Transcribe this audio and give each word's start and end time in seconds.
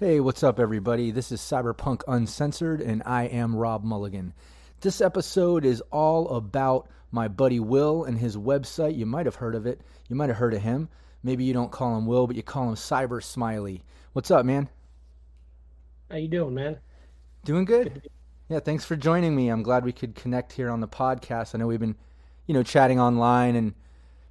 Hey, 0.00 0.18
what's 0.18 0.42
up, 0.42 0.58
everybody? 0.58 1.10
This 1.10 1.30
is 1.30 1.42
Cyberpunk 1.42 2.04
Uncensored, 2.08 2.80
and 2.80 3.02
I 3.04 3.24
am 3.24 3.54
Rob 3.54 3.84
Mulligan. 3.84 4.32
This 4.80 5.02
episode 5.02 5.66
is 5.66 5.82
all 5.92 6.36
about 6.36 6.88
my 7.12 7.28
buddy 7.28 7.60
Will 7.60 8.04
and 8.04 8.16
his 8.16 8.34
website. 8.34 8.96
You 8.96 9.04
might 9.04 9.26
have 9.26 9.34
heard 9.34 9.54
of 9.54 9.66
it. 9.66 9.82
You 10.08 10.16
might 10.16 10.30
have 10.30 10.38
heard 10.38 10.54
of 10.54 10.62
him. 10.62 10.88
Maybe 11.22 11.44
you 11.44 11.52
don't 11.52 11.70
call 11.70 11.98
him 11.98 12.06
Will, 12.06 12.26
but 12.26 12.34
you 12.34 12.42
call 12.42 12.70
him 12.70 12.76
Cyber 12.76 13.22
Smiley. 13.22 13.82
What's 14.14 14.30
up, 14.30 14.46
man? 14.46 14.70
How 16.10 16.16
you 16.16 16.28
doing, 16.28 16.54
man? 16.54 16.78
Doing 17.44 17.66
good. 17.66 18.08
Yeah, 18.48 18.60
thanks 18.60 18.86
for 18.86 18.96
joining 18.96 19.36
me. 19.36 19.50
I'm 19.50 19.62
glad 19.62 19.84
we 19.84 19.92
could 19.92 20.14
connect 20.14 20.54
here 20.54 20.70
on 20.70 20.80
the 20.80 20.88
podcast. 20.88 21.54
I 21.54 21.58
know 21.58 21.66
we've 21.66 21.78
been, 21.78 21.96
you 22.46 22.54
know, 22.54 22.62
chatting 22.62 22.98
online 22.98 23.54
and 23.54 23.74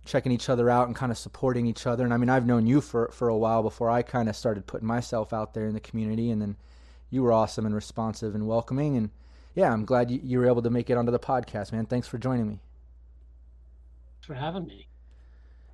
checking 0.09 0.31
each 0.31 0.49
other 0.49 0.70
out 0.70 0.88
and 0.88 0.95
kind 0.95 1.12
of 1.12 1.18
supporting 1.18 1.68
each 1.68 1.86
other. 1.86 2.04
And 2.04 2.13
I 2.13 2.18
mean, 2.18 2.30
I've 2.30 2.45
known 2.45 2.66
you 2.66 2.81
for 2.81 3.09
for 3.13 3.30
a 3.30 3.38
while 3.38 3.62
before 3.62 3.90
I 3.90 4.02
kind 4.02 4.27
of 4.27 4.35
started 4.35 4.66
putting 4.66 4.88
myself 4.88 5.32
out 5.32 5.54
there 5.54 5.68
in 5.68 5.73
the 5.73 5.80
community, 5.80 6.32
and 6.32 6.41
then 6.41 6.58
you 7.12 7.22
were 7.22 7.32
awesome 7.32 7.66
and 7.66 7.76
responsive 7.76 8.34
and 8.34 8.48
welcoming. 8.48 8.98
And 8.98 9.12
yeah, 9.54 9.71
I'm 9.71 9.85
glad 9.85 10.10
you, 10.10 10.20
you 10.24 10.40
were 10.40 10.48
able 10.48 10.63
to 10.63 10.70
make 10.70 10.90
it 10.90 10.98
onto 10.98 11.12
the 11.12 11.20
podcast, 11.20 11.71
man. 11.71 11.85
Thanks 11.85 12.07
for 12.07 12.18
joining 12.18 12.48
me. 12.48 12.60
Thanks 14.15 14.27
for 14.27 14.34
having 14.34 14.65
me. 14.65 14.87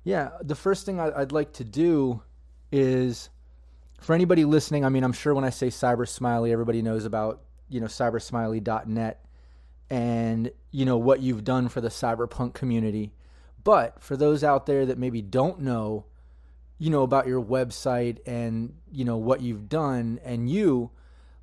Yeah, 0.04 0.30
the 0.42 0.54
first 0.54 0.86
thing 0.86 1.00
I, 1.00 1.10
I'd 1.18 1.32
like 1.32 1.54
to 1.54 1.64
do 1.64 2.22
is 2.70 3.30
for 4.00 4.14
anybody 4.14 4.44
listening. 4.44 4.84
I 4.84 4.90
mean, 4.90 5.02
I'm 5.02 5.14
sure 5.14 5.34
when 5.34 5.44
I 5.44 5.50
say 5.50 5.68
Cyber 5.68 6.06
Smiley, 6.06 6.52
everybody 6.52 6.82
knows 6.82 7.06
about 7.06 7.40
you 7.70 7.80
know 7.80 7.86
cybersmiley.net 7.86 9.24
and 9.88 10.50
you 10.70 10.84
know 10.84 10.98
what 10.98 11.20
you've 11.20 11.42
done 11.42 11.68
for 11.68 11.80
the 11.80 11.88
cyberpunk 11.88 12.52
community 12.54 13.12
but 13.66 14.00
for 14.00 14.16
those 14.16 14.44
out 14.44 14.66
there 14.66 14.86
that 14.86 14.96
maybe 14.96 15.20
don't 15.20 15.60
know, 15.60 16.04
you 16.78 16.88
know, 16.88 17.02
about 17.02 17.26
your 17.26 17.42
website 17.42 18.18
and, 18.24 18.72
you 18.92 19.04
know, 19.04 19.16
what 19.16 19.40
you've 19.40 19.68
done 19.68 20.20
and 20.24 20.48
you, 20.48 20.92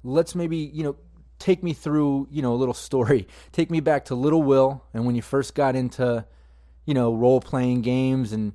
let's 0.05 0.33
maybe, 0.33 0.55
you 0.55 0.83
know, 0.83 0.95
take 1.37 1.61
me 1.61 1.73
through, 1.73 2.29
you 2.31 2.41
know, 2.41 2.53
a 2.53 2.55
little 2.55 2.73
story. 2.89 3.27
Take 3.51 3.69
me 3.69 3.81
back 3.81 4.05
to 4.05 4.15
Little 4.15 4.41
Will 4.41 4.85
and 4.93 5.05
when 5.05 5.15
you 5.15 5.21
first 5.21 5.53
got 5.53 5.75
into, 5.75 6.25
you 6.85 6.93
know, 6.93 7.13
role 7.13 7.41
playing 7.41 7.81
games 7.81 8.31
and, 8.31 8.53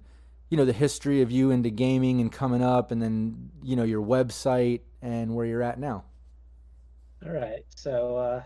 you 0.49 0.57
know, 0.57 0.65
the 0.65 0.73
history 0.73 1.21
of 1.21 1.31
you 1.31 1.51
into 1.51 1.69
gaming 1.69 2.23
and 2.23 2.33
coming 2.33 2.63
up 2.63 2.91
and 2.91 3.03
then, 3.03 3.51
you 3.63 3.77
know, 3.77 3.85
your 3.85 4.03
website 4.03 4.81
and 5.03 5.35
where 5.35 5.45
you're 5.45 5.63
at 5.63 5.79
now. 5.79 6.05
All 7.23 7.33
right. 7.33 7.67
So, 7.77 8.17
uh, 8.17 8.43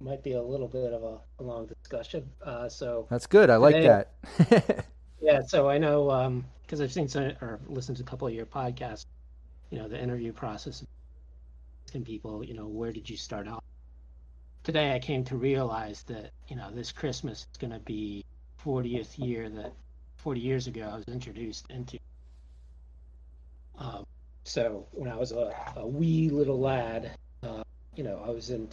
might 0.00 0.22
be 0.22 0.32
a 0.32 0.42
little 0.42 0.68
bit 0.68 0.92
of 0.92 1.02
a, 1.02 1.18
a 1.38 1.42
long 1.42 1.66
discussion. 1.66 2.28
Uh, 2.44 2.68
so 2.68 3.06
that's 3.10 3.26
good. 3.26 3.50
I 3.50 3.56
like 3.56 3.76
that. 3.76 4.86
yeah. 5.20 5.40
So 5.46 5.68
I 5.68 5.78
know 5.78 6.44
because 6.62 6.80
um, 6.80 6.84
I've 6.84 6.92
seen 6.92 7.08
some 7.08 7.32
or 7.40 7.60
listened 7.68 7.98
to 7.98 8.02
a 8.02 8.06
couple 8.06 8.26
of 8.26 8.34
your 8.34 8.46
podcasts. 8.46 9.06
You 9.70 9.78
know, 9.78 9.88
the 9.88 10.00
interview 10.00 10.32
process, 10.32 10.84
asking 11.86 12.04
people, 12.04 12.44
you 12.44 12.54
know, 12.54 12.66
where 12.66 12.92
did 12.92 13.08
you 13.08 13.16
start 13.16 13.46
out? 13.46 13.62
Today, 14.64 14.94
I 14.94 14.98
came 14.98 15.24
to 15.24 15.36
realize 15.36 16.02
that 16.04 16.32
you 16.48 16.56
know 16.56 16.70
this 16.72 16.92
Christmas 16.92 17.46
is 17.52 17.58
going 17.58 17.72
to 17.72 17.78
be 17.80 18.24
40th 18.64 19.18
year 19.18 19.48
that 19.48 19.72
40 20.16 20.40
years 20.40 20.66
ago 20.66 20.88
I 20.90 20.96
was 20.96 21.04
introduced 21.08 21.66
into. 21.70 21.98
Um, 23.78 24.04
so 24.44 24.86
when 24.92 25.10
I 25.10 25.16
was 25.16 25.32
a, 25.32 25.54
a 25.76 25.86
wee 25.86 26.28
little 26.28 26.60
lad, 26.60 27.12
uh, 27.42 27.62
you 27.96 28.04
know, 28.04 28.22
I 28.26 28.30
was 28.30 28.50
in 28.50 28.68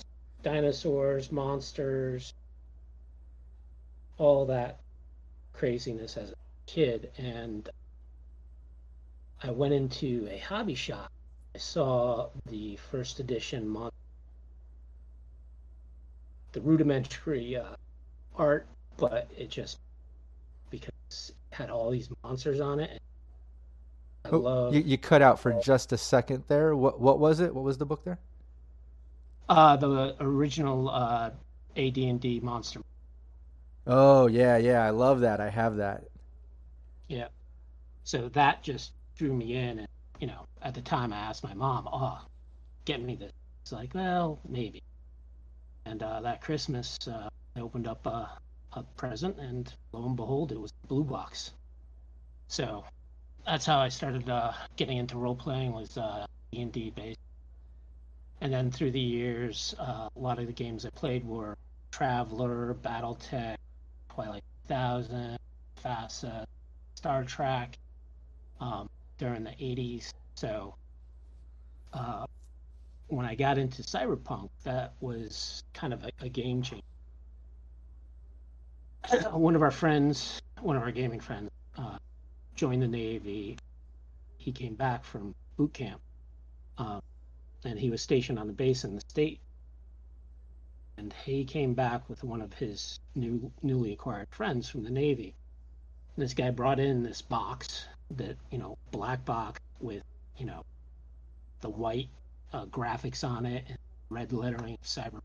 dinosaurs, 0.47 1.29
monsters, 1.29 2.33
all 4.17 4.45
that 4.45 4.79
craziness 5.51 6.15
as 6.15 6.31
a 6.31 6.35
kid. 6.65 7.11
And 7.17 7.67
I 9.43 9.51
went 9.51 9.73
into 9.73 10.25
a 10.31 10.37
hobby 10.37 10.73
shop. 10.73 11.11
I 11.53 11.57
saw 11.57 12.29
the 12.49 12.77
first 12.89 13.19
edition 13.19 13.67
mon- 13.67 13.91
the 16.53 16.61
rudimentary 16.61 17.57
uh, 17.57 17.75
art, 18.37 18.67
but 18.95 19.29
it 19.37 19.49
just 19.49 19.79
because 20.69 20.93
it 21.51 21.55
had 21.55 21.69
all 21.69 21.91
these 21.91 22.07
monsters 22.23 22.61
on 22.61 22.79
it. 22.79 23.01
I 24.23 24.29
oh, 24.29 24.37
love. 24.37 24.73
You, 24.73 24.81
you 24.81 24.97
cut 24.97 25.21
out 25.21 25.41
for 25.41 25.59
just 25.61 25.91
a 25.91 25.97
second 25.97 26.45
there. 26.47 26.73
What 26.73 27.01
what 27.01 27.19
was 27.19 27.41
it? 27.41 27.53
What 27.53 27.65
was 27.65 27.77
the 27.77 27.85
book 27.85 28.05
there? 28.05 28.19
Uh, 29.49 29.77
the 29.77 30.15
original 30.19 30.89
uh, 30.89 31.31
AD&D 31.77 32.41
monster. 32.41 32.81
Oh 33.85 34.27
yeah, 34.27 34.57
yeah, 34.57 34.83
I 34.83 34.89
love 34.89 35.21
that. 35.21 35.39
I 35.39 35.49
have 35.49 35.77
that. 35.77 36.03
Yeah. 37.07 37.27
So 38.03 38.29
that 38.29 38.61
just 38.61 38.91
drew 39.17 39.33
me 39.33 39.55
in, 39.55 39.79
and 39.79 39.87
you 40.19 40.27
know, 40.27 40.45
at 40.61 40.73
the 40.73 40.81
time 40.81 41.13
I 41.13 41.17
asked 41.17 41.43
my 41.43 41.53
mom, 41.53 41.87
"Oh, 41.91 42.19
get 42.83 43.01
me 43.01 43.15
this." 43.15 43.31
It's 43.61 43.71
like, 43.71 43.93
well, 43.93 44.39
maybe. 44.47 44.81
And 45.85 46.03
uh, 46.03 46.21
that 46.21 46.41
Christmas, 46.41 46.97
uh, 47.07 47.29
I 47.55 47.59
opened 47.61 47.87
up 47.87 48.05
a, 48.05 48.29
a 48.73 48.83
present, 48.97 49.37
and 49.39 49.73
lo 49.93 50.05
and 50.05 50.15
behold, 50.17 50.51
it 50.51 50.59
was 50.59 50.73
a 50.83 50.87
blue 50.87 51.05
box. 51.05 51.53
So 52.47 52.83
that's 53.45 53.65
how 53.65 53.79
I 53.79 53.87
started 53.89 54.29
uh, 54.29 54.51
getting 54.75 54.97
into 54.97 55.17
role 55.17 55.35
playing 55.35 55.71
was 55.71 55.97
uh, 55.97 56.25
D&D 56.51 56.91
based 56.95 57.19
and 58.41 58.53
then 58.53 58.69
through 58.71 58.91
the 58.91 58.99
years, 58.99 59.75
uh, 59.79 60.09
a 60.15 60.19
lot 60.19 60.39
of 60.39 60.47
the 60.47 60.53
games 60.53 60.85
I 60.85 60.89
played 60.89 61.25
were 61.25 61.57
Traveller, 61.91 62.75
BattleTech, 62.81 63.57
Twilight 64.13 64.43
2000, 64.67 65.37
FASA, 65.83 66.45
Star 66.95 67.23
Trek 67.23 67.77
um, 68.59 68.89
during 69.17 69.43
the 69.43 69.51
80s. 69.51 70.13
So 70.35 70.75
uh, 71.93 72.25
when 73.07 73.25
I 73.25 73.35
got 73.35 73.57
into 73.57 73.81
Cyberpunk, 73.81 74.49
that 74.63 74.93
was 74.99 75.63
kind 75.73 75.93
of 75.93 76.03
a, 76.03 76.11
a 76.21 76.29
game 76.29 76.61
changer. 76.61 76.83
one 79.31 79.55
of 79.55 79.61
our 79.61 79.71
friends, 79.71 80.41
one 80.61 80.75
of 80.75 80.83
our 80.83 80.91
gaming 80.91 81.19
friends, 81.19 81.49
uh, 81.77 81.97
joined 82.55 82.81
the 82.83 82.87
Navy. 82.87 83.57
He 84.37 84.51
came 84.51 84.75
back 84.75 85.03
from 85.03 85.33
boot 85.55 85.73
camp. 85.73 86.01
Um, 86.77 87.01
and 87.63 87.79
he 87.79 87.89
was 87.89 88.01
stationed 88.01 88.39
on 88.39 88.47
the 88.47 88.53
base 88.53 88.83
in 88.83 88.95
the 88.95 89.01
state. 89.01 89.39
And 90.97 91.13
he 91.25 91.45
came 91.45 91.73
back 91.73 92.09
with 92.09 92.23
one 92.23 92.41
of 92.41 92.53
his 92.53 92.99
new 93.15 93.51
newly 93.61 93.93
acquired 93.93 94.29
friends 94.31 94.67
from 94.69 94.83
the 94.83 94.89
Navy. 94.89 95.35
And 96.15 96.23
this 96.23 96.33
guy 96.33 96.49
brought 96.49 96.79
in 96.79 97.03
this 97.03 97.21
box 97.21 97.85
that 98.11 98.37
you 98.51 98.57
know 98.57 98.77
black 98.91 99.23
box 99.25 99.59
with 99.79 100.03
you 100.37 100.45
know 100.45 100.63
the 101.61 101.69
white 101.69 102.09
uh, 102.53 102.65
graphics 102.65 103.27
on 103.27 103.45
it 103.45 103.65
and 103.67 103.77
red 104.09 104.31
lettering 104.31 104.77
cyber 104.83 105.21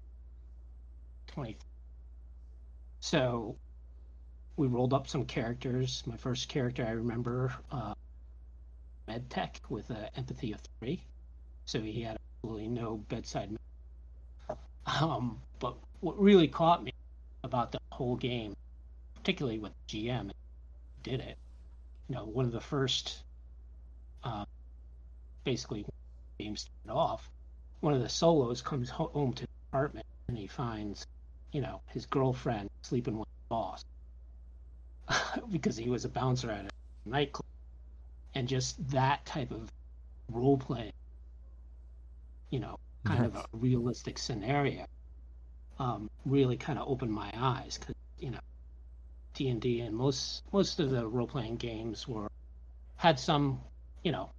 20 1.28 1.56
so 3.00 3.56
we 4.56 4.66
rolled 4.66 4.92
up 4.92 5.06
some 5.06 5.24
characters 5.24 6.02
my 6.06 6.16
first 6.16 6.48
character 6.48 6.84
i 6.84 6.90
remember 6.90 7.54
uh, 7.70 7.94
medtech 9.08 9.56
with 9.68 9.88
an 9.90 10.08
empathy 10.16 10.52
of 10.52 10.60
three 10.80 11.00
so 11.64 11.80
he 11.80 12.02
had 12.02 12.18
absolutely 12.42 12.68
no 12.68 12.96
bedside. 13.08 13.56
Um, 14.86 15.40
but 15.58 15.76
what 16.00 16.20
really 16.20 16.48
caught 16.48 16.82
me 16.82 16.92
about 17.44 17.72
the 17.72 17.78
whole 17.90 18.16
game, 18.16 18.54
particularly 19.14 19.58
with 19.58 19.72
GM, 19.88 20.30
did 21.02 21.20
it. 21.20 21.38
You 22.08 22.16
know, 22.16 22.24
one 22.24 22.44
of 22.44 22.52
the 22.52 22.60
first, 22.60 23.22
uh, 24.24 24.44
basically, 25.44 25.84
games 26.38 26.62
started 26.62 26.98
off. 26.98 27.30
One 27.80 27.94
of 27.94 28.02
the 28.02 28.08
solos 28.08 28.62
comes 28.62 28.90
home 28.90 29.32
to 29.34 29.44
the 29.44 29.50
apartment 29.70 30.06
and 30.28 30.36
he 30.36 30.46
finds, 30.46 31.06
you 31.52 31.60
know, 31.60 31.80
his 31.86 32.06
girlfriend 32.06 32.70
sleeping 32.82 33.18
with 33.18 33.28
the 33.28 33.48
boss 33.48 33.84
because 35.50 35.76
he 35.76 35.88
was 35.88 36.04
a 36.04 36.08
bouncer 36.08 36.50
at 36.50 36.66
a 36.66 37.08
nightclub, 37.08 37.44
and 38.34 38.48
just 38.48 38.90
that 38.90 39.24
type 39.26 39.50
of 39.50 39.70
role 40.30 40.56
playing 40.56 40.92
you 42.52 42.60
know, 42.60 42.78
kind 43.04 43.24
of 43.24 43.34
a 43.34 43.46
realistic 43.54 44.18
scenario, 44.18 44.84
um, 45.78 46.10
really 46.26 46.56
kind 46.58 46.78
of 46.78 46.86
opened 46.86 47.10
my 47.10 47.32
eyes 47.34 47.78
because 47.78 47.96
you 48.18 48.30
know, 48.30 48.40
D 49.34 49.48
and 49.48 49.60
D 49.60 49.80
and 49.80 49.96
most 49.96 50.42
most 50.52 50.78
of 50.78 50.90
the 50.90 51.08
role 51.08 51.26
playing 51.26 51.56
games 51.56 52.06
were 52.06 52.30
had 52.96 53.18
some, 53.18 53.58
you 54.04 54.12
know, 54.12 54.30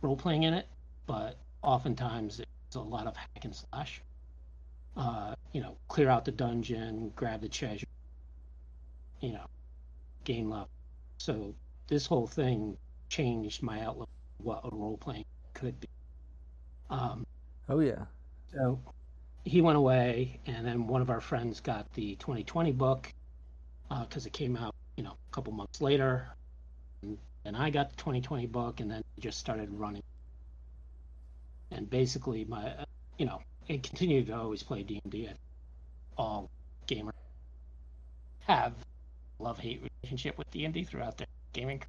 role 0.00 0.16
playing 0.16 0.44
in 0.44 0.54
it, 0.54 0.66
but 1.06 1.36
oftentimes 1.62 2.40
it's 2.40 2.74
a 2.74 2.80
lot 2.80 3.06
of 3.06 3.14
hack 3.14 3.44
and 3.44 3.54
slash. 3.54 4.00
Uh, 4.96 5.34
you 5.52 5.60
know, 5.60 5.76
clear 5.88 6.08
out 6.08 6.24
the 6.24 6.32
dungeon, 6.32 7.12
grab 7.16 7.40
the 7.42 7.48
treasure, 7.48 7.86
you 9.20 9.32
know, 9.32 9.44
game 10.22 10.48
level. 10.48 10.68
So 11.18 11.54
this 11.88 12.06
whole 12.06 12.28
thing 12.28 12.76
changed 13.08 13.62
my 13.62 13.82
outlook 13.82 14.08
on 14.40 14.46
what 14.46 14.60
a 14.64 14.74
role 14.74 14.96
playing 14.96 15.24
could 15.52 15.78
be. 15.80 15.88
Um, 16.90 17.26
oh 17.68 17.80
yeah. 17.80 18.04
So 18.52 18.78
he 19.44 19.60
went 19.60 19.76
away, 19.76 20.40
and 20.46 20.66
then 20.66 20.86
one 20.86 21.02
of 21.02 21.10
our 21.10 21.20
friends 21.20 21.60
got 21.60 21.92
the 21.94 22.16
2020 22.16 22.72
book 22.72 23.12
because 23.88 24.26
uh, 24.26 24.28
it 24.28 24.32
came 24.32 24.56
out, 24.56 24.74
you 24.96 25.04
know, 25.04 25.12
a 25.12 25.34
couple 25.34 25.52
months 25.52 25.80
later. 25.80 26.28
And, 27.02 27.18
and 27.44 27.56
I 27.56 27.70
got 27.70 27.90
the 27.90 27.96
2020 27.96 28.46
book, 28.46 28.80
and 28.80 28.90
then 28.90 29.02
just 29.20 29.38
started 29.38 29.68
running. 29.70 30.02
And 31.70 31.88
basically, 31.90 32.44
my, 32.44 32.70
uh, 32.70 32.84
you 33.18 33.26
know, 33.26 33.40
it 33.68 33.82
continued 33.82 34.26
to 34.28 34.36
always 34.36 34.62
play 34.62 34.82
D&D. 34.82 35.28
All 36.16 36.48
gamers 36.86 37.12
have 38.46 38.72
love-hate 39.38 39.82
relationship 40.02 40.38
with 40.38 40.50
D&D 40.50 40.84
throughout 40.84 41.18
their 41.18 41.26
gaming. 41.52 41.82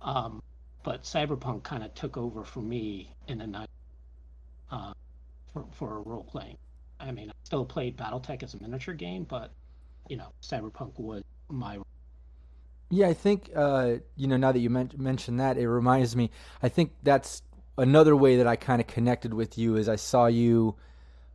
Um, 0.00 0.42
but 0.82 1.02
Cyberpunk 1.02 1.62
kind 1.64 1.82
of 1.82 1.94
took 1.94 2.16
over 2.16 2.44
for 2.44 2.60
me 2.60 3.12
in 3.26 3.38
the 3.38 3.46
night 3.46 3.68
uh, 4.70 4.92
for 5.52 5.64
for 5.72 6.02
role 6.02 6.24
playing. 6.24 6.56
I 7.00 7.12
mean, 7.12 7.30
I 7.30 7.32
still 7.44 7.64
played 7.64 7.96
BattleTech 7.96 8.42
as 8.42 8.54
a 8.54 8.62
miniature 8.62 8.94
game, 8.94 9.24
but 9.24 9.52
you 10.08 10.16
know, 10.16 10.32
Cyberpunk 10.42 10.98
was 10.98 11.22
my. 11.48 11.78
Yeah, 12.90 13.08
I 13.08 13.14
think 13.14 13.50
uh, 13.54 13.96
you 14.16 14.26
know 14.26 14.36
now 14.36 14.52
that 14.52 14.60
you 14.60 14.70
men- 14.70 14.92
mentioned 14.96 15.40
that, 15.40 15.58
it 15.58 15.68
reminds 15.68 16.16
me. 16.16 16.30
I 16.62 16.68
think 16.68 16.92
that's 17.02 17.42
another 17.76 18.16
way 18.16 18.36
that 18.36 18.46
I 18.46 18.56
kind 18.56 18.80
of 18.80 18.86
connected 18.86 19.32
with 19.34 19.58
you 19.58 19.76
is 19.76 19.88
I 19.88 19.96
saw 19.96 20.26
you 20.26 20.74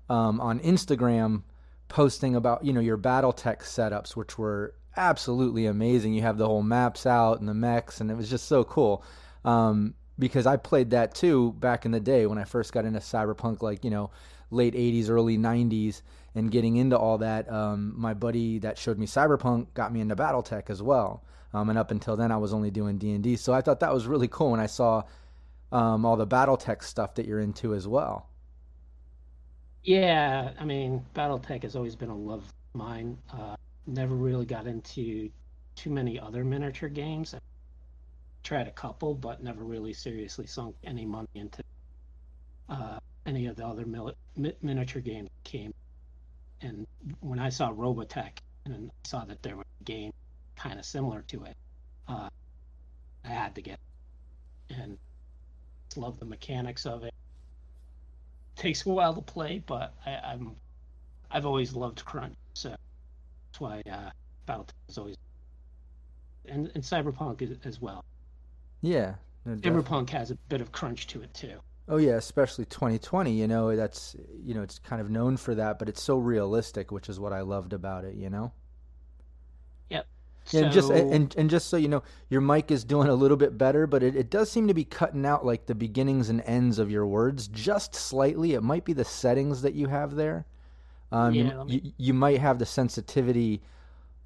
um, 0.09 0.41
on 0.41 0.59
Instagram 0.59 1.43
posting 1.87 2.35
about 2.35 2.65
you 2.65 2.73
know 2.73 2.81
your 2.81 2.97
BattleTech 2.97 3.59
setups, 3.59 4.15
which 4.15 4.37
were 4.37 4.73
absolutely 4.97 5.65
amazing. 5.65 6.13
You 6.13 6.21
have 6.23 6.37
the 6.37 6.47
whole 6.47 6.63
maps 6.63 7.05
out 7.05 7.39
and 7.39 7.47
the 7.47 7.53
mechs, 7.53 8.01
and 8.01 8.11
it 8.11 8.17
was 8.17 8.29
just 8.29 8.47
so 8.47 8.63
cool. 8.63 9.03
Um, 9.45 9.93
because 10.23 10.47
I 10.47 10.55
played 10.55 10.91
that 10.91 11.13
too 11.13 11.51
back 11.59 11.83
in 11.83 11.91
the 11.91 11.99
day 11.99 12.25
when 12.25 12.37
I 12.37 12.45
first 12.45 12.71
got 12.71 12.85
into 12.85 12.99
cyberpunk, 12.99 13.61
like 13.61 13.83
you 13.83 13.91
know, 13.91 14.09
late 14.51 14.73
'80s, 14.73 15.09
early 15.09 15.37
'90s, 15.37 16.01
and 16.33 16.49
getting 16.49 16.77
into 16.77 16.97
all 16.97 17.17
that. 17.17 17.51
Um, 17.51 17.93
my 17.97 18.13
buddy 18.13 18.57
that 18.59 18.77
showed 18.77 18.97
me 18.97 19.05
cyberpunk 19.05 19.67
got 19.73 19.91
me 19.91 19.99
into 19.99 20.15
BattleTech 20.15 20.69
as 20.69 20.81
well. 20.81 21.25
Um, 21.53 21.69
and 21.69 21.77
up 21.77 21.91
until 21.91 22.15
then, 22.15 22.31
I 22.31 22.37
was 22.37 22.53
only 22.53 22.71
doing 22.71 22.97
D 22.97 23.11
and 23.11 23.21
D. 23.21 23.35
So 23.35 23.51
I 23.51 23.59
thought 23.59 23.81
that 23.81 23.93
was 23.93 24.07
really 24.07 24.29
cool 24.29 24.51
when 24.51 24.61
I 24.61 24.65
saw 24.65 25.03
um, 25.73 26.05
all 26.05 26.15
the 26.15 26.25
BattleTech 26.25 26.83
stuff 26.83 27.15
that 27.15 27.25
you're 27.25 27.41
into 27.41 27.75
as 27.75 27.85
well. 27.85 28.29
Yeah, 29.83 30.51
I 30.57 30.63
mean, 30.63 31.05
BattleTech 31.13 31.63
has 31.63 31.75
always 31.75 31.97
been 31.97 32.09
a 32.09 32.15
love 32.15 32.45
of 32.45 32.53
mine. 32.79 33.17
Uh, 33.29 33.57
never 33.87 34.15
really 34.15 34.45
got 34.45 34.67
into 34.67 35.29
too 35.75 35.89
many 35.89 36.17
other 36.17 36.45
miniature 36.45 36.87
games 36.87 37.35
tried 38.43 38.67
a 38.67 38.71
couple, 38.71 39.15
but 39.15 39.43
never 39.43 39.63
really 39.63 39.93
seriously 39.93 40.47
sunk 40.47 40.75
any 40.83 41.05
money 41.05 41.27
into 41.35 41.63
uh, 42.69 42.99
any 43.25 43.47
of 43.47 43.55
the 43.55 43.65
other 43.65 43.85
mi- 43.85 44.53
miniature 44.61 45.01
games 45.01 45.29
that 45.29 45.49
came. 45.49 45.73
And 46.61 46.87
when 47.19 47.39
I 47.39 47.49
saw 47.49 47.71
Robotech 47.71 48.39
and 48.65 48.91
I 48.91 49.07
saw 49.07 49.25
that 49.25 49.41
there 49.43 49.57
was 49.57 49.65
a 49.81 49.83
game 49.83 50.13
kind 50.55 50.79
of 50.79 50.85
similar 50.85 51.23
to 51.29 51.43
it, 51.45 51.55
uh, 52.07 52.29
I 53.25 53.27
had 53.27 53.55
to 53.55 53.61
get 53.61 53.79
it. 54.69 54.75
And 54.75 54.97
love 55.95 56.19
the 56.19 56.25
mechanics 56.25 56.85
of 56.85 57.03
it. 57.03 57.13
Takes 58.55 58.85
a 58.85 58.89
while 58.89 59.13
to 59.13 59.21
play, 59.21 59.63
but 59.65 59.93
I, 60.05 60.11
I'm 60.11 60.55
I've 61.31 61.45
always 61.45 61.73
loved 61.73 62.05
crunch, 62.05 62.35
so 62.53 62.69
that's 62.69 63.59
why 63.59 63.81
uh, 63.91 64.11
Battletech 64.47 64.73
is 64.87 64.97
always 64.97 65.17
and, 66.45 66.69
and 66.75 66.83
Cyberpunk 66.83 67.65
as 67.65 67.81
well. 67.81 68.03
Yeah. 68.83 69.15
No, 69.45 69.55
Cyberpunk 69.55 70.09
has 70.11 70.29
a 70.29 70.35
bit 70.35 70.61
of 70.61 70.71
crunch 70.71 71.07
to 71.07 71.21
it 71.21 71.33
too. 71.33 71.55
Oh 71.89 71.97
yeah, 71.97 72.13
especially 72.13 72.65
2020. 72.65 73.31
You 73.31 73.47
know, 73.47 73.75
that's 73.75 74.15
you 74.43 74.53
know, 74.53 74.61
it's 74.61 74.77
kind 74.77 75.01
of 75.01 75.09
known 75.09 75.37
for 75.37 75.55
that, 75.55 75.79
but 75.79 75.89
it's 75.89 76.01
so 76.01 76.17
realistic, 76.17 76.91
which 76.91 77.09
is 77.09 77.19
what 77.19 77.33
I 77.33 77.41
loved 77.41 77.73
about 77.73 78.05
it. 78.05 78.15
You 78.15 78.29
know. 78.29 78.51
Yep. 79.89 80.05
And 80.53 80.71
just 80.71 80.89
and, 80.91 81.35
and 81.35 81.49
just 81.49 81.69
so 81.69 81.77
you 81.77 81.87
know, 81.87 82.03
your 82.29 82.41
mic 82.41 82.71
is 82.71 82.83
doing 82.83 83.07
a 83.07 83.13
little 83.13 83.37
bit 83.37 83.57
better, 83.57 83.87
but 83.87 84.03
it, 84.03 84.15
it 84.15 84.29
does 84.29 84.51
seem 84.51 84.67
to 84.67 84.73
be 84.73 84.83
cutting 84.83 85.25
out 85.25 85.45
like 85.45 85.65
the 85.65 85.75
beginnings 85.75 86.29
and 86.29 86.41
ends 86.41 86.79
of 86.79 86.91
your 86.91 87.05
words 87.05 87.47
just 87.47 87.95
slightly. 87.95 88.53
It 88.53 88.61
might 88.61 88.85
be 88.85 88.93
the 88.93 89.05
settings 89.05 89.61
that 89.61 89.73
you 89.73 89.87
have 89.87 90.15
there. 90.15 90.45
Um, 91.11 91.33
yeah, 91.33 91.43
you, 91.43 91.65
me... 91.65 91.81
you, 91.83 91.91
you 91.97 92.13
might 92.13 92.39
have 92.39 92.59
the 92.59 92.65
sensitivity. 92.65 93.61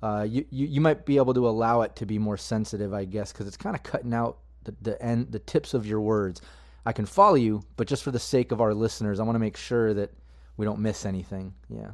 Uh, 0.01 0.25
you, 0.27 0.45
you 0.51 0.68
you 0.68 0.81
might 0.81 1.06
be 1.06 1.18
able 1.18 1.33
to 1.33 1.48
allow 1.48 1.81
it 1.81 1.95
to 1.95 2.06
be 2.06 2.19
more 2.19 2.38
sensitive, 2.38 2.94
I 2.94 3.06
guess, 3.06 3.31
because 3.31 3.48
it's 3.48 3.57
kind 3.57 3.75
of 3.75 3.81
cutting 3.81 4.13
out 4.13 4.38
the 4.68 4.75
the 4.81 5.02
end 5.02 5.31
the 5.31 5.40
tips 5.40 5.74
of 5.74 5.88
your 5.88 6.02
words. 6.02 6.42
I 6.86 6.94
can 6.94 7.06
follow 7.06 7.36
you, 7.36 7.64
but 7.75 7.88
just 7.88 8.04
for 8.04 8.12
the 8.12 8.19
sake 8.19 8.52
of 8.54 8.62
our 8.62 8.74
listeners, 8.74 9.19
I 9.19 9.24
want 9.24 9.36
to 9.36 9.40
make 9.40 9.58
sure 9.58 9.94
that 9.94 10.12
we 10.56 10.66
don't 10.66 10.80
miss 10.80 11.06
anything. 11.06 11.54
Yeah. 11.69 11.92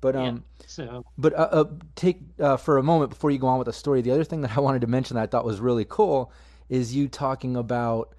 But 0.00 0.16
um, 0.16 0.44
yeah, 0.58 0.64
so 0.66 1.04
but 1.16 1.32
uh, 1.32 1.48
uh, 1.52 1.64
take 1.94 2.20
uh, 2.40 2.56
for 2.56 2.78
a 2.78 2.82
moment 2.82 3.10
before 3.10 3.30
you 3.30 3.38
go 3.38 3.46
on 3.46 3.58
with 3.58 3.66
the 3.66 3.72
story. 3.72 4.02
The 4.02 4.10
other 4.10 4.24
thing 4.24 4.40
that 4.42 4.56
I 4.56 4.60
wanted 4.60 4.80
to 4.82 4.88
mention 4.88 5.14
that 5.14 5.22
I 5.22 5.26
thought 5.26 5.44
was 5.44 5.60
really 5.60 5.86
cool 5.88 6.32
is 6.68 6.94
you 6.94 7.06
talking 7.08 7.56
about, 7.56 8.14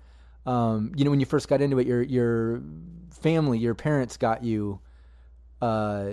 um, 0.45 0.93
you 0.95 1.03
know, 1.03 1.11
when 1.11 1.19
you 1.19 1.25
first 1.25 1.49
got 1.49 1.61
into 1.61 1.79
it, 1.79 1.87
your 1.87 2.01
your 2.01 2.61
family, 3.11 3.57
your 3.57 3.75
parents 3.75 4.15
got 4.15 4.43
you, 4.43 4.79
uh, 5.61 6.11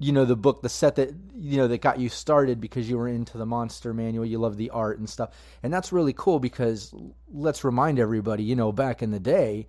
you 0.00 0.12
know 0.12 0.24
the 0.24 0.34
book 0.34 0.62
the 0.62 0.68
set 0.68 0.96
that 0.96 1.14
you 1.36 1.58
know 1.58 1.68
that 1.68 1.82
got 1.82 2.00
you 2.00 2.08
started 2.08 2.58
because 2.58 2.88
you 2.88 2.96
were 2.96 3.06
into 3.06 3.36
the 3.36 3.44
monster 3.44 3.92
manual 3.92 4.24
you 4.24 4.38
love 4.38 4.56
the 4.56 4.70
art 4.70 4.98
and 4.98 5.08
stuff. 5.08 5.30
And 5.62 5.72
that's 5.72 5.92
really 5.92 6.14
cool 6.14 6.40
because 6.40 6.92
let's 7.30 7.62
remind 7.62 7.98
everybody 7.98 8.42
you 8.42 8.56
know 8.56 8.72
back 8.72 9.02
in 9.02 9.10
the 9.10 9.20
day 9.20 9.68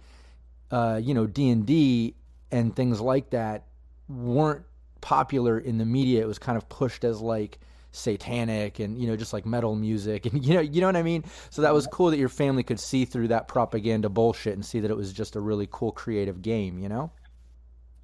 uh, 0.72 1.00
you 1.04 1.14
know 1.14 1.28
d&d 1.28 2.16
and 2.50 2.76
things 2.76 3.02
like 3.02 3.30
that 3.32 3.66
weren't 4.08 4.64
popular 5.02 5.60
in 5.60 5.78
the 5.78 5.86
media. 5.86 6.22
It 6.22 6.28
was 6.28 6.40
kind 6.40 6.58
of 6.58 6.68
pushed 6.70 7.04
as 7.04 7.20
like 7.20 7.60
satanic 7.94 8.80
and 8.80 8.98
you 8.98 9.06
know 9.06 9.18
just 9.18 9.34
like 9.34 9.46
metal 9.46 9.76
music 9.76 10.26
and 10.32 10.46
you 10.46 10.54
know 10.54 10.62
you 10.62 10.80
know 10.80 10.88
what 10.88 10.96
I 10.96 11.04
mean? 11.04 11.26
So 11.50 11.62
that 11.64 11.74
was 11.74 11.88
cool 11.88 12.10
that 12.10 12.18
your 12.18 12.30
family 12.30 12.64
could 12.64 12.80
see 12.80 13.04
through 13.04 13.28
that 13.30 13.50
propaganda 13.50 14.08
bullshit 14.08 14.54
and 14.54 14.66
see 14.66 14.80
that 14.80 14.90
it 14.90 14.96
was 14.96 15.12
just 15.12 15.36
a 15.36 15.42
really 15.42 15.68
cool 15.70 15.92
creative 15.92 16.42
game 16.42 16.80
you 16.80 16.88
know? 16.88 17.12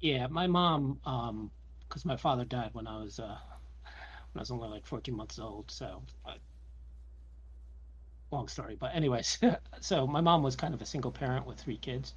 Yeah 0.00 0.26
my 0.26 0.46
mom 0.46 1.00
um 1.06 1.50
because 1.88 2.04
my 2.04 2.16
father 2.16 2.44
died 2.44 2.70
when 2.72 2.86
I 2.86 2.98
was 2.98 3.18
uh, 3.18 3.38
when 4.32 4.36
I 4.36 4.40
was 4.40 4.50
only 4.50 4.68
like 4.68 4.86
14 4.86 5.14
months 5.14 5.38
old. 5.38 5.70
So, 5.70 6.02
uh, 6.26 6.34
long 8.30 8.48
story. 8.48 8.76
But 8.78 8.94
anyways, 8.94 9.38
so 9.80 10.06
my 10.06 10.20
mom 10.20 10.42
was 10.42 10.56
kind 10.56 10.74
of 10.74 10.82
a 10.82 10.86
single 10.86 11.12
parent 11.12 11.46
with 11.46 11.58
three 11.58 11.78
kids, 11.78 12.14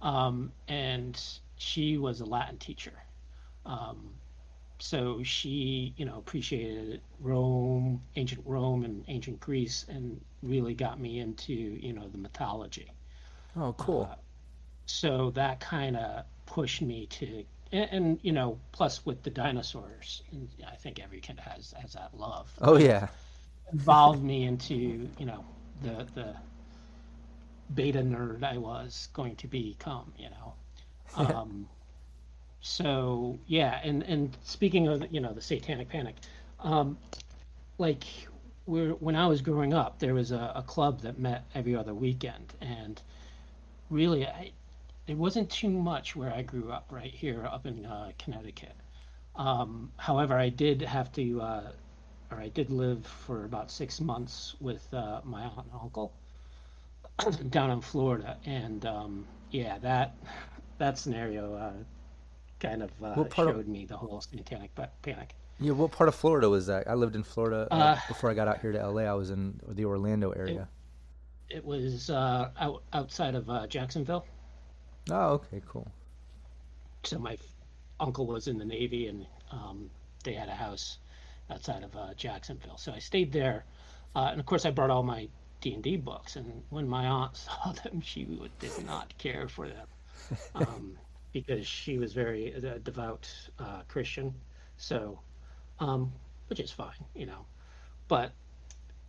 um, 0.00 0.52
and 0.68 1.20
she 1.56 1.98
was 1.98 2.20
a 2.20 2.24
Latin 2.24 2.58
teacher. 2.58 2.94
Um, 3.66 4.14
so 4.78 5.22
she, 5.22 5.94
you 5.96 6.04
know, 6.04 6.18
appreciated 6.18 7.02
Rome, 7.20 8.02
ancient 8.16 8.42
Rome, 8.44 8.84
and 8.84 9.04
ancient 9.06 9.38
Greece, 9.38 9.86
and 9.88 10.20
really 10.42 10.74
got 10.74 10.98
me 11.00 11.20
into, 11.20 11.52
you 11.52 11.92
know, 11.92 12.08
the 12.08 12.18
mythology. 12.18 12.90
Oh, 13.56 13.74
cool. 13.74 14.08
Uh, 14.10 14.16
so 14.86 15.30
that 15.30 15.60
kind 15.60 15.96
of 15.96 16.24
pushed 16.46 16.82
me 16.82 17.06
to 17.06 17.44
and, 17.72 17.88
and, 17.90 18.18
you 18.22 18.32
know, 18.32 18.58
plus 18.72 19.04
with 19.04 19.22
the 19.22 19.30
dinosaurs, 19.30 20.22
I 20.70 20.76
think 20.76 21.00
every 21.00 21.20
kid 21.20 21.40
has 21.40 21.72
has 21.80 21.94
that 21.94 22.10
love. 22.16 22.52
Oh 22.60 22.76
yeah, 22.76 23.08
involved 23.72 24.22
me 24.22 24.44
into 24.44 25.08
you 25.18 25.26
know 25.26 25.44
the 25.82 26.06
the 26.14 26.34
beta 27.74 28.00
nerd 28.00 28.44
I 28.44 28.58
was 28.58 29.08
going 29.14 29.36
to 29.36 29.48
become. 29.48 30.12
You 30.18 30.28
know, 30.30 30.54
um, 31.34 31.68
so 32.60 33.38
yeah, 33.46 33.80
and 33.82 34.02
and 34.02 34.36
speaking 34.44 34.88
of 34.88 35.04
you 35.10 35.20
know 35.20 35.32
the 35.32 35.40
Satanic 35.40 35.88
Panic, 35.88 36.16
um, 36.60 36.98
like 37.78 38.04
when 38.66 39.16
I 39.16 39.26
was 39.26 39.40
growing 39.40 39.74
up, 39.74 39.98
there 39.98 40.14
was 40.14 40.30
a, 40.30 40.52
a 40.54 40.62
club 40.62 41.00
that 41.00 41.18
met 41.18 41.44
every 41.54 41.74
other 41.74 41.94
weekend, 41.94 42.52
and 42.60 43.00
really, 43.90 44.26
I, 44.26 44.52
it 45.06 45.16
wasn't 45.16 45.50
too 45.50 45.70
much 45.70 46.14
where 46.14 46.32
I 46.32 46.42
grew 46.42 46.70
up, 46.70 46.86
right 46.90 47.12
here 47.12 47.44
up 47.44 47.66
in 47.66 47.84
uh, 47.84 48.12
Connecticut. 48.18 48.76
Um, 49.34 49.90
however, 49.96 50.36
I 50.36 50.48
did 50.48 50.82
have 50.82 51.10
to, 51.12 51.40
uh, 51.40 51.72
or 52.30 52.38
I 52.38 52.48
did 52.48 52.70
live 52.70 53.06
for 53.06 53.44
about 53.44 53.70
six 53.70 54.00
months 54.00 54.54
with 54.60 54.86
uh, 54.92 55.20
my 55.24 55.42
aunt 55.42 55.66
and 55.72 55.80
uncle 55.80 56.12
down 57.50 57.70
in 57.70 57.80
Florida, 57.80 58.38
and 58.44 58.84
um, 58.86 59.26
yeah, 59.50 59.78
that 59.78 60.16
that 60.78 60.98
scenario 60.98 61.54
uh, 61.54 61.72
kind 62.60 62.82
of 62.82 62.90
uh, 63.02 63.14
showed 63.34 63.56
of... 63.56 63.68
me 63.68 63.84
the 63.84 63.96
whole 63.96 64.20
satanic 64.20 64.70
panic. 65.02 65.34
Yeah, 65.58 65.72
what 65.72 65.92
part 65.92 66.08
of 66.08 66.14
Florida 66.14 66.48
was 66.48 66.66
that? 66.66 66.88
I 66.88 66.94
lived 66.94 67.14
in 67.14 67.22
Florida 67.22 67.68
uh, 67.70 67.96
before 68.08 68.30
I 68.30 68.34
got 68.34 68.48
out 68.48 68.60
here 68.60 68.72
to 68.72 68.88
LA. 68.88 69.02
I 69.02 69.14
was 69.14 69.30
in 69.30 69.60
the 69.68 69.84
Orlando 69.84 70.30
area. 70.30 70.68
It, 71.48 71.58
it 71.58 71.64
was 71.64 72.10
uh, 72.10 72.50
out, 72.58 72.82
outside 72.92 73.34
of 73.34 73.48
uh, 73.48 73.66
Jacksonville. 73.66 74.24
Oh, 75.10 75.34
okay, 75.34 75.62
cool. 75.66 75.92
So 77.04 77.18
my 77.18 77.34
f- 77.34 77.56
uncle 78.00 78.26
was 78.26 78.46
in 78.48 78.58
the 78.58 78.64
Navy, 78.64 79.06
and 79.06 79.26
um, 79.50 79.90
they 80.24 80.32
had 80.34 80.48
a 80.48 80.54
house 80.54 80.98
outside 81.50 81.82
of 81.84 81.94
uh, 81.96 82.14
Jacksonville. 82.14 82.76
So 82.78 82.92
I 82.92 82.98
stayed 82.98 83.32
there, 83.32 83.66
uh, 84.14 84.28
and 84.32 84.40
of 84.40 84.46
course 84.46 84.64
I 84.64 84.70
brought 84.70 84.90
all 84.90 85.02
my 85.02 85.28
D 85.60 85.74
and 85.74 85.82
D 85.82 85.96
books. 85.96 86.36
And 86.36 86.64
when 86.70 86.88
my 86.88 87.06
aunt 87.06 87.36
saw 87.36 87.72
them, 87.72 88.00
she 88.00 88.24
would, 88.24 88.58
did 88.58 88.78
not 88.78 89.16
care 89.18 89.48
for 89.48 89.68
them 89.68 89.88
um, 90.54 90.98
because 91.32 91.66
she 91.66 91.98
was 91.98 92.12
very 92.12 92.54
uh, 92.54 92.78
devout 92.78 93.30
uh, 93.58 93.82
Christian. 93.88 94.34
So, 94.76 95.20
um, 95.78 96.12
which 96.48 96.60
is 96.60 96.70
fine, 96.70 97.06
you 97.14 97.26
know. 97.26 97.46
But 98.08 98.34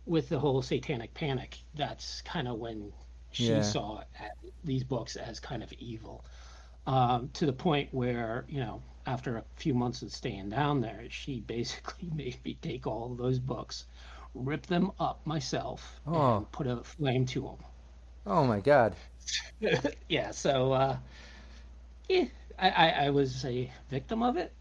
with 0.06 0.28
the 0.28 0.38
whole 0.38 0.62
satanic 0.62 1.14
panic, 1.14 1.58
that's 1.74 2.22
kind 2.22 2.48
of 2.48 2.58
when 2.58 2.92
she 3.34 3.60
Yeah. 3.60 3.74
saw 3.74 4.02
these 4.64 4.84
books 4.84 5.16
as 5.16 5.40
kind 5.40 5.62
of 5.62 5.72
evil. 5.74 6.24
Um, 6.86 7.30
to 7.34 7.46
the 7.46 7.52
point 7.52 7.92
where, 7.94 8.46
you 8.48 8.60
know, 8.60 8.82
after 9.06 9.36
a 9.38 9.44
few 9.56 9.74
months 9.74 10.02
of 10.02 10.12
staying 10.12 10.50
down 10.50 10.80
there, 10.80 11.06
she 11.10 11.40
basically 11.46 12.10
made 12.10 12.44
me 12.44 12.54
take 12.62 12.86
all 12.86 13.12
of 13.12 13.18
those 13.18 13.38
books, 13.40 13.86
rip 14.34 14.66
them 14.66 14.92
up 15.00 15.26
myself, 15.26 16.00
Oh. 16.06 16.46
and 16.46 16.50
put 16.52 16.66
a 16.66 16.82
flame 16.84 17.26
to 17.26 17.42
them. 17.42 17.58
Oh 18.26 18.44
my 18.44 18.60
God. 18.60 18.96
yeah, 20.08 20.30
so 20.32 20.72
uh, 20.72 20.98
yeah, 22.08 22.26
I, 22.58 22.70
I, 22.70 22.88
I 23.06 23.10
was 23.10 23.44
a 23.44 23.72
victim 23.90 24.22
of 24.22 24.36
it, 24.36 24.54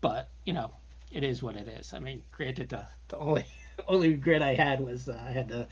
but 0.00 0.30
you 0.44 0.52
know, 0.52 0.72
it 1.10 1.24
is 1.24 1.42
what 1.42 1.56
it 1.56 1.68
is. 1.68 1.92
I 1.94 2.00
mean, 2.00 2.22
granted, 2.32 2.70
the, 2.70 2.86
the 3.08 3.18
only 3.18 3.46
only 3.88 4.10
regret 4.12 4.42
I 4.42 4.54
had 4.54 4.80
was 4.80 5.08
uh, 5.08 5.20
I 5.26 5.30
had 5.32 5.48
the 5.48 5.68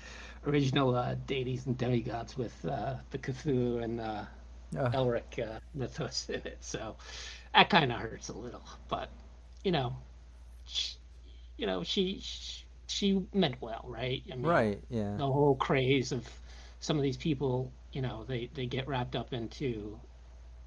original 0.46 0.94
uh, 0.94 1.14
deities 1.26 1.66
and 1.66 1.76
demigods 1.76 2.36
with 2.36 2.64
uh, 2.64 2.94
the 3.10 3.18
Cthulhu 3.18 3.82
and 3.82 4.00
uh, 4.00 4.24
Oh. 4.76 4.90
Elric 4.92 5.38
uh, 5.38 5.60
mythos 5.74 6.28
in 6.28 6.42
it, 6.44 6.58
so 6.60 6.96
that 7.54 7.70
kind 7.70 7.92
of 7.92 8.00
hurts 8.00 8.28
a 8.28 8.32
little. 8.36 8.64
But 8.88 9.10
you 9.62 9.70
know, 9.72 9.96
she, 10.64 10.96
you 11.56 11.66
know, 11.66 11.84
she 11.84 12.20
she 12.88 13.26
meant 13.32 13.60
well, 13.60 13.84
right? 13.88 14.22
I 14.30 14.34
mean, 14.36 14.42
Right. 14.44 14.80
Yeah. 14.90 15.16
the 15.16 15.26
whole 15.26 15.54
craze 15.56 16.12
of 16.12 16.28
some 16.80 16.96
of 16.96 17.02
these 17.04 17.16
people, 17.16 17.72
you 17.92 18.02
know, 18.02 18.24
they, 18.24 18.50
they 18.54 18.66
get 18.66 18.86
wrapped 18.88 19.16
up 19.16 19.32
into 19.32 19.98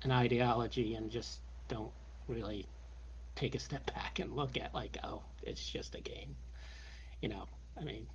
an 0.04 0.12
ideology 0.12 0.96
and 0.96 1.12
just 1.12 1.40
don't 1.68 1.92
really 2.28 2.66
take 3.36 3.54
a 3.56 3.60
step 3.60 3.86
back 3.94 4.20
and 4.20 4.36
look 4.36 4.58
at 4.58 4.74
like, 4.74 4.98
oh, 5.04 5.22
it's 5.44 5.68
just 5.70 5.96
a 5.96 6.02
game. 6.02 6.36
You 7.22 7.30
know, 7.30 7.46
I 7.80 7.84
mean, 7.84 8.08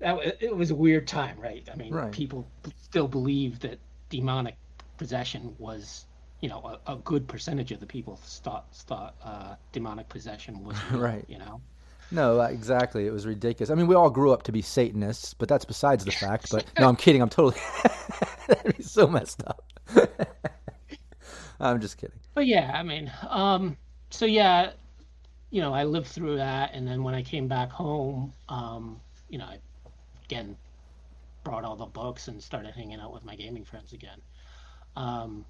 that 0.00 0.36
it 0.42 0.54
was 0.56 0.70
a 0.70 0.74
weird 0.74 1.06
time, 1.06 1.38
right? 1.40 1.68
I 1.72 1.76
mean, 1.76 1.94
Right. 1.94 2.12
people 2.12 2.50
still 2.82 3.08
believe 3.08 3.60
that 3.60 3.78
demonic 4.08 4.56
possession 4.98 5.54
was, 5.58 6.06
you 6.40 6.48
know, 6.48 6.78
a, 6.86 6.92
a 6.94 6.96
good 6.96 7.28
percentage 7.28 7.72
of 7.72 7.80
the 7.80 7.86
people 7.86 8.16
thought 8.16 8.66
thought 8.74 9.14
uh, 9.22 9.56
demonic 9.72 10.08
possession 10.08 10.64
was 10.64 10.76
real, 10.90 11.00
Right. 11.00 11.24
You 11.28 11.38
know, 11.38 11.62
No, 12.10 12.40
uh, 12.40 12.48
exactly. 12.48 13.06
It 13.06 13.12
was 13.12 13.26
ridiculous. 13.26 13.70
I 13.70 13.74
mean, 13.74 13.86
we 13.86 13.94
all 13.94 14.10
grew 14.10 14.32
up 14.32 14.42
to 14.44 14.52
be 14.52 14.62
Satanists, 14.62 15.34
but 15.34 15.48
that's 15.48 15.64
besides 15.64 16.04
the 16.04 16.12
fact. 16.12 16.50
But 16.50 16.66
no, 16.78 16.88
I'm 16.88 16.96
kidding. 16.96 17.22
I'm 17.22 17.28
totally. 17.28 17.60
That'd 18.48 18.76
be 18.76 18.82
so 18.82 19.06
messed 19.06 19.42
up. 19.46 19.62
I'm 21.60 21.80
just 21.80 21.98
kidding. 21.98 22.18
But 22.34 22.46
yeah, 22.46 22.72
I 22.74 22.82
mean, 22.82 23.12
um, 23.28 23.76
so 24.10 24.24
yeah, 24.26 24.72
you 25.50 25.60
know, 25.60 25.72
I 25.74 25.84
lived 25.84 26.06
through 26.08 26.36
that, 26.36 26.70
and 26.74 26.86
then 26.86 27.02
when 27.02 27.14
I 27.14 27.22
came 27.22 27.48
back 27.48 27.70
home, 27.70 28.32
um, 28.48 29.00
you 29.28 29.38
know, 29.38 29.44
I 29.44 29.58
again 30.30 30.56
brought 31.42 31.64
all 31.64 31.76
the 31.76 31.86
books 31.86 32.28
and 32.28 32.42
started 32.42 32.74
hanging 32.74 33.00
out 33.00 33.12
with 33.12 33.24
my 33.24 33.34
gaming 33.34 33.64
friends 33.64 33.92
again. 33.92 34.20
Um, 34.96 35.44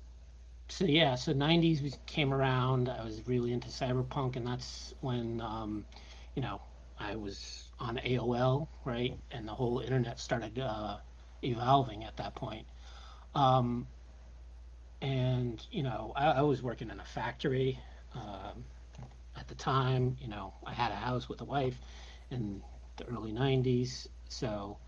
so 0.68 0.84
yeah, 0.84 1.16
so 1.16 1.32
'90s 1.34 1.98
came 2.06 2.32
around. 2.32 2.88
I 2.88 3.04
was 3.04 3.26
really 3.26 3.52
into 3.52 3.68
cyberpunk, 3.68 4.36
and 4.36 4.46
that's 4.46 4.94
when, 5.00 5.40
um, 5.40 5.84
you 6.36 6.42
know, 6.42 6.60
I 6.98 7.16
was 7.16 7.70
on 7.80 7.98
AOL, 7.98 8.68
right, 8.84 9.18
and 9.32 9.48
the 9.48 9.52
whole 9.54 9.80
internet 9.80 10.20
started 10.20 10.58
uh, 10.58 10.98
evolving 11.42 12.04
at 12.04 12.16
that 12.18 12.34
point. 12.34 12.66
Um, 13.34 13.86
and 15.02 15.66
you 15.70 15.82
know 15.82 16.12
I, 16.14 16.26
I 16.26 16.42
was 16.42 16.62
working 16.62 16.90
in 16.90 17.00
a 17.00 17.04
factory 17.04 17.78
um, 18.14 18.64
at 19.36 19.48
the 19.48 19.54
time 19.54 20.16
you 20.20 20.28
know 20.28 20.52
i 20.66 20.72
had 20.74 20.92
a 20.92 20.96
house 20.96 21.28
with 21.28 21.40
a 21.40 21.44
wife 21.44 21.78
in 22.30 22.62
the 22.98 23.06
early 23.06 23.32
90s 23.32 24.08
so 24.30 24.78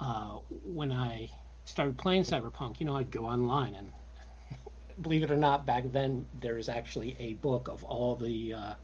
uh, 0.00 0.38
when 0.64 0.92
i 0.92 1.28
started 1.64 1.96
playing 1.98 2.22
cyberpunk 2.22 2.80
you 2.80 2.86
know 2.86 2.96
i'd 2.96 3.10
go 3.10 3.24
online 3.26 3.74
and 3.74 3.92
believe 5.02 5.22
it 5.24 5.30
or 5.30 5.36
not 5.36 5.66
back 5.66 5.84
then 5.92 6.26
there 6.40 6.54
was 6.54 6.68
actually 6.68 7.16
a 7.18 7.34
book 7.34 7.68
of 7.68 7.82
all 7.84 8.14
the 8.16 8.54
uh, 8.54 8.74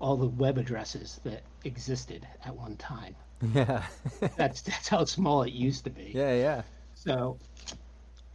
all 0.00 0.16
the 0.16 0.28
web 0.28 0.58
addresses 0.58 1.20
that 1.24 1.42
existed 1.64 2.26
at 2.44 2.54
one 2.54 2.76
time 2.76 3.16
Yeah. 3.54 3.84
that's 4.36 4.62
that's 4.62 4.88
how 4.88 5.04
small 5.04 5.42
it 5.42 5.52
used 5.52 5.84
to 5.84 5.90
be 5.90 6.12
yeah. 6.14 6.34
Yeah. 6.34 6.62
so, 6.94 7.38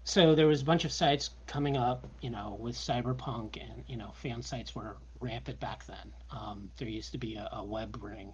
so 0.03 0.35
there 0.35 0.47
was 0.47 0.61
a 0.61 0.65
bunch 0.65 0.85
of 0.85 0.91
sites 0.91 1.31
coming 1.47 1.77
up, 1.77 2.07
you 2.21 2.29
know, 2.29 2.57
with 2.59 2.75
cyberpunk, 2.75 3.57
and 3.61 3.83
you 3.87 3.97
know, 3.97 4.11
fan 4.13 4.41
sites 4.41 4.75
were 4.75 4.97
rampant 5.19 5.59
back 5.59 5.85
then. 5.87 6.13
Um, 6.31 6.71
there 6.77 6.87
used 6.87 7.11
to 7.13 7.17
be 7.17 7.35
a, 7.35 7.49
a 7.53 7.63
web 7.63 7.97
ring 8.03 8.33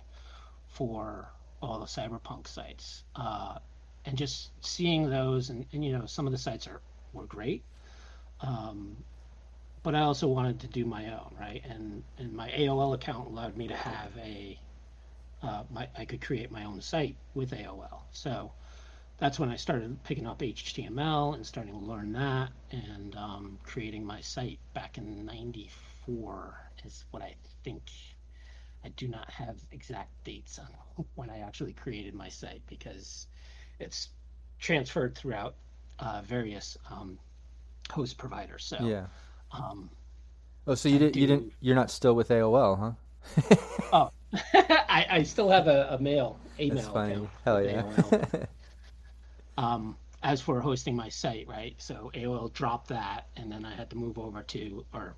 for 0.68 1.32
all 1.62 1.80
the 1.80 1.86
cyberpunk 1.86 2.48
sites, 2.48 3.04
uh, 3.16 3.58
and 4.06 4.18
just 4.18 4.52
seeing 4.62 5.10
those, 5.10 5.50
and, 5.50 5.66
and 5.74 5.84
you 5.86 5.92
know, 5.92 6.06
some 6.06 6.26
of 6.26 6.32
the 6.32 6.38
sites 6.38 6.68
are 6.68 6.82
were 7.14 7.26
great, 7.26 7.64
um, 8.42 8.96
but 9.84 9.96
I 9.96 10.02
also 10.02 10.28
wanted 10.28 10.60
to 10.62 10.68
do 10.68 10.86
my 10.86 11.14
own, 11.14 11.36
right? 11.40 11.62
And 11.68 12.04
and 12.18 12.34
my 12.34 12.50
AOL 12.52 12.94
account 12.96 13.28
allowed 13.28 13.58
me 13.58 13.68
to 13.68 13.76
have 13.76 14.12
a, 14.18 14.60
uh, 15.44 15.64
my 15.70 15.88
I 15.98 16.06
could 16.06 16.22
create 16.22 16.52
my 16.52 16.66
own 16.66 16.82
site 16.82 17.16
with 17.34 17.52
AOL, 17.52 18.02
so 18.12 18.52
that's 19.18 19.38
when 19.40 19.50
I 19.50 19.56
started 19.56 20.04
picking 20.04 20.26
up 20.26 20.40
HTML 20.40 21.36
and 21.36 21.46
starting 21.46 21.74
to 21.74 21.86
learn 21.86 22.14
that 22.14 22.50
and 22.72 23.16
um, 23.16 23.60
creating 23.64 24.04
my 24.04 24.22
site 24.22 24.60
back 24.74 24.98
in 24.98 25.26
'94 25.26 26.56
is 26.86 27.06
what 27.12 27.22
I 27.22 27.36
think. 27.64 27.84
I 28.84 28.90
do 28.90 29.08
not 29.08 29.30
have 29.32 29.58
exact 29.72 30.12
dates 30.24 30.60
on 30.60 31.06
when 31.16 31.30
I 31.30 31.40
actually 31.40 31.74
created 31.74 32.14
my 32.14 32.30
site 32.30 32.62
because 32.68 33.28
it's 33.80 34.10
transferred 34.60 35.16
throughout 35.16 35.56
uh, 36.00 36.22
various 36.26 36.78
um, 36.90 37.20
host 37.92 38.18
providers. 38.18 38.66
So, 38.66 38.78
Yeah. 38.80 39.08
um, 39.52 39.90
Oh, 40.68 40.76
so 40.76 40.90
you 40.90 41.00
did? 41.00 41.16
You 41.16 41.28
didn't? 41.28 41.54
You're 41.60 41.76
not 41.76 41.90
still 41.90 42.14
with 42.16 42.30
AOL, 42.30 42.78
huh? 42.80 42.92
oh, 43.92 44.12
I, 44.54 45.06
I 45.10 45.24
still 45.24 45.50
have 45.50 45.68
a, 45.68 45.88
a 45.92 46.00
mail, 46.00 46.38
email 46.60 46.76
That's 46.76 46.88
funny. 46.88 47.14
account. 47.14 47.30
Hell 47.46 47.64
yeah. 47.64 47.84
Um, 49.58 49.98
as 50.24 50.42
for 50.42 50.62
hosting 50.62 50.96
my 50.96 51.10
site, 51.10 51.48
right? 51.48 51.76
So 51.82 52.12
AOL 52.14 52.50
dropped 52.50 52.88
that, 52.90 53.28
and 53.36 53.52
then 53.52 53.66
I 53.66 53.74
had 53.76 53.90
to 53.92 53.96
move 53.96 54.18
over 54.18 54.44
to, 54.44 54.86
or 54.94 55.16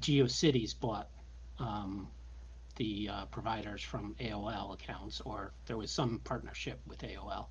GeoCities 0.00 0.78
bought 0.78 1.08
um, 1.58 2.08
the 2.76 3.08
uh, 3.12 3.24
providers 3.26 3.82
from 3.82 4.14
AOL 4.20 4.74
accounts, 4.74 5.20
or 5.20 5.52
there 5.66 5.76
was 5.76 5.90
some 5.90 6.20
partnership 6.24 6.80
with 6.86 6.98
AOL. 7.00 7.46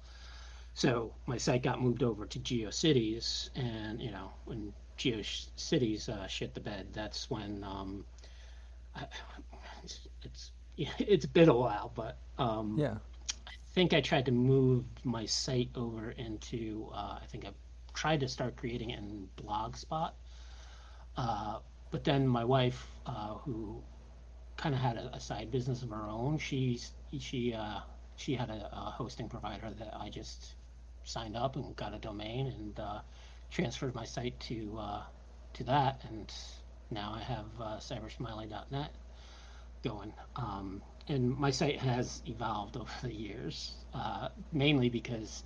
So 0.74 1.14
my 1.26 1.38
site 1.38 1.64
got 1.64 1.82
moved 1.82 2.04
over 2.04 2.26
to 2.26 2.40
GeoCities, 2.40 3.50
and 3.56 4.02
you 4.02 4.12
know 4.12 4.32
when 4.46 4.74
GeoCities 4.98 6.10
uh, 6.10 6.28
shit 6.28 6.54
the 6.54 6.60
bed, 6.60 6.88
that's 6.94 7.30
when 7.30 7.64
um, 7.64 8.06
I, 8.96 9.06
it's, 9.84 10.08
it's 10.24 10.52
it's 10.78 11.26
been 11.26 11.50
a 11.50 11.56
while, 11.56 11.92
but 11.96 12.18
um, 12.38 12.78
yeah. 12.78 12.98
I 13.48 13.52
think 13.74 13.94
I 13.94 14.02
tried 14.02 14.26
to 14.26 14.32
move 14.32 14.86
my 15.04 15.26
site 15.26 15.70
over 15.76 16.12
into. 16.12 16.90
Uh, 16.94 17.20
I 17.22 17.26
think 17.28 17.46
I 17.46 17.52
tried 17.94 18.22
to 18.22 18.28
start 18.28 18.56
creating 18.56 18.92
it 18.92 19.00
in 19.00 19.28
Blogspot, 19.38 20.12
uh, 21.18 21.60
but 21.92 22.04
then 22.04 22.28
my 22.28 22.46
wife, 22.46 22.88
uh, 23.06 23.36
who 23.36 23.84
kind 24.62 24.76
of 24.76 24.82
had 24.82 24.96
a, 24.96 25.16
a 25.16 25.20
side 25.20 25.50
business 25.50 25.82
of 25.82 25.90
her 25.90 26.08
own, 26.08 26.38
she's 26.38 26.92
she 27.20 27.54
uh, 27.54 27.80
she 28.16 28.36
had 28.36 28.50
a, 28.50 28.70
a 28.72 28.94
hosting 28.96 29.28
provider 29.28 29.72
that 29.72 29.94
I 30.00 30.10
just 30.10 30.54
signed 31.04 31.36
up 31.36 31.56
and 31.56 31.76
got 31.76 31.96
a 31.96 31.98
domain 31.98 32.48
and 32.48 32.80
uh, 32.80 33.00
transferred 33.50 33.96
my 33.96 34.06
site 34.06 34.40
to 34.42 34.78
uh, 34.80 35.02
to 35.54 35.64
that, 35.64 36.04
and 36.08 36.32
now 36.92 37.12
I 37.16 37.22
have 37.22 37.46
uh, 37.60 37.78
cybersmiley.net 37.78 38.92
going. 39.84 40.14
Um, 40.36 40.84
and 41.08 41.36
my 41.38 41.50
site 41.50 41.80
has 41.80 42.22
evolved 42.28 42.78
over 42.82 42.92
the 43.02 43.14
years, 43.14 43.74
uh, 43.96 44.30
mainly 44.52 44.90
because 44.90 45.44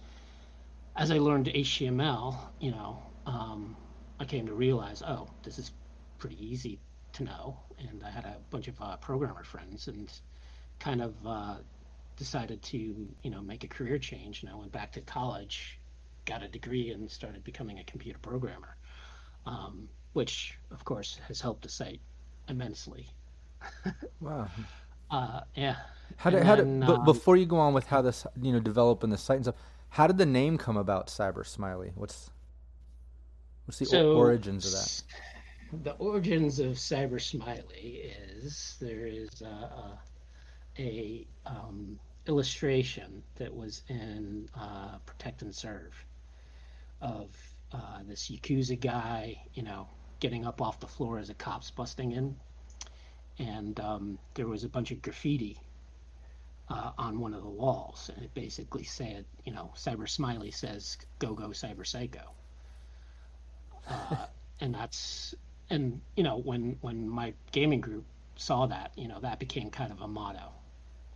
as 0.98 1.10
I 1.10 1.20
learned 1.20 1.48
HTML, 1.48 2.38
you 2.60 2.72
know, 2.72 3.02
um, 3.26 3.78
I 4.20 4.26
came 4.26 4.46
to 4.48 4.54
realize, 4.54 5.02
oh, 5.06 5.30
this 5.44 5.58
is 5.58 5.72
pretty 6.20 6.38
easy 6.46 6.80
to 7.16 7.24
know. 7.24 7.58
And 7.80 8.04
I 8.04 8.10
had 8.10 8.26
a 8.26 8.38
bunch 8.50 8.68
of 8.68 8.80
uh, 8.82 8.98
programmer 8.98 9.44
friends 9.44 9.88
and 9.88 10.12
kind 10.80 11.02
of 11.02 11.14
uh, 11.26 11.56
decided 12.18 12.62
to 12.64 12.78
you 12.78 13.30
know 13.30 13.42
make 13.42 13.64
a 13.64 13.68
career 13.68 13.98
change, 13.98 14.44
and 14.44 14.52
I 14.52 14.56
went 14.56 14.72
back 14.72 14.92
to 14.94 15.02
college, 15.02 15.80
got 16.26 16.44
a 16.44 16.48
degree, 16.48 16.92
and 16.92 17.10
started 17.10 17.44
becoming 17.44 17.80
a 17.80 17.84
computer 17.84 18.20
programmer, 18.20 18.78
um, 19.46 19.90
which 20.14 20.58
of 20.72 20.86
course 20.86 21.20
has 21.28 21.42
helped 21.42 21.64
the 21.64 21.70
site 21.70 22.02
immensely. 22.48 23.08
wow. 24.20 24.48
Uh, 25.12 25.42
yeah. 25.56 25.76
How 26.18 26.30
did, 26.30 26.44
how 26.44 26.56
did, 26.56 26.80
but 26.82 27.00
um, 27.00 27.06
before 27.06 27.36
you 27.36 27.46
go 27.46 27.58
on 27.58 27.74
with 27.74 27.88
how 27.88 28.02
this, 28.02 28.26
you 28.42 28.54
know, 28.54 28.60
developing 28.60 29.10
the 29.10 29.18
site 29.18 29.38
and 29.38 29.46
stuff, 29.46 29.56
how 29.90 30.08
did 30.08 30.18
the 30.18 30.26
name 30.26 30.58
come 30.58 30.78
about, 30.78 31.08
Cyber 31.08 31.46
Smiley? 31.46 31.92
What's 31.96 32.30
what's 33.66 33.80
the 33.80 33.86
so, 33.86 34.14
origins 34.14 34.66
of 34.66 34.72
that? 34.74 35.04
The 35.84 35.94
origins 35.94 36.60
of 36.60 36.74
Cyber 36.74 37.22
Smiley 37.22 38.14
is 38.44 38.78
there 38.80 39.06
is 39.06 39.42
a, 39.42 39.46
a, 39.46 40.00
a 40.80 41.28
um, 41.46 42.00
illustration 42.28 43.24
that 43.36 43.54
was 43.54 43.84
in 43.90 44.48
uh, 44.56 44.98
Protect 45.06 45.42
and 45.42 45.54
Serve 45.54 45.94
of 47.02 47.36
uh, 47.72 48.00
this 48.08 48.30
Yakuza 48.30 48.80
guy, 48.80 49.42
you 49.54 49.64
know, 49.64 49.88
getting 50.20 50.46
up 50.46 50.62
off 50.62 50.80
the 50.80 50.88
floor 50.88 51.20
as 51.20 51.30
a 51.30 51.34
cop's 51.34 51.72
busting 51.72 52.12
in. 52.12 52.36
And 53.40 53.80
um, 53.80 54.20
there 54.34 54.48
was 54.48 54.64
a 54.64 54.70
bunch 54.70 54.92
of 54.92 55.02
graffiti 55.02 55.60
uh, 56.70 56.92
on 56.98 57.20
one 57.20 57.34
of 57.34 57.44
the 57.44 57.50
walls, 57.50 58.10
and 58.16 58.24
it 58.24 58.34
basically 58.34 58.84
said, 58.84 59.26
you 59.44 59.54
know, 59.54 59.72
Cyber 59.76 60.08
Smiley 60.08 60.52
says, 60.52 60.98
"Go 61.20 61.34
go 61.34 61.50
Cyber 61.50 61.86
Psycho," 61.86 62.32
uh, 63.90 64.28
and 64.62 64.74
that's 64.74 65.36
and 65.70 66.02
you 66.16 66.24
know 66.24 66.38
when 66.38 66.78
when 66.82 67.08
my 67.08 67.34
gaming 67.52 67.82
group 67.82 68.06
saw 68.36 68.66
that, 68.68 68.92
you 68.96 69.08
know, 69.08 69.20
that 69.22 69.40
became 69.40 69.70
kind 69.70 69.92
of 69.92 70.02
a 70.02 70.08
motto 70.08 70.52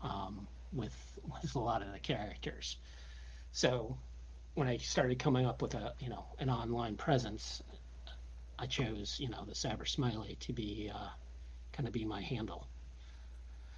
um, 0.02 0.48
with 0.74 0.96
with 1.42 1.56
a 1.56 1.60
lot 1.60 1.82
of 1.82 1.92
the 1.92 2.00
characters. 2.00 2.78
So 3.52 3.98
when 4.56 4.68
I 4.68 4.78
started 4.78 5.20
coming 5.20 5.46
up 5.46 5.62
with 5.62 5.74
a 5.76 5.94
you 6.00 6.10
know 6.10 6.26
an 6.40 6.50
online 6.50 6.96
presence, 6.96 7.62
I 8.58 8.66
chose 8.66 9.18
you 9.20 9.30
know 9.30 9.44
the 9.46 9.54
Cyber 9.54 9.88
Smiley 9.88 10.38
to 10.42 10.54
be 10.54 10.92
uh, 10.94 11.10
kind 11.74 11.88
of 11.88 11.94
be 11.94 12.06
my 12.06 12.22
handle. 12.22 12.68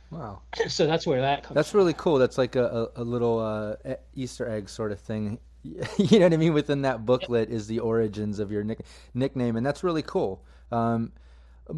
Wow. 0.10 0.42
So 0.68 0.86
that's 0.86 1.08
where 1.08 1.22
that 1.22 1.44
comes. 1.44 1.56
That's 1.56 1.72
from. 1.72 1.80
really 1.80 1.94
cool. 1.94 2.18
That's 2.18 2.38
like 2.38 2.56
a, 2.56 2.90
a, 2.96 3.02
a 3.02 3.04
little 3.04 3.40
uh, 3.40 3.96
Easter 4.14 4.48
egg 4.50 4.70
sort 4.70 4.92
of 4.92 5.00
thing. 5.00 5.40
you 5.64 6.20
know 6.20 6.26
what 6.26 6.34
I 6.34 6.38
mean? 6.38 6.54
Within 6.54 6.82
that 6.82 7.06
booklet 7.06 7.50
is 7.50 7.68
the 7.68 7.80
origins 7.80 8.40
of 8.40 8.52
your 8.52 8.64
nick, 8.64 8.82
nickname, 9.14 9.56
and 9.56 9.66
that's 9.66 9.84
really 9.84 10.02
cool. 10.02 10.44
Um, 10.72 11.12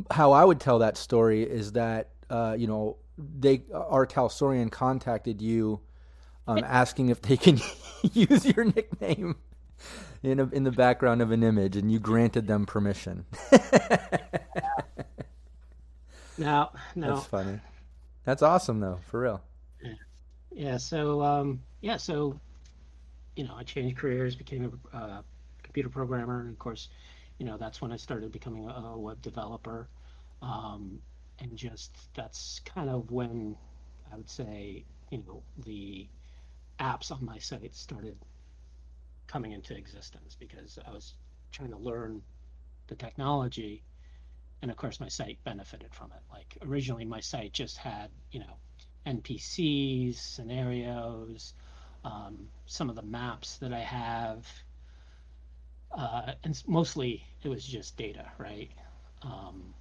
how 0.10 0.32
I 0.32 0.44
would 0.44 0.60
tell 0.60 0.80
that 0.80 0.98
story 0.98 1.44
is 1.44 1.74
that 1.74 2.10
uh, 2.30 2.56
you 2.58 2.68
know 2.68 2.98
they 3.18 3.64
R. 3.74 4.06
Talsorian 4.06 4.72
contacted 4.72 5.42
you, 5.42 5.80
um, 6.48 6.64
asking 6.64 7.10
if 7.10 7.22
they 7.22 7.38
can 7.38 7.60
use 8.14 8.46
your 8.46 8.66
nickname 8.66 9.36
in 10.22 10.40
a, 10.40 10.46
in 10.50 10.64
the 10.64 10.72
background 10.72 11.22
of 11.22 11.32
an 11.32 11.44
image, 11.44 11.76
and 11.76 11.92
you 11.92 12.00
granted 12.00 12.48
them 12.48 12.66
permission. 12.66 13.26
No, 16.38 16.70
no. 16.96 17.16
That's 17.16 17.28
funny. 17.28 17.60
That's 18.26 18.42
awesome, 18.42 18.80
though, 18.80 19.00
for 19.08 19.22
real. 19.22 19.42
Yeah. 19.84 19.94
Yeah. 20.52 20.78
So, 20.78 21.22
um, 21.22 21.62
yeah. 21.82 21.98
So, 21.98 22.40
you 23.36 23.44
know, 23.44 23.54
I 23.56 23.64
changed 23.64 23.98
careers, 23.98 24.36
became 24.36 24.80
a 24.94 24.98
uh, 24.98 25.22
computer 25.62 25.90
programmer, 25.90 26.42
and 26.42 26.50
of 26.50 26.60
course, 26.60 26.90
you 27.38 27.46
know, 27.46 27.58
that's 27.58 27.82
when 27.82 27.92
I 27.92 27.98
started 27.98 28.32
becoming 28.32 28.70
a, 28.70 28.98
web 28.98 29.22
developer. 29.22 29.88
Um, 30.42 31.00
and 31.40 31.56
just 31.58 31.96
that's 32.14 32.62
kind 32.66 32.90
of 32.90 33.12
when 33.12 33.56
I 34.12 34.18
would 34.18 34.30
say, 34.30 34.86
you 35.10 35.18
know, 35.20 35.44
the 35.66 36.08
apps 36.80 37.12
on 37.12 37.26
my 37.26 37.38
site 37.38 37.76
started 37.76 38.18
coming 39.28 39.52
into 39.52 39.76
existence 39.76 40.36
because 40.40 40.78
I 40.86 40.92
was 40.92 41.14
trying 41.52 41.72
to 41.72 41.78
learn 41.78 42.22
the 42.88 42.96
technology. 42.96 43.84
And 44.62 44.70
of 44.70 44.78
course 44.78 45.00
my 45.00 45.08
site 45.10 45.38
benefited 45.44 45.94
from 45.94 46.12
it. 46.12 46.22
Like 46.32 46.58
originally 46.66 47.06
my 47.06 47.20
site 47.20 47.54
just 47.54 47.78
had 47.78 48.10
you 48.32 48.40
know 48.40 48.58
npcs 49.06 50.16
scenarios 50.16 51.54
um, 52.06 52.48
some 52.66 52.90
of 52.90 52.96
the 52.96 53.02
maps 53.02 53.58
that 53.58 53.74
i 53.74 53.80
have 53.80 54.48
uh, 55.94 56.34
and 56.44 56.62
mostly 56.68 57.24
it 57.44 57.50
was 57.50 57.66
just 57.66 57.98
data 57.98 58.32
right 58.38 58.72
um, 59.24 59.74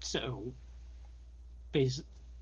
so 0.00 0.52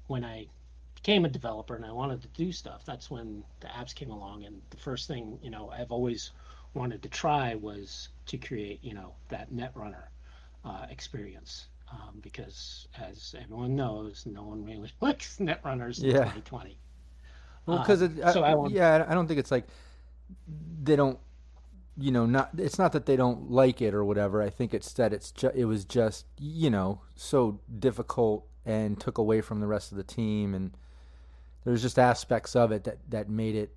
when 0.07 0.25
i 0.25 0.47
became 0.95 1.25
a 1.25 1.29
developer 1.29 1.75
and 1.77 1.85
i 1.85 1.93
wanted 1.93 2.21
to 2.23 2.29
do 2.29 2.53
stuff 2.53 2.85
that's 2.85 3.11
when 3.11 3.45
the 3.61 3.69
apps 3.69 3.95
came 3.95 4.11
along 4.11 4.45
and 4.45 4.61
the 4.71 4.77
first 4.77 5.07
thing 5.09 5.39
you 5.43 5.51
know 5.51 5.71
i've 5.71 5.91
always 5.93 6.33
wanted 6.75 7.03
to 7.03 7.09
try 7.09 7.55
was 7.55 8.09
to 8.27 8.37
create 8.39 8.83
you 8.83 8.95
know 8.95 9.15
that 9.29 9.53
netrunner 9.53 10.09
uh, 10.65 10.87
experience 10.91 11.69
um, 11.93 12.19
because, 12.21 12.89
as 12.99 13.35
everyone 13.41 13.75
knows, 13.77 14.27
no 14.27 14.43
one 14.45 14.65
really 14.65 14.91
likes 15.01 15.39
netrunners 15.39 16.03
in 16.03 16.11
yeah. 16.11 16.15
2020. 16.15 16.79
Well, 17.67 17.79
because 17.79 18.03
um, 18.03 18.21
so 18.27 18.43
I, 18.43 18.53
I 18.53 18.69
yeah, 18.69 19.05
I 19.09 19.15
don't 19.15 19.27
think 19.27 19.39
it's 19.41 19.51
like 19.51 19.67
they 20.83 20.97
don't, 20.97 21.19
you 22.01 22.11
know, 22.11 22.27
not 22.27 22.51
it's 22.57 22.79
not 22.79 22.93
that 22.93 23.07
they 23.07 23.17
don't 23.17 23.51
like 23.51 23.83
it 23.83 23.95
or 23.95 24.05
whatever. 24.05 24.43
I 24.43 24.51
think 24.51 24.75
it's 24.75 24.93
that 24.95 25.13
it's 25.13 25.31
ju- 25.31 25.53
it 25.55 25.67
was 25.67 25.85
just 25.85 26.27
you 26.39 26.71
know 26.71 27.03
so 27.15 27.61
difficult 27.79 28.47
and 28.65 28.99
took 29.01 29.19
away 29.19 29.41
from 29.41 29.61
the 29.61 29.67
rest 29.67 29.93
of 29.93 29.97
the 29.99 30.05
team, 30.05 30.55
and 30.55 30.77
there's 31.65 31.83
just 31.83 31.99
aspects 31.99 32.57
of 32.57 32.73
it 32.73 32.85
that 32.85 32.99
that 33.11 33.29
made 33.29 33.55
it, 33.55 33.75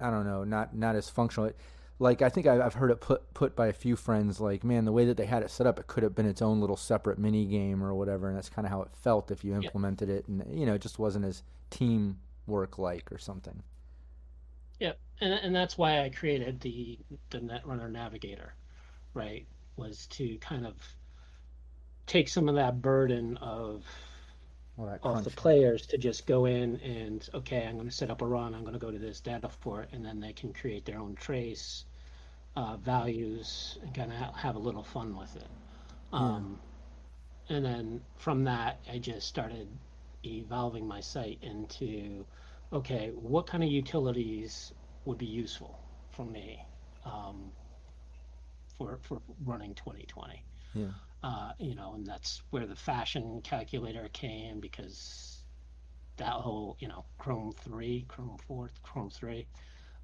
I 0.00 0.10
don't 0.10 0.26
know, 0.26 0.44
not 0.44 0.76
not 0.76 0.96
as 0.96 1.08
functional. 1.08 1.48
It, 1.48 1.56
like 1.98 2.22
I 2.22 2.28
think 2.28 2.46
I've 2.46 2.74
heard 2.74 2.90
it 2.90 3.00
put 3.00 3.34
put 3.34 3.56
by 3.56 3.66
a 3.66 3.72
few 3.72 3.96
friends. 3.96 4.40
Like, 4.40 4.62
man, 4.62 4.84
the 4.84 4.92
way 4.92 5.04
that 5.06 5.16
they 5.16 5.26
had 5.26 5.42
it 5.42 5.50
set 5.50 5.66
up, 5.66 5.78
it 5.78 5.86
could 5.86 6.02
have 6.02 6.14
been 6.14 6.26
its 6.26 6.42
own 6.42 6.60
little 6.60 6.76
separate 6.76 7.18
mini 7.18 7.44
game 7.44 7.82
or 7.82 7.94
whatever, 7.94 8.28
and 8.28 8.36
that's 8.36 8.48
kind 8.48 8.66
of 8.66 8.70
how 8.70 8.82
it 8.82 8.90
felt 8.92 9.30
if 9.30 9.44
you 9.44 9.54
implemented 9.54 10.08
it, 10.08 10.28
and 10.28 10.44
you 10.52 10.66
know, 10.66 10.74
it 10.74 10.82
just 10.82 10.98
wasn't 10.98 11.24
as 11.24 11.42
teamwork 11.70 12.78
like 12.78 13.10
or 13.10 13.18
something. 13.18 13.62
Yeah, 14.78 14.92
and 15.20 15.32
and 15.32 15.54
that's 15.54 15.76
why 15.76 16.02
I 16.02 16.10
created 16.10 16.60
the 16.60 16.98
the 17.30 17.38
Netrunner 17.38 17.90
Navigator, 17.90 18.54
right? 19.14 19.46
Was 19.76 20.06
to 20.08 20.38
kind 20.38 20.66
of 20.66 20.74
take 22.06 22.28
some 22.28 22.48
of 22.48 22.54
that 22.56 22.80
burden 22.80 23.36
of 23.38 23.84
off 25.02 25.24
the 25.24 25.30
players 25.30 25.86
to 25.88 25.98
just 25.98 26.26
go 26.26 26.44
in 26.44 26.76
and 26.76 27.28
okay, 27.34 27.66
I'm 27.66 27.74
going 27.74 27.88
to 27.88 27.94
set 27.94 28.10
up 28.10 28.22
a 28.22 28.26
run. 28.26 28.54
I'm 28.54 28.62
going 28.62 28.74
to 28.74 28.78
go 28.78 28.90
to 28.90 28.98
this 28.98 29.20
data 29.20 29.50
port, 29.60 29.88
and 29.92 30.04
then 30.04 30.20
they 30.20 30.32
can 30.32 30.52
create 30.52 30.84
their 30.84 30.98
own 30.98 31.16
trace 31.16 31.84
uh, 32.56 32.76
values 32.76 33.78
and 33.82 33.94
kind 33.94 34.12
of 34.12 34.36
have 34.36 34.56
a 34.56 34.58
little 34.60 34.84
fun 34.84 35.16
with 35.16 35.34
it. 35.36 35.48
Um, 36.12 36.58
yeah. 37.48 37.56
And 37.56 37.64
then 37.64 38.00
from 38.16 38.44
that, 38.44 38.80
I 38.92 38.98
just 38.98 39.26
started 39.26 39.68
evolving 40.24 40.86
my 40.86 41.00
site 41.00 41.38
into 41.42 42.24
okay, 42.72 43.10
what 43.14 43.46
kind 43.46 43.62
of 43.64 43.70
utilities 43.70 44.72
would 45.04 45.18
be 45.18 45.26
useful 45.26 45.80
for 46.10 46.24
me 46.24 46.60
um, 47.04 47.52
for 48.76 48.98
for 49.02 49.20
running 49.44 49.74
2020. 49.74 50.44
Yeah 50.74 50.88
uh, 51.22 51.52
you 51.58 51.74
know, 51.74 51.94
and 51.94 52.06
that's 52.06 52.42
where 52.50 52.66
the 52.66 52.76
fashion 52.76 53.40
calculator 53.42 54.08
came 54.12 54.60
because 54.60 55.42
that 56.16 56.32
whole, 56.32 56.76
you 56.80 56.88
know, 56.88 57.04
Chrome 57.18 57.52
3, 57.64 58.04
Chrome 58.08 58.38
4, 58.46 58.70
Chrome 58.82 59.10
3, 59.10 59.46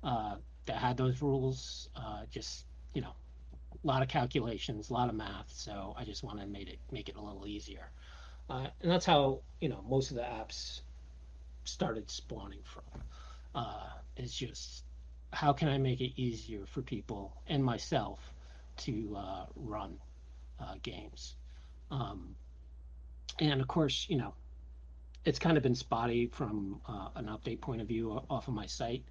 uh, 0.03 0.37
that 0.67 0.77
had 0.77 0.97
those 0.97 1.23
rules, 1.23 1.89
uh, 1.97 2.25
just, 2.31 2.67
you 2.95 3.03
know, 3.03 3.15
a 3.73 3.87
lot 3.87 4.03
of 4.03 4.09
calculations, 4.09 4.91
a 4.91 4.93
lot 4.93 5.09
of 5.09 5.15
math. 5.15 5.53
So 5.53 5.95
I 5.97 6.05
just 6.05 6.25
wanted 6.25 6.43
to 6.43 6.49
make 6.49 6.69
it, 6.69 6.81
make 6.91 7.09
it 7.09 7.17
a 7.17 7.23
little 7.23 7.47
easier. 7.47 7.91
Uh, 8.51 8.69
and 8.81 8.91
that's 8.91 9.07
how, 9.07 9.43
you 9.61 9.69
know, 9.69 9.85
most 9.89 10.11
of 10.11 10.17
the 10.17 10.23
apps 10.23 10.81
started 11.65 12.11
spawning 12.11 12.63
from. 12.65 13.03
Uh, 13.55 13.89
it's 14.17 14.35
just 14.35 14.85
how 15.33 15.53
can 15.53 15.69
I 15.69 15.79
make 15.79 16.01
it 16.01 16.13
easier 16.21 16.65
for 16.67 16.83
people 16.83 17.37
and 17.49 17.65
myself 17.65 18.21
to 18.77 19.17
uh, 19.17 19.47
run 19.57 19.99
uh, 20.61 20.75
games. 20.83 21.37
Um, 21.91 22.35
and 23.41 23.61
of 23.61 23.69
course, 23.69 24.07
you 24.09 24.17
know, 24.17 24.35
it's 25.25 25.39
kind 25.39 25.57
of 25.57 25.63
been 25.63 25.75
spotty 25.75 26.27
from 26.27 26.81
uh, 26.87 27.09
an 27.17 27.27
update 27.27 27.61
point 27.61 27.81
of 27.81 27.89
view 27.89 28.21
off 28.31 28.49
of 28.49 28.55
my 28.55 28.67
site, 28.67 29.05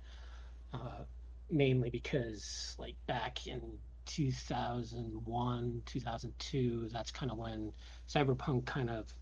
uh, 0.73 1.03
mainly 1.49 1.89
because 1.89 2.75
like 2.77 2.95
back 3.07 3.47
in 3.47 3.61
2001, 4.05 5.81
2002, 5.85 6.89
that's 6.91 7.11
kind 7.11 7.31
of 7.31 7.37
when 7.37 7.73
Cyberpunk 8.07 8.65
kind 8.65 8.89
of 8.89 9.13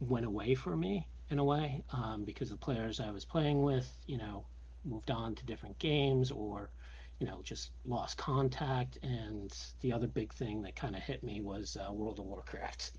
went 0.00 0.26
away 0.26 0.54
for 0.54 0.76
me 0.76 1.06
in 1.30 1.38
a 1.38 1.44
way 1.44 1.82
um, 1.92 2.24
because 2.24 2.50
the 2.50 2.56
players 2.56 3.00
I 3.00 3.10
was 3.10 3.24
playing 3.24 3.62
with, 3.62 3.88
you 4.06 4.18
know, 4.18 4.44
moved 4.84 5.10
on 5.10 5.34
to 5.34 5.44
different 5.44 5.78
games 5.78 6.30
or 6.30 6.70
you 7.18 7.26
know, 7.26 7.40
just 7.42 7.70
lost 7.86 8.18
contact. 8.18 8.98
And 9.02 9.56
the 9.80 9.92
other 9.92 10.06
big 10.06 10.32
thing 10.34 10.62
that 10.62 10.76
kind 10.76 10.94
of 10.94 11.02
hit 11.02 11.22
me 11.22 11.40
was 11.40 11.76
uh, 11.76 11.92
World 11.92 12.18
of 12.18 12.26
Warcraft. 12.26 12.92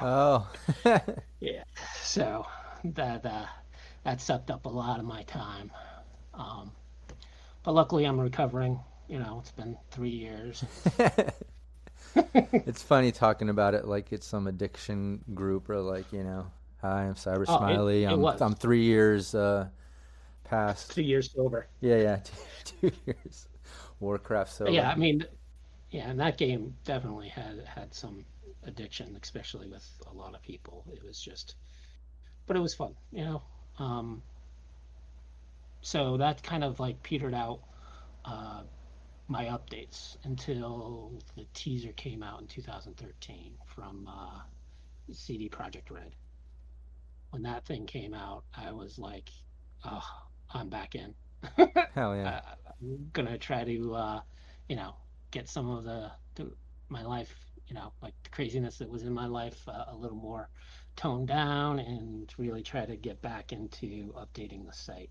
oh, 0.00 0.50
yeah. 1.40 1.62
So 2.00 2.46
that 2.84 3.24
uh, 3.24 3.46
that 4.04 4.20
sucked 4.20 4.50
up 4.50 4.66
a 4.66 4.70
lot 4.70 4.98
of 4.98 5.06
my 5.06 5.22
time. 5.24 5.70
Um, 6.34 6.72
but 7.62 7.72
luckily, 7.72 8.04
I'm 8.04 8.20
recovering. 8.20 8.80
You 9.08 9.18
know, 9.18 9.38
it's 9.40 9.52
been 9.52 9.76
three 9.90 10.08
years. 10.08 10.64
it's 12.34 12.82
funny 12.82 13.12
talking 13.12 13.50
about 13.50 13.74
it 13.74 13.86
like 13.86 14.12
it's 14.12 14.26
some 14.26 14.46
addiction 14.46 15.22
group 15.34 15.68
or 15.68 15.78
like 15.80 16.12
you 16.12 16.24
know, 16.24 16.46
hi, 16.84 17.04
I'm 17.04 17.14
Cyber 17.14 17.46
Oh, 17.48 17.56
Smiley. 17.58 18.04
it 18.04 18.10
I'm 18.12 18.20
was. 18.20 18.40
I'm 18.42 18.54
three 18.54 18.82
years 18.82 19.34
uh, 19.34 19.68
past. 20.44 20.92
Two 20.92 21.02
years 21.02 21.32
sober. 21.32 21.66
Yeah, 21.80 21.96
yeah, 21.96 22.16
two, 22.64 22.90
two 22.90 22.96
years. 23.06 23.48
Warcraft. 24.00 24.52
So 24.52 24.66
yeah, 24.66 24.90
I 24.90 24.94
mean, 24.96 25.24
yeah, 25.90 26.10
and 26.10 26.20
that 26.20 26.36
game 26.38 26.76
definitely 26.84 27.28
had 27.28 27.64
had 27.66 27.94
some 27.94 28.24
addiction, 28.64 29.18
especially 29.22 29.68
with 29.68 29.86
a 30.10 30.14
lot 30.14 30.34
of 30.34 30.42
people. 30.42 30.84
It 30.92 31.02
was 31.04 31.20
just, 31.20 31.54
but 32.46 32.56
it 32.56 32.60
was 32.60 32.74
fun, 32.74 32.94
you 33.12 33.24
know. 33.24 33.42
Um, 33.78 34.22
so 35.82 36.16
that 36.16 36.42
kind 36.42 36.64
of 36.64 36.80
like 36.80 37.02
petered 37.02 37.34
out 37.34 37.60
uh, 38.24 38.62
my 39.28 39.46
updates 39.46 40.16
until 40.24 41.12
the 41.36 41.46
teaser 41.54 41.92
came 41.92 42.22
out 42.22 42.40
in 42.40 42.46
2013 42.48 43.58
from 43.66 44.08
uh, 44.08 44.40
CD 45.12 45.48
Projekt 45.48 45.90
Red. 45.90 46.14
When 47.34 47.42
that 47.42 47.66
thing 47.66 47.84
came 47.84 48.14
out, 48.14 48.44
I 48.56 48.70
was 48.70 48.96
like, 48.96 49.28
"Oh, 49.84 50.08
I'm 50.50 50.68
back 50.68 50.94
in." 50.94 51.16
hell 51.92 52.14
yeah. 52.14 52.28
uh, 52.28 52.54
I'm 52.80 53.10
gonna 53.12 53.36
try 53.36 53.64
to, 53.64 53.92
uh, 53.92 54.20
you 54.68 54.76
know, 54.76 54.94
get 55.32 55.48
some 55.48 55.68
of 55.68 55.82
the, 55.82 56.12
the 56.36 56.52
my 56.88 57.02
life, 57.02 57.34
you 57.66 57.74
know, 57.74 57.92
like 58.00 58.14
the 58.22 58.30
craziness 58.30 58.78
that 58.78 58.88
was 58.88 59.02
in 59.02 59.12
my 59.12 59.26
life 59.26 59.66
uh, 59.66 59.86
a 59.88 59.96
little 59.96 60.16
more 60.16 60.48
toned 60.94 61.26
down, 61.26 61.80
and 61.80 62.32
really 62.38 62.62
try 62.62 62.86
to 62.86 62.94
get 62.94 63.20
back 63.20 63.52
into 63.52 64.14
updating 64.16 64.64
the 64.64 64.72
site. 64.72 65.10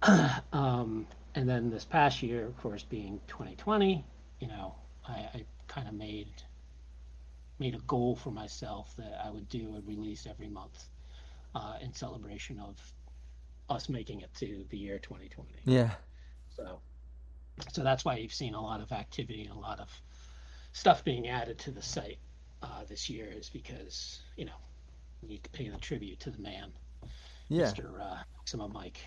um, 0.54 1.06
and 1.34 1.46
then 1.46 1.68
this 1.68 1.84
past 1.84 2.22
year, 2.22 2.46
of 2.46 2.56
course, 2.56 2.82
being 2.82 3.20
2020, 3.28 4.06
you 4.40 4.48
know, 4.48 4.74
I, 5.06 5.12
I 5.34 5.44
kind 5.66 5.86
of 5.86 5.92
made 5.92 6.44
made 7.58 7.74
a 7.74 7.78
goal 7.80 8.16
for 8.16 8.30
myself 8.30 8.94
that 8.96 9.20
I 9.24 9.30
would 9.30 9.48
do 9.48 9.74
a 9.76 9.80
release 9.88 10.26
every 10.26 10.48
month 10.48 10.84
uh, 11.54 11.74
in 11.80 11.92
celebration 11.92 12.58
of 12.60 12.76
us 13.68 13.88
making 13.88 14.20
it 14.20 14.32
to 14.34 14.64
the 14.70 14.78
year 14.78 14.98
2020. 14.98 15.48
yeah. 15.64 15.90
So, 16.56 16.80
so 17.72 17.82
that's 17.82 18.04
why 18.04 18.16
you've 18.16 18.32
seen 18.34 18.54
a 18.54 18.60
lot 18.60 18.80
of 18.80 18.92
activity 18.92 19.42
and 19.44 19.52
a 19.52 19.58
lot 19.58 19.80
of 19.80 19.88
stuff 20.72 21.04
being 21.04 21.28
added 21.28 21.58
to 21.60 21.70
the 21.70 21.82
site 21.82 22.18
uh, 22.62 22.84
this 22.88 23.08
year 23.08 23.28
is 23.30 23.48
because 23.48 24.20
you 24.36 24.44
know 24.44 24.52
to 25.28 25.50
pay 25.50 25.68
the 25.68 25.76
tribute 25.78 26.20
to 26.20 26.30
the 26.30 26.38
man, 26.38 26.72
Yeah. 27.48 27.66
Mr. 27.66 28.00
Uh, 28.00 28.16
Maximum 28.36 28.72
Mike. 28.72 29.00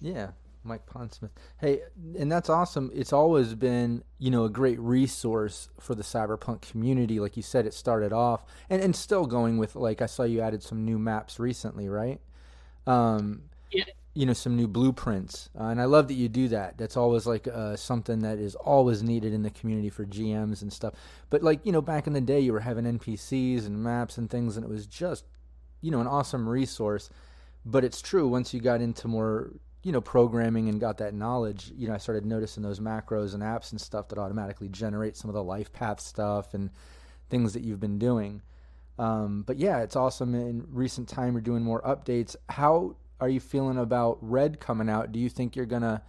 Yeah, 0.00 0.30
Mike 0.64 0.86
Pondsmith. 0.86 1.30
Hey, 1.58 1.80
and 2.18 2.30
that's 2.30 2.48
awesome. 2.48 2.90
It's 2.94 3.12
always 3.12 3.54
been, 3.54 4.04
you 4.18 4.30
know, 4.30 4.44
a 4.44 4.50
great 4.50 4.78
resource 4.80 5.68
for 5.80 5.94
the 5.94 6.02
cyberpunk 6.02 6.62
community. 6.62 7.18
Like 7.20 7.36
you 7.36 7.42
said, 7.42 7.66
it 7.66 7.74
started 7.74 8.12
off 8.12 8.44
and, 8.70 8.82
and 8.82 8.94
still 8.94 9.26
going 9.26 9.58
with 9.58 9.74
like 9.76 10.02
I 10.02 10.06
saw 10.06 10.22
you 10.24 10.40
added 10.40 10.62
some 10.62 10.84
new 10.84 10.98
maps 10.98 11.38
recently, 11.40 11.88
right? 11.88 12.20
Um 12.86 13.44
Yeah. 13.72 13.84
you 14.14 14.26
know, 14.26 14.32
some 14.34 14.56
new 14.56 14.68
blueprints. 14.68 15.48
Uh, 15.58 15.64
and 15.64 15.80
I 15.80 15.86
love 15.86 16.08
that 16.08 16.14
you 16.14 16.28
do 16.28 16.48
that. 16.48 16.76
That's 16.78 16.96
always 16.98 17.26
like 17.26 17.48
uh, 17.48 17.76
something 17.76 18.20
that 18.20 18.38
is 18.38 18.54
always 18.56 19.02
needed 19.02 19.32
in 19.32 19.42
the 19.42 19.50
community 19.50 19.88
for 19.90 20.04
GMs 20.04 20.62
and 20.62 20.72
stuff. 20.72 20.94
But 21.30 21.42
like, 21.42 21.64
you 21.64 21.72
know, 21.72 21.80
back 21.80 22.06
in 22.06 22.12
the 22.12 22.20
day 22.20 22.40
you 22.40 22.52
were 22.52 22.60
having 22.60 22.84
NPCs 22.84 23.66
and 23.66 23.82
maps 23.82 24.18
and 24.18 24.28
things 24.30 24.56
and 24.56 24.64
it 24.66 24.68
was 24.70 24.86
just, 24.86 25.24
you 25.80 25.90
know, 25.90 26.00
an 26.00 26.06
awesome 26.06 26.48
resource. 26.48 27.08
But 27.64 27.84
it's 27.84 28.02
true 28.02 28.28
once 28.28 28.52
you 28.52 28.60
got 28.60 28.80
into 28.82 29.08
more 29.08 29.52
you 29.82 29.92
know 29.92 30.00
programming 30.00 30.68
and 30.68 30.80
got 30.80 30.98
that 30.98 31.12
knowledge 31.12 31.72
you 31.76 31.88
know 31.88 31.94
i 31.94 31.98
started 31.98 32.24
noticing 32.24 32.62
those 32.62 32.78
macros 32.78 33.34
and 33.34 33.42
apps 33.42 33.72
and 33.72 33.80
stuff 33.80 34.08
that 34.08 34.18
automatically 34.18 34.68
generate 34.68 35.16
some 35.16 35.28
of 35.28 35.34
the 35.34 35.42
life 35.42 35.72
path 35.72 36.00
stuff 36.00 36.54
and 36.54 36.70
things 37.32 37.54
that 37.54 37.64
you've 37.64 37.80
been 37.80 37.98
doing. 37.98 38.42
Um, 38.98 39.42
but 39.46 39.56
yeah 39.56 39.80
it's 39.80 39.96
awesome 39.96 40.34
in 40.34 40.66
recent 40.70 41.08
time 41.08 41.32
you're 41.32 41.40
doing 41.40 41.64
more 41.64 41.80
updates. 41.80 42.36
How 42.48 42.96
are 43.20 43.28
you 43.28 43.40
feeling 43.40 43.78
about 43.78 44.18
red 44.20 44.60
coming 44.60 44.90
out? 44.90 45.12
Do 45.12 45.18
you 45.18 45.30
think 45.30 45.56
you're 45.56 45.64
gonna 45.64 46.02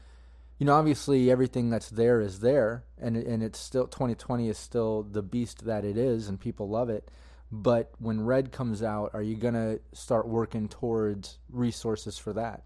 you 0.59 0.65
know 0.65 0.75
obviously 0.75 1.31
everything 1.31 1.69
that's 1.69 1.89
there 1.89 2.19
is 2.19 2.41
there 2.41 2.83
and 2.99 3.15
and 3.15 3.41
it's 3.41 3.57
still 3.57 3.87
2020 3.87 4.49
is 4.49 4.57
still 4.57 5.03
the 5.03 5.23
beast 5.23 5.65
that 5.65 5.85
it 5.85 5.97
is 5.97 6.27
and 6.27 6.39
people 6.39 6.67
love 6.67 6.89
it. 6.89 7.09
But 7.49 7.93
when 7.99 8.25
red 8.25 8.51
comes 8.51 8.83
out 8.83 9.11
are 9.13 9.23
you 9.23 9.37
gonna 9.37 9.79
start 9.93 10.27
working 10.27 10.67
towards 10.67 11.39
resources 11.49 12.17
for 12.17 12.33
that 12.33 12.63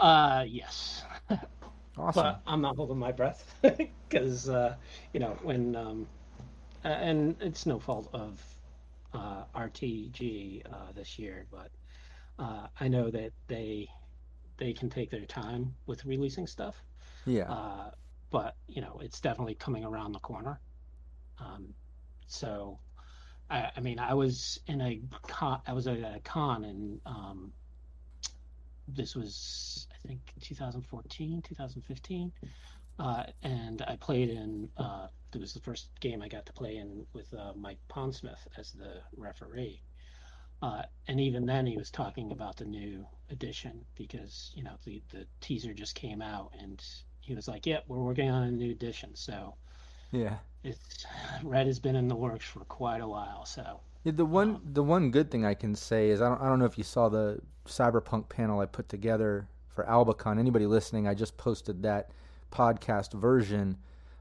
Uh, 0.00 0.44
yes, 0.48 1.04
awesome 1.98 2.14
but 2.14 2.40
I'm 2.46 2.62
not 2.62 2.76
holding 2.76 2.98
my 2.98 3.12
breath 3.12 3.54
because 3.62 4.48
uh, 4.48 4.76
you 5.12 5.20
know 5.20 5.38
when 5.42 5.76
um, 5.76 6.08
uh, 6.84 6.88
and 6.88 7.36
it's 7.40 7.66
no 7.66 7.78
fault 7.80 8.08
of 8.12 8.44
uh, 9.14 9.44
RTG 9.54 10.62
uh, 10.66 10.92
this 10.92 11.18
year, 11.18 11.46
but 11.50 11.70
uh, 12.38 12.68
I 12.80 12.88
know 12.88 13.10
that 13.10 13.32
they 13.48 13.88
they 14.58 14.72
can 14.74 14.90
take 14.90 15.10
their 15.10 15.26
time 15.26 15.76
with 15.86 16.04
releasing 16.04 16.46
stuff. 16.46 16.84
yeah 17.26 17.54
Uh, 17.54 17.90
but 18.30 18.56
you 18.68 18.82
know, 18.82 18.98
it's 19.02 19.20
definitely 19.20 19.54
coming 19.56 19.84
around 19.84 20.12
the 20.12 20.20
corner. 20.20 20.60
Um, 21.40 21.74
so, 22.26 22.80
I, 23.50 23.70
I 23.76 23.80
mean, 23.80 23.98
I 23.98 24.14
was 24.14 24.60
in 24.66 24.80
a 24.80 25.00
con, 25.28 25.60
I 25.66 25.72
was 25.74 25.86
at 25.88 25.98
a 25.98 26.20
con, 26.24 26.64
and 26.64 27.00
um, 27.06 27.52
this 28.88 29.16
was 29.16 29.86
I 30.04 30.08
think 30.08 30.20
2014, 30.40 31.42
2015, 31.42 32.32
uh, 32.98 33.24
and 33.42 33.82
I 33.86 33.96
played 33.96 34.30
in. 34.30 34.68
Uh, 34.76 35.08
it 35.34 35.40
was 35.40 35.52
the 35.52 35.60
first 35.60 35.88
game 36.00 36.22
I 36.22 36.28
got 36.28 36.46
to 36.46 36.52
play 36.52 36.76
in 36.76 37.06
with 37.12 37.32
uh, 37.34 37.52
Mike 37.54 37.78
Pondsmith 37.88 38.46
as 38.56 38.72
the 38.72 39.00
referee. 39.16 39.82
Uh, 40.62 40.82
and 41.08 41.20
even 41.20 41.46
then, 41.46 41.66
he 41.66 41.76
was 41.76 41.90
talking 41.90 42.32
about 42.32 42.56
the 42.56 42.64
new 42.64 43.06
edition 43.30 43.84
because 43.94 44.52
you 44.54 44.62
know 44.62 44.76
the 44.84 45.02
the 45.10 45.26
teaser 45.40 45.72
just 45.72 45.94
came 45.94 46.20
out, 46.20 46.52
and 46.58 46.82
he 47.20 47.34
was 47.34 47.48
like, 47.48 47.66
"Yep, 47.66 47.84
we're 47.88 48.02
working 48.02 48.30
on 48.30 48.42
a 48.42 48.50
new 48.50 48.70
edition." 48.70 49.14
So 49.14 49.54
yeah 50.12 50.36
it's 50.64 51.06
Red 51.42 51.66
has 51.66 51.78
been 51.78 51.96
in 51.96 52.08
the 52.08 52.16
works 52.16 52.44
for 52.44 52.60
quite 52.60 53.00
a 53.00 53.08
while. 53.08 53.44
So 53.44 53.80
Yeah, 54.04 54.12
the 54.14 54.24
one 54.24 54.60
the 54.64 54.82
one 54.82 55.10
good 55.10 55.30
thing 55.30 55.44
I 55.44 55.54
can 55.54 55.74
say 55.74 56.10
is 56.10 56.20
I 56.20 56.28
don't 56.28 56.40
I 56.40 56.48
don't 56.48 56.58
know 56.58 56.64
if 56.66 56.78
you 56.78 56.84
saw 56.84 57.08
the 57.08 57.40
cyberpunk 57.66 58.28
panel 58.28 58.60
I 58.60 58.66
put 58.66 58.88
together 58.88 59.48
for 59.70 59.84
Albacon. 59.84 60.38
Anybody 60.38 60.66
listening, 60.66 61.06
I 61.06 61.14
just 61.14 61.36
posted 61.36 61.82
that 61.82 62.10
podcast 62.52 63.12
version, 63.12 63.78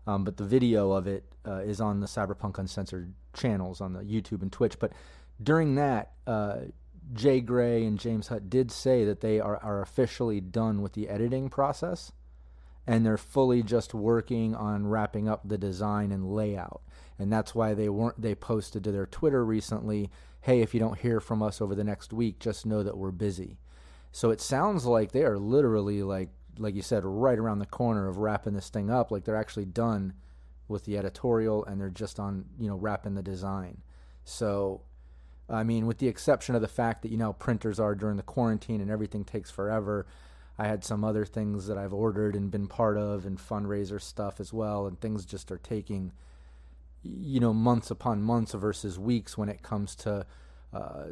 um, 0.07 0.23
but 0.23 0.37
the 0.37 0.43
video 0.43 0.91
of 0.91 1.07
it 1.07 1.25
uh, 1.47 1.57
is 1.57 1.81
on 1.81 1.99
the 1.99 2.07
Cyberpunk 2.07 2.57
Uncensored 2.57 3.13
channels 3.33 3.81
on 3.81 3.93
the 3.93 4.01
YouTube 4.01 4.41
and 4.41 4.51
Twitch. 4.51 4.79
But 4.79 4.93
during 5.41 5.75
that, 5.75 6.13
uh, 6.27 6.57
J 7.13 7.41
Gray 7.41 7.85
and 7.85 7.99
James 7.99 8.27
Hutt 8.27 8.49
did 8.49 8.71
say 8.71 9.03
that 9.05 9.21
they 9.21 9.39
are, 9.39 9.57
are 9.57 9.81
officially 9.81 10.39
done 10.41 10.81
with 10.81 10.93
the 10.93 11.09
editing 11.09 11.49
process 11.49 12.11
and 12.89 13.05
they're 13.05 13.17
fully 13.17 13.61
just 13.61 13.93
working 13.93 14.55
on 14.55 14.87
wrapping 14.87 15.29
up 15.29 15.47
the 15.47 15.59
design 15.59 16.11
and 16.11 16.33
layout. 16.33 16.81
And 17.19 17.31
that's 17.31 17.53
why 17.53 17.75
they 17.75 17.87
weren't 17.87 18.19
they 18.19 18.33
posted 18.33 18.83
to 18.83 18.91
their 18.91 19.05
Twitter 19.05 19.45
recently, 19.45 20.09
"Hey, 20.41 20.61
if 20.61 20.73
you 20.73 20.79
don't 20.79 20.97
hear 20.97 21.19
from 21.19 21.43
us 21.43 21.61
over 21.61 21.75
the 21.75 21.83
next 21.83 22.11
week, 22.11 22.39
just 22.39 22.65
know 22.65 22.81
that 22.81 22.97
we're 22.97 23.11
busy." 23.11 23.59
So 24.11 24.31
it 24.31 24.41
sounds 24.41 24.85
like 24.85 25.11
they 25.11 25.23
are 25.23 25.37
literally 25.37 26.03
like 26.03 26.29
like 26.57 26.75
you 26.75 26.81
said 26.81 27.05
right 27.05 27.39
around 27.39 27.59
the 27.59 27.65
corner 27.65 28.07
of 28.07 28.17
wrapping 28.17 28.53
this 28.53 28.69
thing 28.69 28.89
up, 28.89 29.11
like 29.11 29.23
they're 29.23 29.35
actually 29.35 29.65
done 29.65 30.13
with 30.67 30.85
the 30.85 30.97
editorial 30.97 31.63
and 31.65 31.79
they're 31.79 31.89
just 31.89 32.19
on, 32.19 32.45
you 32.59 32.67
know, 32.67 32.75
wrapping 32.75 33.15
the 33.15 33.23
design. 33.23 33.81
So 34.25 34.81
I 35.49 35.63
mean, 35.63 35.87
with 35.87 35.97
the 35.97 36.07
exception 36.07 36.55
of 36.55 36.61
the 36.61 36.67
fact 36.67 37.01
that 37.01 37.11
you 37.11 37.17
know 37.17 37.33
printers 37.33 37.79
are 37.79 37.95
during 37.95 38.17
the 38.17 38.23
quarantine 38.23 38.81
and 38.81 38.91
everything 38.91 39.23
takes 39.23 39.49
forever, 39.49 40.05
I 40.57 40.67
had 40.67 40.83
some 40.83 41.03
other 41.03 41.25
things 41.25 41.67
that 41.67 41.77
I've 41.77 41.93
ordered 41.93 42.35
and 42.35 42.51
been 42.51 42.67
part 42.67 42.97
of 42.97 43.25
and 43.25 43.37
fundraiser 43.37 44.01
stuff 44.01 44.39
as 44.39 44.53
well, 44.53 44.85
and 44.85 44.99
things 44.99 45.25
just 45.25 45.51
are 45.51 45.57
taking, 45.57 46.11
you 47.01 47.39
know, 47.39 47.53
months 47.53 47.89
upon 47.89 48.21
months 48.21 48.53
versus 48.53 48.99
weeks 48.99 49.37
when 49.37 49.49
it 49.49 49.63
comes 49.63 49.95
to 49.97 50.25
uh, 50.73 51.05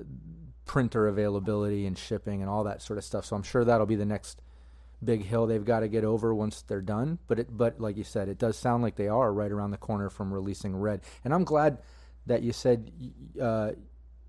printer 0.65 1.07
availability 1.07 1.85
and 1.85 1.97
shipping 1.97 2.41
and 2.41 2.49
all 2.49 2.63
that 2.65 2.81
sort 2.81 2.97
of 2.97 3.05
stuff. 3.05 3.25
So 3.25 3.35
I'm 3.35 3.43
sure 3.43 3.63
that'll 3.63 3.87
be 3.87 3.95
the 3.95 4.05
next 4.05 4.41
big 5.03 5.25
hill 5.25 5.45
they've 5.45 5.63
got 5.63 5.81
to 5.81 5.87
get 5.87 6.03
over 6.03 6.33
once 6.33 6.61
they're 6.61 6.81
done. 6.81 7.19
But 7.27 7.39
it, 7.39 7.57
but 7.57 7.79
like 7.79 7.97
you 7.97 8.03
said, 8.03 8.29
it 8.29 8.37
does 8.37 8.57
sound 8.57 8.83
like 8.83 8.95
they 8.95 9.07
are 9.07 9.33
right 9.33 9.51
around 9.51 9.71
the 9.71 9.77
corner 9.77 10.09
from 10.09 10.33
releasing 10.33 10.75
Red, 10.75 11.01
and 11.23 11.33
I'm 11.33 11.43
glad 11.43 11.79
that 12.25 12.43
you 12.43 12.51
said, 12.51 12.91
uh, 13.41 13.71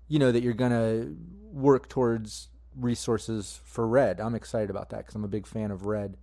you 0.07 0.19
know, 0.19 0.31
that 0.31 0.41
you're 0.41 0.53
gonna 0.53 1.07
work 1.51 1.89
towards 1.89 2.49
resources 2.75 3.59
for 3.65 3.87
Red. 3.87 4.19
I'm 4.19 4.35
excited 4.35 4.69
about 4.69 4.89
that 4.89 4.99
because 4.99 5.15
I'm 5.15 5.23
a 5.23 5.29
big 5.29 5.45
fan 5.47 5.71
of 5.71 5.85
Red. 5.85 6.17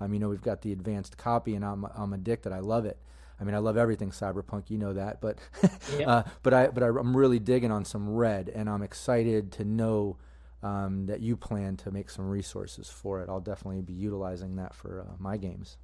Um, 0.00 0.12
you 0.14 0.18
know, 0.18 0.28
we've 0.28 0.42
got 0.42 0.62
the 0.62 0.72
advanced 0.72 1.16
copy, 1.16 1.54
and 1.54 1.64
I'm 1.64 1.86
I'm 1.94 2.12
addicted. 2.12 2.52
I 2.52 2.60
love 2.60 2.86
it. 2.86 2.98
I 3.40 3.44
mean, 3.44 3.54
I 3.54 3.58
love 3.58 3.76
everything 3.76 4.10
cyberpunk. 4.10 4.70
You 4.70 4.78
know 4.78 4.92
that, 4.92 5.20
but 5.20 5.38
uh, 6.04 6.24
but 6.42 6.54
I 6.54 6.68
but 6.68 6.82
I, 6.82 6.88
I'm 6.88 7.16
really 7.16 7.38
digging 7.38 7.70
on 7.72 7.84
some 7.84 8.08
Red, 8.10 8.48
and 8.50 8.68
I'm 8.68 8.82
excited 8.82 9.52
to 9.52 9.64
know 9.64 10.18
um, 10.62 11.06
that 11.06 11.20
you 11.20 11.36
plan 11.36 11.76
to 11.78 11.90
make 11.90 12.10
some 12.10 12.28
resources 12.28 12.88
for 12.90 13.20
it. 13.20 13.28
I'll 13.28 13.40
definitely 13.40 13.82
be 13.82 13.94
utilizing 13.94 14.56
that 14.56 14.74
for 14.74 15.00
uh, 15.08 15.14
my 15.18 15.36
games. 15.36 15.78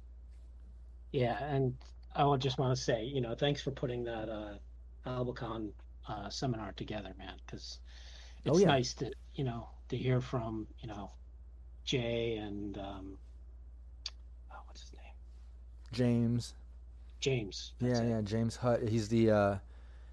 Yeah, 1.11 1.43
and 1.43 1.77
I 2.15 2.23
would 2.25 2.41
just 2.41 2.57
want 2.59 2.75
to 2.77 2.81
say, 2.81 3.03
you 3.03 3.21
know, 3.21 3.35
thanks 3.35 3.61
for 3.61 3.71
putting 3.71 4.03
that 4.05 4.29
uh, 4.29 4.57
Albacon 5.05 5.71
uh, 6.07 6.29
seminar 6.29 6.71
together, 6.73 7.13
man, 7.17 7.35
because 7.45 7.79
Oh, 8.47 8.57
it's 8.57 8.57
yeah. 8.57 8.67
nice 8.67 8.93
to, 8.95 9.11
you 9.35 9.43
know, 9.43 9.69
to 9.89 9.97
hear 9.97 10.21
from, 10.21 10.67
you 10.79 10.87
know, 10.87 11.11
Jay 11.85 12.37
and 12.37 12.77
um, 12.77 13.19
oh, 14.51 14.59
what's 14.65 14.81
his 14.81 14.93
name, 14.93 15.13
James, 15.91 16.53
James. 17.19 17.73
yeah, 17.79 18.01
it. 18.01 18.09
yeah, 18.09 18.21
James 18.21 18.57
Hutt. 18.57 18.87
He's 18.87 19.09
the 19.09 19.31
uh, 19.31 19.55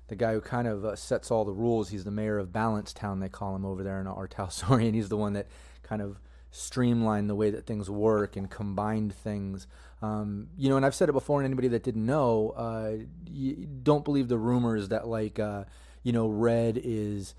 the 0.09 0.17
guy 0.17 0.33
who 0.33 0.41
kind 0.41 0.69
of 0.69 0.85
uh, 0.85 0.97
sets 0.97 1.31
all 1.31 1.45
the 1.45 1.53
rules. 1.53 1.89
He's 1.89 2.05
the 2.05 2.11
mayor 2.11 2.39
of 2.39 2.53
Balancetown, 2.53 3.21
they 3.21 3.29
call 3.29 3.55
him 3.57 3.65
over 3.65 3.83
there 3.83 4.01
in 4.01 4.07
R. 4.07 4.29
Talsorian. 4.29 4.95
He's 4.95 5.09
the 5.09 5.17
one 5.17 5.33
that 5.35 5.47
kind 5.83 6.03
of 6.03 6.21
streamlined 6.51 7.29
the 7.29 7.35
way 7.35 7.51
that 7.51 7.67
things 7.67 7.91
work 7.91 8.37
and 8.37 8.51
combined 8.51 9.13
things. 9.15 9.67
Um, 10.03 10.49
you 10.57 10.69
know, 10.69 10.77
and 10.77 10.85
I've 10.85 10.95
said 10.95 11.09
it 11.09 11.13
before, 11.13 11.41
and 11.41 11.47
anybody 11.47 11.69
that 11.69 11.83
didn't 11.83 12.05
know, 12.05 12.51
uh, 12.57 13.05
you 13.29 13.67
don't 13.83 14.05
believe 14.05 14.29
the 14.29 14.39
rumors 14.39 14.89
that 14.89 15.09
like, 15.09 15.39
uh, 15.39 15.65
you 16.03 16.13
know, 16.13 16.29
Red 16.29 16.79
is 16.83 17.35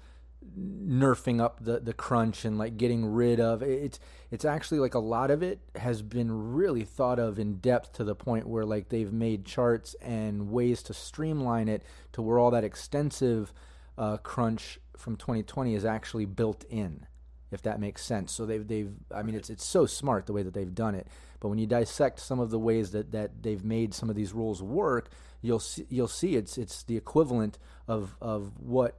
nerfing 0.60 1.42
up 1.42 1.64
the 1.64 1.80
the 1.80 1.94
crunch 1.94 2.46
and 2.46 2.58
like 2.58 2.78
getting 2.78 3.04
rid 3.06 3.40
of 3.40 3.64
it's 3.64 4.00
it's 4.36 4.46
actually 4.46 4.80
like 4.80 4.96
a 4.96 5.00
lot 5.00 5.32
of 5.32 5.42
it 5.42 5.60
has 5.76 6.02
been 6.02 6.54
really 6.54 6.84
thought 6.84 7.20
of 7.20 7.40
in 7.40 7.56
depth 7.56 7.94
to 7.94 8.04
the 8.04 8.14
point 8.14 8.46
where 8.46 8.66
like 8.66 8.90
they've 8.90 9.14
made 9.14 9.46
charts 9.46 9.96
and 10.02 10.52
ways 10.52 10.84
to 10.84 10.94
streamline 10.94 11.70
it 11.70 11.84
to 12.12 12.22
where 12.22 12.38
all 12.38 12.52
that 12.52 12.66
extensive 12.66 13.54
uh, 13.98 14.18
crunch 14.18 14.78
from 14.98 15.16
2020 15.16 15.74
is 15.74 15.86
actually 15.86 16.26
built 16.26 16.66
in 16.70 17.08
if 17.52 17.62
that 17.62 17.80
makes 17.80 18.04
sense. 18.04 18.34
So 18.34 18.46
they've 18.46 18.68
they've 18.68 18.92
I 19.14 19.24
mean 19.24 19.36
it's 19.36 19.50
it's 19.50 19.64
so 19.64 19.86
smart 19.86 20.26
the 20.26 20.34
way 20.34 20.44
that 20.44 20.54
they've 20.54 20.76
done 20.76 20.96
it. 20.96 21.08
But 21.40 21.48
when 21.48 21.58
you 21.58 21.68
dissect 21.68 22.20
some 22.20 22.40
of 22.40 22.50
the 22.50 22.60
ways 22.60 22.92
that 22.92 23.14
that 23.14 23.42
they've 23.42 23.64
made 23.64 23.94
some 23.94 24.10
of 24.10 24.18
these 24.18 24.34
rules 24.34 24.62
work 24.62 25.10
you'll 25.42 25.60
see 25.60 25.86
you'll 25.90 26.08
see 26.08 26.36
it's 26.36 26.58
it's 26.58 26.84
the 26.84 26.98
equivalent 26.98 27.58
of 27.88 28.16
of 28.20 28.52
what 28.60 28.98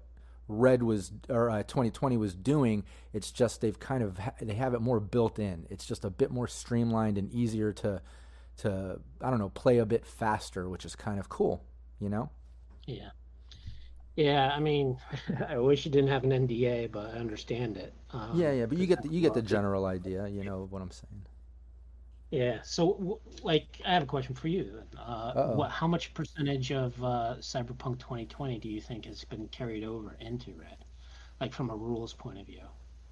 Red 0.49 0.83
was 0.83 1.13
or 1.29 1.51
uh, 1.51 1.63
2020 1.63 2.17
was 2.17 2.35
doing. 2.35 2.85
It's 3.13 3.31
just 3.31 3.61
they've 3.61 3.79
kind 3.79 4.03
of 4.03 4.19
ha- 4.19 4.35
they 4.41 4.55
have 4.55 4.75
it 4.75 4.81
more 4.81 5.01
built 5.01 5.39
in. 5.39 5.67
It's 5.71 5.85
just 5.85 6.05
a 6.05 6.11
bit 6.11 6.31
more 6.31 6.47
streamlined 6.47 7.19
and 7.19 7.31
easier 7.33 7.73
to 7.75 8.01
to 8.59 9.01
I 9.21 9.31
don't 9.31 9.39
know 9.39 9.51
play 9.51 9.79
a 9.79 9.87
bit 9.87 10.07
faster, 10.07 10.69
which 10.69 10.85
is 10.85 10.95
kind 10.95 11.19
of 11.19 11.29
cool. 11.29 11.65
You 11.99 12.09
know? 12.09 12.31
Yeah. 12.87 13.11
Yeah, 14.17 14.51
I 14.55 14.61
mean, 14.61 14.99
I 15.49 15.59
wish 15.59 15.85
you 15.85 15.91
didn't 15.91 16.09
have 16.09 16.25
an 16.25 16.31
NDA, 16.31 16.91
but 16.91 17.15
I 17.15 17.19
understand 17.19 17.77
it. 17.77 17.93
Um, 18.13 18.31
yeah, 18.35 18.51
yeah. 18.53 18.67
But 18.67 18.79
you 18.79 18.87
get 18.87 19.03
the, 19.03 19.11
you 19.11 19.21
get 19.21 19.35
the 19.35 19.43
general 19.55 19.85
idea. 19.85 20.27
You 20.27 20.43
know 20.43 20.67
what 20.71 20.81
I'm 20.81 20.91
saying? 20.91 21.27
Yeah. 22.31 22.61
So, 22.62 23.21
like, 23.43 23.81
I 23.87 23.93
have 23.93 24.03
a 24.03 24.07
question 24.07 24.35
for 24.35 24.49
you. 24.49 24.83
Uh, 24.99 25.53
what, 25.53 25.71
how 25.71 25.87
much 25.87 26.12
percentage 26.12 26.73
of 26.73 27.03
uh, 27.03 27.37
Cyberpunk 27.39 27.99
2020 27.99 28.59
do 28.59 28.69
you 28.69 28.81
think 28.81 29.05
has 29.07 29.25
been 29.25 29.47
carried 29.49 29.85
over 29.85 30.17
into 30.21 30.53
Red, 30.53 30.85
like 31.41 31.53
from 31.53 31.71
a 31.71 31.77
rules 31.77 32.12
point 32.12 32.39
of 32.39 32.47
view 32.47 32.62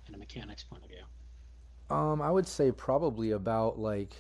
and 0.07 0.17
a 0.17 0.19
mechanics 0.19 0.65
point 0.65 0.83
of 0.83 0.89
view? 0.89 1.97
Um, 1.97 2.21
I 2.21 2.31
would 2.31 2.49
say 2.49 2.73
probably 2.73 3.31
about 3.31 3.79
like 3.79 4.17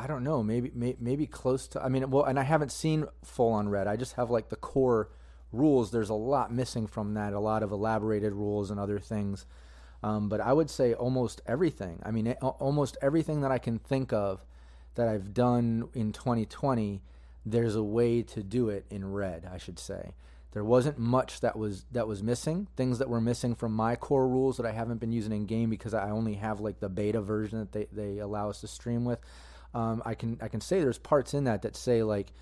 I 0.00 0.06
don't 0.06 0.24
know, 0.24 0.42
maybe 0.42 0.70
may, 0.74 0.96
maybe 0.98 1.26
close 1.26 1.66
to. 1.68 1.82
I 1.82 1.90
mean, 1.90 2.10
well, 2.10 2.24
and 2.24 2.38
I 2.38 2.42
haven't 2.42 2.72
seen 2.72 3.06
full 3.22 3.52
on 3.52 3.68
red. 3.68 3.86
I 3.86 3.96
just 3.96 4.14
have 4.14 4.30
like 4.30 4.48
the 4.48 4.56
core 4.56 5.10
rules. 5.52 5.90
There's 5.90 6.08
a 6.08 6.14
lot 6.14 6.50
missing 6.50 6.86
from 6.86 7.12
that. 7.14 7.34
A 7.34 7.38
lot 7.40 7.62
of 7.62 7.70
elaborated 7.70 8.32
rules 8.32 8.70
and 8.70 8.80
other 8.80 8.98
things. 8.98 9.44
Um, 10.02 10.28
but 10.28 10.40
I 10.40 10.52
would 10.52 10.70
say 10.70 10.94
almost 10.94 11.40
everything. 11.46 12.00
I 12.04 12.10
mean, 12.10 12.32
almost 12.40 12.96
everything 13.02 13.42
that 13.42 13.50
I 13.50 13.58
can 13.58 13.78
think 13.78 14.12
of 14.12 14.44
that 14.94 15.08
I've 15.08 15.34
done 15.34 15.88
in 15.94 16.12
2020. 16.12 17.02
There's 17.44 17.74
a 17.74 17.82
way 17.82 18.22
to 18.22 18.42
do 18.42 18.68
it 18.68 18.86
in 18.90 19.12
red. 19.12 19.48
I 19.50 19.58
should 19.58 19.78
say. 19.78 20.12
There 20.52 20.64
wasn't 20.64 20.98
much 20.98 21.40
that 21.40 21.56
was 21.56 21.84
that 21.92 22.08
was 22.08 22.22
missing. 22.22 22.66
Things 22.76 22.98
that 22.98 23.08
were 23.08 23.20
missing 23.20 23.54
from 23.54 23.72
my 23.72 23.94
core 23.94 24.28
rules 24.28 24.56
that 24.56 24.66
I 24.66 24.72
haven't 24.72 24.98
been 24.98 25.12
using 25.12 25.32
in 25.32 25.46
game 25.46 25.70
because 25.70 25.94
I 25.94 26.10
only 26.10 26.34
have 26.34 26.60
like 26.60 26.80
the 26.80 26.88
beta 26.88 27.20
version 27.20 27.60
that 27.60 27.72
they, 27.72 27.86
they 27.92 28.18
allow 28.18 28.50
us 28.50 28.60
to 28.62 28.66
stream 28.66 29.04
with. 29.04 29.20
Um, 29.74 30.02
I 30.04 30.14
can 30.14 30.38
I 30.42 30.48
can 30.48 30.60
say 30.60 30.80
there's 30.80 30.98
parts 30.98 31.34
in 31.34 31.44
that 31.44 31.62
that 31.62 31.76
say 31.76 32.02
like 32.02 32.32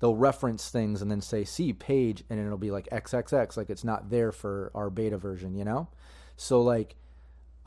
they'll 0.00 0.16
reference 0.16 0.70
things 0.70 1.02
and 1.02 1.10
then 1.10 1.20
say 1.20 1.44
see 1.44 1.74
page 1.74 2.24
and 2.30 2.40
it'll 2.40 2.56
be 2.56 2.70
like 2.70 2.88
XXX 2.90 3.56
like 3.56 3.68
it's 3.68 3.84
not 3.84 4.08
there 4.08 4.32
for 4.32 4.70
our 4.74 4.88
beta 4.88 5.18
version, 5.18 5.54
you 5.54 5.64
know. 5.64 5.88
So 6.36 6.62
like 6.62 6.96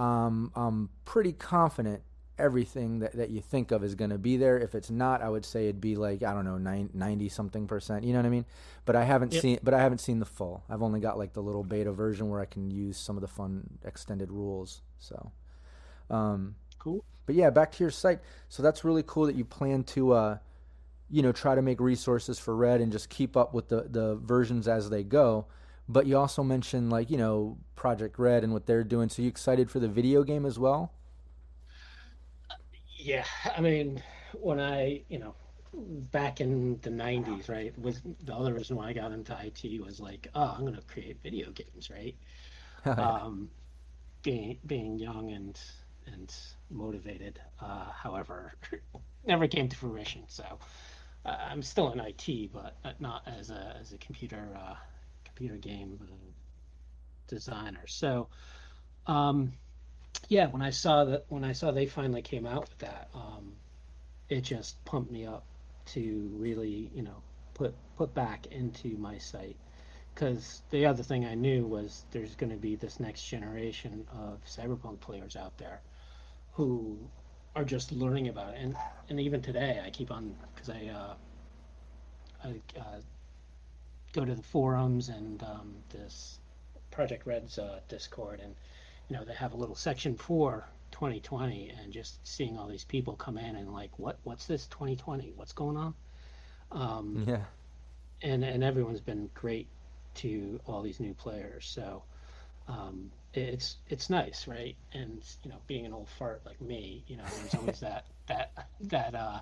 um, 0.01 0.51
I'm 0.55 0.89
pretty 1.05 1.33
confident 1.33 2.01
everything 2.39 2.99
that, 2.99 3.13
that 3.13 3.29
you 3.29 3.39
think 3.39 3.71
of 3.71 3.83
is 3.83 3.93
going 3.93 4.09
to 4.09 4.17
be 4.17 4.35
there. 4.37 4.57
If 4.57 4.73
it's 4.73 4.89
not, 4.89 5.21
I 5.21 5.29
would 5.29 5.45
say 5.45 5.65
it'd 5.65 5.79
be 5.81 5.95
like 5.95 6.23
I 6.23 6.33
don't 6.33 6.45
know, 6.45 6.57
90 6.57 7.29
something 7.29 7.67
percent. 7.67 8.03
You 8.03 8.13
know 8.13 8.19
what 8.19 8.25
I 8.25 8.29
mean? 8.29 8.45
But 8.85 8.95
I 8.95 9.03
haven't 9.03 9.31
Yep. 9.33 9.41
seen, 9.41 9.59
but 9.61 9.73
I 9.75 9.79
haven't 9.79 9.99
seen 9.99 10.19
the 10.19 10.25
full. 10.25 10.63
I've 10.69 10.81
only 10.81 10.99
got 10.99 11.17
like 11.19 11.33
the 11.33 11.43
little 11.43 11.63
beta 11.63 11.91
version 11.91 12.29
where 12.29 12.41
I 12.41 12.45
can 12.45 12.71
use 12.71 12.97
some 12.97 13.15
of 13.15 13.21
the 13.21 13.27
fun 13.27 13.77
extended 13.85 14.31
rules. 14.31 14.81
So, 14.97 15.31
um, 16.09 16.55
Cool. 16.79 17.03
but 17.27 17.35
yeah, 17.35 17.51
back 17.51 17.71
to 17.73 17.83
your 17.83 17.91
site. 17.91 18.19
So 18.49 18.63
that's 18.63 18.83
really 18.83 19.03
cool 19.05 19.27
that 19.27 19.35
you 19.35 19.45
plan 19.45 19.83
to, 19.95 20.13
uh, 20.13 20.37
you 21.11 21.21
know, 21.21 21.31
try 21.31 21.53
to 21.53 21.61
make 21.61 21.79
resources 21.79 22.39
for 22.39 22.55
Red 22.55 22.81
and 22.81 22.91
just 22.91 23.09
keep 23.09 23.37
up 23.37 23.53
with 23.53 23.67
the 23.67 23.83
the 23.89 24.15
versions 24.15 24.67
as 24.67 24.89
they 24.89 25.03
go. 25.03 25.45
But 25.89 26.05
you 26.07 26.17
also 26.17 26.43
mentioned 26.43 26.89
like 26.89 27.09
you 27.09 27.17
know 27.17 27.57
Projekt 27.75 28.17
Red 28.17 28.43
and 28.43 28.53
what 28.53 28.65
they're 28.65 28.83
doing. 28.83 29.09
So 29.09 29.21
you 29.21 29.27
excited 29.27 29.69
for 29.71 29.79
the 29.79 29.87
video 29.87 30.23
game 30.23 30.45
as 30.45 30.59
well? 30.59 30.93
Yeah, 32.97 33.25
I 33.57 33.61
mean, 33.61 34.03
when 34.33 34.59
I, 34.59 35.01
you 35.09 35.17
know, 35.17 35.33
back 35.73 36.39
in 36.39 36.79
the 36.81 36.91
90s, 36.91 37.49
right, 37.49 37.77
was 37.79 38.01
the 38.23 38.35
other 38.35 38.53
reason 38.53 38.75
why 38.75 38.89
I 38.89 38.93
got 38.93 39.11
into 39.11 39.35
IT 39.41 39.81
was 39.81 39.99
like, 39.99 40.27
oh, 40.35 40.53
I'm 40.55 40.61
going 40.61 40.75
to 40.75 40.81
create 40.81 41.17
video 41.23 41.49
games, 41.51 41.89
right? 41.89 42.15
um, 42.85 43.49
being 44.23 44.57
being 44.67 44.99
young 44.99 45.31
and 45.31 45.59
and 46.05 46.33
motivated. 46.69 47.39
Uh, 47.59 47.85
however, 47.91 48.53
never 49.25 49.47
came 49.47 49.67
to 49.69 49.75
fruition. 49.75 50.23
So 50.27 50.43
uh, 51.25 51.37
I'm 51.49 51.63
still 51.63 51.91
in 51.91 51.99
IT, 51.99 52.51
but 52.53 52.75
not 52.99 53.23
as 53.27 53.49
a 53.49 53.77
as 53.79 53.93
a 53.93 53.97
computer 53.97 54.49
uh, 54.55 54.75
computer 55.35 55.57
game 55.57 55.99
uh, 56.01 56.15
designer. 57.27 57.87
So 57.87 58.27
um, 59.07 59.53
yeah, 60.29 60.47
when 60.47 60.61
I 60.61 60.69
saw 60.69 61.05
that 61.05 61.25
when 61.29 61.43
I 61.43 61.53
saw 61.53 61.71
they 61.71 61.85
finally 61.85 62.21
came 62.21 62.45
out 62.45 62.61
with 62.69 62.77
that, 62.79 63.09
um, 63.13 63.53
it 64.29 64.41
just 64.41 64.83
pumped 64.85 65.11
me 65.11 65.25
up 65.25 65.45
to 65.87 66.29
really 66.33 66.91
you 66.93 67.01
know 67.01 67.21
put 67.53 67.73
put 67.97 68.13
back 68.13 68.47
into 68.47 68.97
my 68.97 69.17
site 69.17 69.57
because 70.13 70.61
the 70.69 70.85
other 70.85 71.03
thing 71.03 71.25
I 71.25 71.35
knew 71.35 71.65
was 71.65 72.05
there's 72.11 72.35
going 72.35 72.51
to 72.51 72.57
be 72.57 72.75
this 72.75 72.99
next 72.99 73.23
generation 73.25 74.05
of 74.13 74.43
cyberpunk 74.45 74.99
players 74.99 75.35
out 75.35 75.57
there 75.57 75.81
who 76.53 76.97
are 77.55 77.63
just 77.63 77.91
learning 77.91 78.27
about 78.29 78.53
it, 78.53 78.59
and 78.61 78.75
and 79.09 79.19
even 79.19 79.41
today 79.41 79.81
I 79.83 79.89
keep 79.89 80.11
on 80.11 80.35
because 80.53 80.69
I 80.69 80.87
uh, 80.87 81.13
I 82.43 82.79
uh, 82.79 82.99
go 84.11 84.25
to 84.25 84.35
the 84.35 84.43
forums 84.43 85.09
and 85.09 85.41
um, 85.43 85.75
this 85.89 86.39
Projekt 86.91 87.25
Red's 87.25 87.57
uh, 87.57 87.79
Discord, 87.87 88.39
and 88.41 88.55
you 89.09 89.15
know 89.15 89.23
they 89.23 89.33
have 89.33 89.53
a 89.53 89.57
little 89.57 89.75
section 89.75 90.15
for 90.15 90.67
2020, 90.91 91.69
and 91.69 91.91
just 91.91 92.25
seeing 92.27 92.57
all 92.57 92.67
these 92.67 92.83
people 92.83 93.15
come 93.15 93.37
in 93.37 93.55
and 93.55 93.73
like 93.73 93.97
what 93.97 94.17
what's 94.23 94.45
this 94.45 94.67
2020? 94.67 95.33
What's 95.35 95.53
going 95.53 95.77
on? 95.77 95.93
Um, 96.71 97.25
yeah. 97.27 97.43
and 98.21 98.43
and 98.43 98.63
everyone's 98.63 99.01
been 99.01 99.29
great 99.33 99.67
to 100.15 100.59
all 100.65 100.81
these 100.81 100.99
new 100.99 101.13
players. 101.13 101.65
So 101.65 102.03
um, 102.67 103.11
it's 103.33 103.77
it's 103.89 104.09
nice, 104.09 104.47
right? 104.47 104.75
And 104.93 105.23
you 105.43 105.51
know, 105.51 105.57
being 105.67 105.85
an 105.85 105.93
old 105.93 106.09
fart 106.09 106.41
like 106.45 106.61
me, 106.61 107.03
you 107.07 107.17
know, 107.17 107.23
there's 107.39 107.55
always 107.55 107.79
that 107.81 108.05
that 108.27 108.67
that 108.81 109.15
uh, 109.15 109.39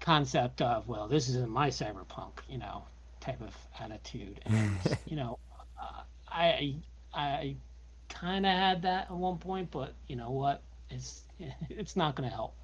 concept 0.00 0.62
of 0.62 0.88
well, 0.88 1.08
this 1.08 1.28
isn't 1.28 1.50
my 1.50 1.68
cyberpunk, 1.68 2.32
you 2.48 2.58
know, 2.58 2.84
type 3.26 3.42
of 3.42 3.54
attitude. 3.80 4.40
And 4.44 4.78
you 5.06 5.16
know, 5.16 5.38
uh, 5.80 6.02
I 6.28 6.76
I 7.12 7.56
kind 8.08 8.46
of 8.46 8.52
had 8.52 8.82
that 8.82 9.10
at 9.10 9.16
one 9.16 9.38
point, 9.38 9.70
but 9.70 9.94
you 10.06 10.16
know 10.16 10.30
what? 10.30 10.62
It's 10.90 11.22
it's 11.68 11.96
not 11.96 12.14
going 12.14 12.28
to 12.28 12.34
help. 12.34 12.54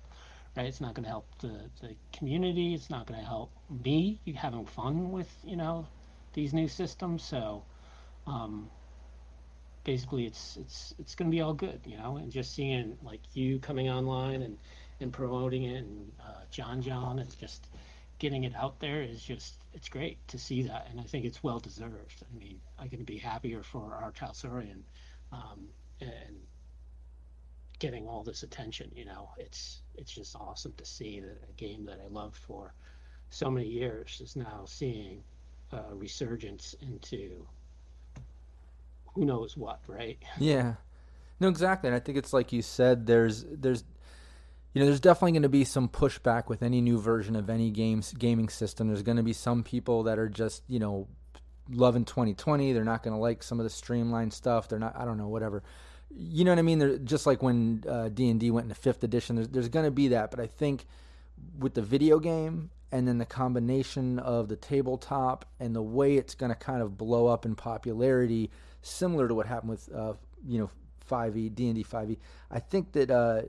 Right, 0.54 0.66
it's 0.66 0.82
not 0.82 0.92
going 0.92 1.04
to 1.04 1.08
help 1.08 1.26
the, 1.40 1.70
the 1.80 1.96
community. 2.12 2.74
It's 2.74 2.90
not 2.90 3.06
going 3.06 3.18
to 3.18 3.26
help 3.26 3.50
me 3.84 4.20
having 4.36 4.66
fun 4.66 5.10
with 5.10 5.28
you 5.44 5.56
know 5.56 5.86
these 6.34 6.52
new 6.52 6.68
systems. 6.68 7.22
So, 7.22 7.64
um, 8.26 8.70
basically, 9.84 10.26
it's 10.26 10.58
it's 10.58 10.94
it's 10.98 11.14
going 11.14 11.30
to 11.30 11.34
be 11.34 11.40
all 11.40 11.54
good, 11.54 11.80
you 11.86 11.96
know. 11.96 12.18
And 12.18 12.30
just 12.30 12.54
seeing 12.54 12.98
like 13.02 13.20
you 13.32 13.58
coming 13.60 13.88
online 13.88 14.42
and 14.42 14.58
and 15.00 15.10
promoting 15.12 15.64
it, 15.64 15.84
and 15.84 16.12
uh, 16.20 16.42
John 16.50 16.82
John, 16.82 17.18
and 17.18 17.38
just 17.38 17.68
getting 18.18 18.44
it 18.44 18.54
out 18.54 18.78
there 18.78 19.02
is 19.02 19.22
just 19.22 19.61
it's 19.74 19.88
great 19.88 20.26
to 20.28 20.38
see 20.38 20.62
that, 20.62 20.88
and 20.90 21.00
I 21.00 21.04
think 21.04 21.24
it's 21.24 21.42
well 21.42 21.58
deserved. 21.58 22.22
I 22.22 22.38
mean, 22.38 22.60
I 22.78 22.88
couldn't 22.88 23.06
be 23.06 23.18
happier 23.18 23.62
for 23.62 23.94
R. 23.94 24.12
Talsorian. 24.12 24.82
Um, 25.32 25.68
and 26.00 26.36
getting 27.82 28.06
all 28.06 28.22
this 28.22 28.44
attention. 28.44 28.90
You 28.94 29.04
know, 29.04 29.30
it's 29.38 29.82
it's 29.96 30.12
just 30.12 30.36
awesome 30.36 30.72
to 30.76 30.84
see 30.84 31.20
that 31.20 31.42
a 31.48 31.52
game 31.56 31.84
that 31.86 32.00
I 32.02 32.08
loved 32.08 32.36
for 32.36 32.72
so 33.30 33.50
many 33.50 33.66
years 33.66 34.20
is 34.22 34.36
now 34.36 34.62
seeing 34.66 35.22
a 35.72 35.94
resurgence 35.94 36.76
into 36.80 37.44
who 39.14 39.24
knows 39.24 39.56
what, 39.56 39.80
right? 39.88 40.18
Yeah. 40.38 40.74
No, 41.40 41.48
exactly. 41.48 41.88
And 41.88 41.96
I 41.96 41.98
think 41.98 42.16
it's 42.16 42.32
like 42.32 42.52
you 42.52 42.62
said, 42.62 43.06
there's 43.06 43.44
there's 43.50 43.82
you 44.72 44.80
know, 44.80 44.86
there's 44.86 45.00
definitely 45.00 45.32
going 45.32 45.42
to 45.42 45.48
be 45.48 45.64
some 45.64 45.88
pushback 45.88 46.48
with 46.48 46.62
any 46.62 46.80
new 46.80 46.98
version 46.98 47.36
of 47.36 47.50
any 47.50 47.70
games 47.70 48.12
gaming 48.12 48.48
system. 48.48 48.88
There's 48.88 49.02
going 49.02 49.18
to 49.18 49.22
be 49.22 49.32
some 49.32 49.62
people 49.62 50.04
that 50.04 50.18
are 50.18 50.28
just, 50.28 50.62
you 50.68 50.78
know, 50.78 51.08
loving 51.70 52.04
2020. 52.04 52.72
They're 52.72 52.84
not 52.84 53.02
going 53.02 53.14
to 53.14 53.20
like 53.20 53.42
some 53.42 53.60
of 53.60 53.64
the 53.64 53.70
streamlined 53.70 54.32
stuff. 54.32 54.68
They're 54.68 54.78
not 54.78 54.96
I 54.96 55.04
don't 55.04 55.18
know, 55.18 55.28
whatever. 55.28 55.62
You 56.14 56.44
know 56.44 56.50
what 56.50 56.58
I 56.58 56.62
mean? 56.62 56.78
They're 56.78 56.98
just 56.98 57.26
like 57.26 57.42
when 57.42 57.84
uh, 57.88 58.08
D&D 58.08 58.50
went 58.50 58.70
into 58.70 58.80
5th 58.80 59.02
edition, 59.02 59.36
there's 59.36 59.48
there's 59.48 59.68
going 59.68 59.84
to 59.84 59.90
be 59.90 60.08
that, 60.08 60.30
but 60.30 60.40
I 60.40 60.46
think 60.46 60.86
with 61.58 61.74
the 61.74 61.82
video 61.82 62.18
game 62.18 62.70
and 62.90 63.08
then 63.08 63.18
the 63.18 63.26
combination 63.26 64.18
of 64.18 64.48
the 64.48 64.56
tabletop 64.56 65.46
and 65.58 65.74
the 65.74 65.82
way 65.82 66.16
it's 66.16 66.34
going 66.34 66.50
to 66.50 66.56
kind 66.56 66.82
of 66.82 66.98
blow 66.98 67.26
up 67.26 67.46
in 67.46 67.54
popularity 67.54 68.50
similar 68.82 69.26
to 69.26 69.34
what 69.34 69.46
happened 69.46 69.70
with 69.70 69.92
uh, 69.94 70.12
you 70.46 70.58
know 70.58 70.70
5e 71.10 71.54
D&D 71.54 71.84
5e 71.84 72.18
I 72.50 72.58
think 72.60 72.92
that 72.92 73.10
uh, 73.10 73.42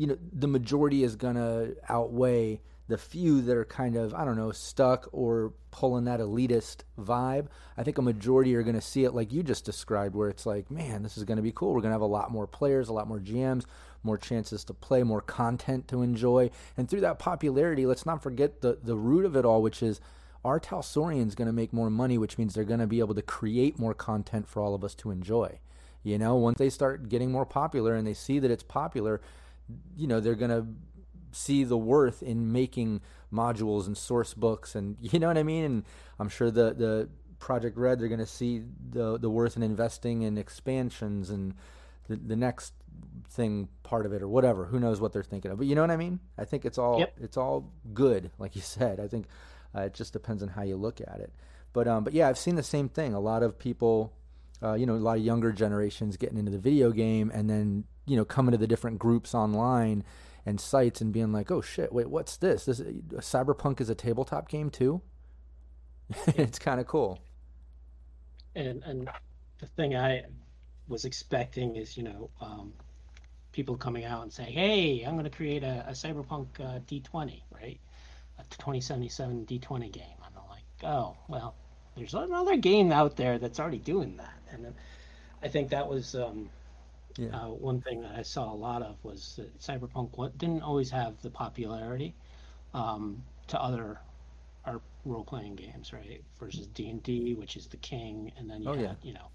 you 0.00 0.06
know 0.06 0.16
the 0.32 0.48
majority 0.48 1.04
is 1.04 1.14
to 1.16 1.76
outweigh 1.86 2.62
the 2.88 2.96
few 2.96 3.42
that 3.42 3.54
are 3.54 3.66
kind 3.66 3.96
of 3.96 4.14
I 4.14 4.24
don't 4.24 4.38
know 4.38 4.50
stuck 4.50 5.10
or 5.12 5.52
pulling 5.70 6.04
that 6.04 6.20
elitist 6.20 6.84
vibe. 6.98 7.48
I 7.76 7.82
think 7.82 7.98
a 7.98 8.02
majority 8.02 8.56
are 8.56 8.62
going 8.62 8.76
to 8.76 8.80
see 8.80 9.04
it 9.04 9.12
like 9.12 9.30
you 9.30 9.42
just 9.42 9.66
described, 9.66 10.14
where 10.14 10.30
it's 10.30 10.46
like, 10.46 10.70
man, 10.70 11.02
this 11.02 11.18
is 11.18 11.24
going 11.24 11.36
to 11.36 11.42
be 11.42 11.52
cool. 11.52 11.74
We're 11.74 11.82
going 11.82 11.90
to 11.90 11.96
have 11.96 12.00
a 12.00 12.06
lot 12.06 12.32
more 12.32 12.46
players, 12.46 12.88
a 12.88 12.94
lot 12.94 13.08
more 13.08 13.18
GMs, 13.18 13.66
more 14.02 14.16
chances 14.16 14.64
to 14.64 14.74
play, 14.74 15.02
more 15.02 15.20
content 15.20 15.86
to 15.88 16.00
enjoy, 16.00 16.50
and 16.78 16.88
through 16.88 17.02
that 17.02 17.18
popularity, 17.18 17.84
let's 17.84 18.06
not 18.06 18.22
forget 18.22 18.62
the 18.62 18.78
the 18.82 18.96
root 18.96 19.26
of 19.26 19.36
it 19.36 19.44
all, 19.44 19.60
which 19.60 19.82
is 19.82 20.00
R. 20.42 20.58
Talsorian 20.58 21.28
is 21.28 21.34
going 21.34 21.44
to 21.44 21.52
make 21.52 21.74
more 21.74 21.90
money, 21.90 22.16
which 22.16 22.38
means 22.38 22.54
they're 22.54 22.64
going 22.64 22.80
to 22.80 22.86
be 22.86 23.00
able 23.00 23.16
to 23.16 23.22
create 23.22 23.78
more 23.78 23.92
content 23.92 24.48
for 24.48 24.62
all 24.62 24.74
of 24.74 24.82
us 24.82 24.94
to 24.94 25.10
enjoy. 25.10 25.58
You 26.02 26.16
know, 26.16 26.36
once 26.36 26.56
they 26.56 26.70
start 26.70 27.10
getting 27.10 27.30
more 27.30 27.44
popular 27.44 27.94
and 27.94 28.06
they 28.06 28.14
see 28.14 28.38
that 28.38 28.50
it's 28.50 28.62
popular, 28.62 29.20
you 29.96 30.06
know, 30.06 30.20
they're 30.20 30.34
going 30.34 30.50
to 30.50 30.66
see 31.32 31.62
the 31.64 31.78
worth 31.78 32.22
in 32.22 32.50
making 32.52 33.00
modules 33.32 33.86
and 33.86 33.96
source 33.96 34.34
books 34.34 34.74
and 34.74 34.96
you 35.00 35.18
know 35.18 35.28
what 35.28 35.38
I 35.38 35.42
mean? 35.42 35.64
And 35.64 35.84
I'm 36.18 36.28
sure 36.28 36.50
the 36.50 36.74
the 36.74 37.08
Projekt 37.38 37.72
Red 37.76 37.98
they're 38.00 38.08
going 38.08 38.20
to 38.20 38.26
see 38.26 38.62
the 38.90 39.18
the 39.18 39.30
worth 39.30 39.56
in 39.56 39.62
investing 39.62 40.22
in 40.22 40.36
expansions 40.36 41.30
and 41.30 41.54
the, 42.08 42.16
the 42.16 42.36
next 42.36 42.74
thing 43.30 43.68
part 43.82 44.04
of 44.06 44.12
it 44.12 44.22
or 44.22 44.28
whatever. 44.28 44.66
Who 44.66 44.78
knows 44.80 45.00
what 45.00 45.12
they're 45.12 45.22
thinking 45.22 45.50
of. 45.50 45.58
But 45.58 45.66
you 45.66 45.74
know 45.74 45.80
what 45.82 45.90
I 45.90 45.96
mean? 45.96 46.20
I 46.36 46.44
think 46.44 46.64
it's 46.64 46.76
all 46.78 46.98
Yep. 46.98 47.14
it's 47.20 47.36
all 47.36 47.72
good 47.94 48.30
like 48.38 48.56
you 48.56 48.62
said. 48.76 49.00
I 49.00 49.08
think 49.08 49.26
uh, 49.74 49.82
it 49.82 49.94
just 49.94 50.12
depends 50.12 50.42
on 50.42 50.48
how 50.50 50.62
you 50.62 50.76
look 50.76 51.00
at 51.00 51.20
it. 51.20 51.32
But 51.72 51.86
um 51.86 52.04
but 52.04 52.12
yeah 52.12 52.28
I've 52.28 52.38
seen 52.38 52.56
the 52.56 52.62
same 52.62 52.88
thing. 52.88 53.14
A 53.14 53.20
lot 53.20 53.42
of 53.42 53.58
people 53.58 54.12
uh, 54.62 54.74
you 54.74 54.86
know, 54.86 54.94
a 54.94 54.96
lot 54.96 55.18
of 55.18 55.24
younger 55.24 55.52
generations 55.52 56.16
getting 56.16 56.38
into 56.38 56.50
the 56.50 56.58
video 56.58 56.90
game 56.90 57.30
and 57.32 57.48
then, 57.48 57.84
you 58.06 58.16
know, 58.16 58.24
coming 58.24 58.52
to 58.52 58.58
the 58.58 58.66
different 58.66 58.98
groups 58.98 59.34
online 59.34 60.04
and 60.44 60.60
sites 60.60 61.00
and 61.00 61.12
being 61.12 61.32
like, 61.32 61.50
oh 61.50 61.60
shit, 61.60 61.92
wait, 61.92 62.08
what's 62.08 62.36
this? 62.36 62.64
This 62.64 62.80
Cyberpunk 62.80 63.80
is 63.80 63.90
a 63.90 63.94
tabletop 63.94 64.48
game 64.48 64.70
too? 64.70 65.02
it's 66.28 66.58
kind 66.58 66.80
of 66.80 66.86
cool. 66.86 67.20
and 68.54 68.82
and 68.84 69.08
the 69.58 69.66
thing 69.66 69.94
I 69.96 70.24
was 70.88 71.04
expecting 71.04 71.76
is 71.76 71.96
you 71.96 72.02
know 72.02 72.30
um, 72.40 72.72
people 73.52 73.76
coming 73.76 74.04
out 74.04 74.22
and 74.22 74.32
saying, 74.32 74.52
"Hey, 74.52 75.04
I'm 75.06 75.14
going 75.14 75.24
to 75.24 75.30
create 75.30 75.62
a, 75.62 75.84
a 75.88 75.92
cyberpunk 75.92 76.46
uh, 76.58 76.80
D20, 76.88 77.42
right? 77.52 77.78
A 78.38 78.42
2077 78.44 79.46
D20 79.46 79.92
game." 79.92 80.04
And 80.24 80.34
I'm 80.36 80.48
like, 80.48 80.64
"Oh, 80.82 81.16
well, 81.28 81.54
there's 81.96 82.14
another 82.14 82.56
game 82.56 82.90
out 82.92 83.16
there 83.16 83.38
that's 83.38 83.60
already 83.60 83.78
doing 83.78 84.16
that." 84.16 84.39
And 84.52 84.64
then 84.64 84.74
I 85.42 85.48
think 85.48 85.70
that 85.70 85.88
was 85.88 86.14
um, 86.14 86.50
Yeah. 87.18 87.32
uh, 87.32 87.48
one 87.48 87.80
thing 87.80 88.02
that 88.02 88.14
I 88.16 88.22
saw 88.22 88.52
a 88.52 88.54
lot 88.54 88.82
of 88.82 89.02
was 89.04 89.36
that 89.36 89.58
cyberpunk 89.58 90.36
didn't 90.38 90.62
always 90.62 90.90
have 90.90 91.20
the 91.22 91.30
popularity 91.30 92.16
um, 92.74 93.24
to 93.48 93.60
other 93.60 94.00
our 94.64 94.82
role-playing 95.04 95.56
games, 95.56 95.92
right? 95.92 96.24
Versus 96.38 96.66
D 96.66 96.88
and 96.88 97.02
D, 97.02 97.34
which 97.34 97.56
is 97.56 97.68
the 97.68 97.76
king, 97.76 98.32
and 98.36 98.48
then 98.50 98.62
you 98.62 98.70
Oh, 98.70 98.74
had 98.74 98.90
yeah. 98.90 98.96
you 99.02 99.12
know 99.12 99.30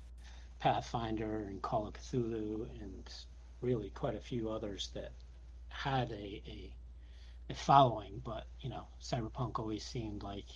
Pathfinder 0.59 1.45
and 1.47 1.61
Call 1.61 1.87
of 1.87 1.93
Cthulhu, 1.95 2.67
and 2.81 3.09
really 3.61 3.89
quite 3.89 4.15
a 4.15 4.19
few 4.21 4.49
others 4.49 4.89
that 4.93 5.13
had 5.69 6.11
a 6.11 6.41
a, 6.47 6.75
a 7.49 7.55
following. 7.55 8.21
But 8.23 8.47
you 8.59 8.69
know, 8.69 8.87
cyberpunk 9.01 9.59
always 9.59 9.85
seemed 9.85 10.23
like 10.23 10.47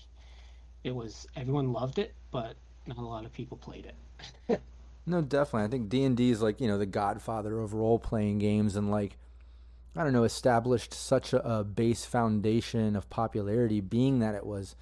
it 0.84 0.96
was 0.96 1.28
everyone 1.36 1.72
loved 1.74 1.98
it, 2.00 2.16
but 2.32 2.58
not 2.86 2.98
a 2.98 3.02
lot 3.02 3.26
of 3.26 3.34
people 3.34 3.58
played 3.58 3.86
it. 3.86 3.96
No, 5.06 5.22
definitely. 5.22 5.66
I 5.66 5.70
think 5.70 5.90
D 5.90 6.04
and 6.04 6.16
D 6.16 6.30
is 6.30 6.42
like 6.42 6.62
you 6.62 6.68
know 6.68 6.78
the 6.78 6.86
godfather 6.86 7.60
of 7.60 7.74
role 7.74 7.98
playing 7.98 8.38
games, 8.38 8.76
and 8.76 8.92
like 8.92 9.18
I 9.96 10.04
don't 10.04 10.14
know, 10.14 10.24
established 10.24 10.94
such 10.94 11.34
a, 11.34 11.60
a 11.60 11.64
base 11.64 12.06
foundation 12.06 12.96
of 12.96 13.10
popularity, 13.10 13.82
being 13.82 14.20
that 14.20 14.36
it 14.36 14.46
was, 14.46 14.76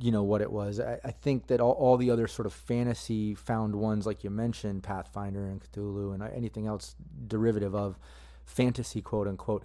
you 0.00 0.10
know, 0.10 0.24
what 0.24 0.40
it 0.42 0.50
was. 0.50 0.80
I, 0.80 0.98
I 1.04 1.12
think 1.12 1.46
that 1.46 1.60
all, 1.60 1.72
all 1.72 1.96
the 1.96 2.10
other 2.10 2.26
sort 2.26 2.46
of 2.46 2.52
fantasy 2.52 3.34
found 3.34 3.76
ones, 3.76 4.06
like 4.06 4.24
you 4.24 4.30
mentioned, 4.30 4.82
Pathfinder 4.82 5.46
and 5.46 5.62
Cthulhu, 5.62 6.12
and 6.12 6.22
anything 6.22 6.66
else 6.66 6.96
derivative 7.26 7.74
of 7.76 7.96
fantasy, 8.44 9.00
quote 9.00 9.28
unquote, 9.28 9.62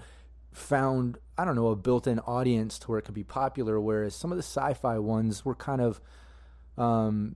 found 0.51 1.17
I 1.37 1.45
don't 1.45 1.55
know 1.55 1.69
a 1.69 1.75
built-in 1.75 2.19
audience 2.19 2.77
to 2.79 2.87
where 2.89 2.99
it 2.99 3.05
could 3.05 3.15
be 3.15 3.23
popular. 3.23 3.81
Whereas 3.81 4.13
some 4.15 4.31
of 4.31 4.37
the 4.37 4.43
sci-fi 4.43 4.99
ones 4.99 5.43
were 5.43 5.55
kind 5.55 5.81
of 5.81 5.99
um, 6.77 7.35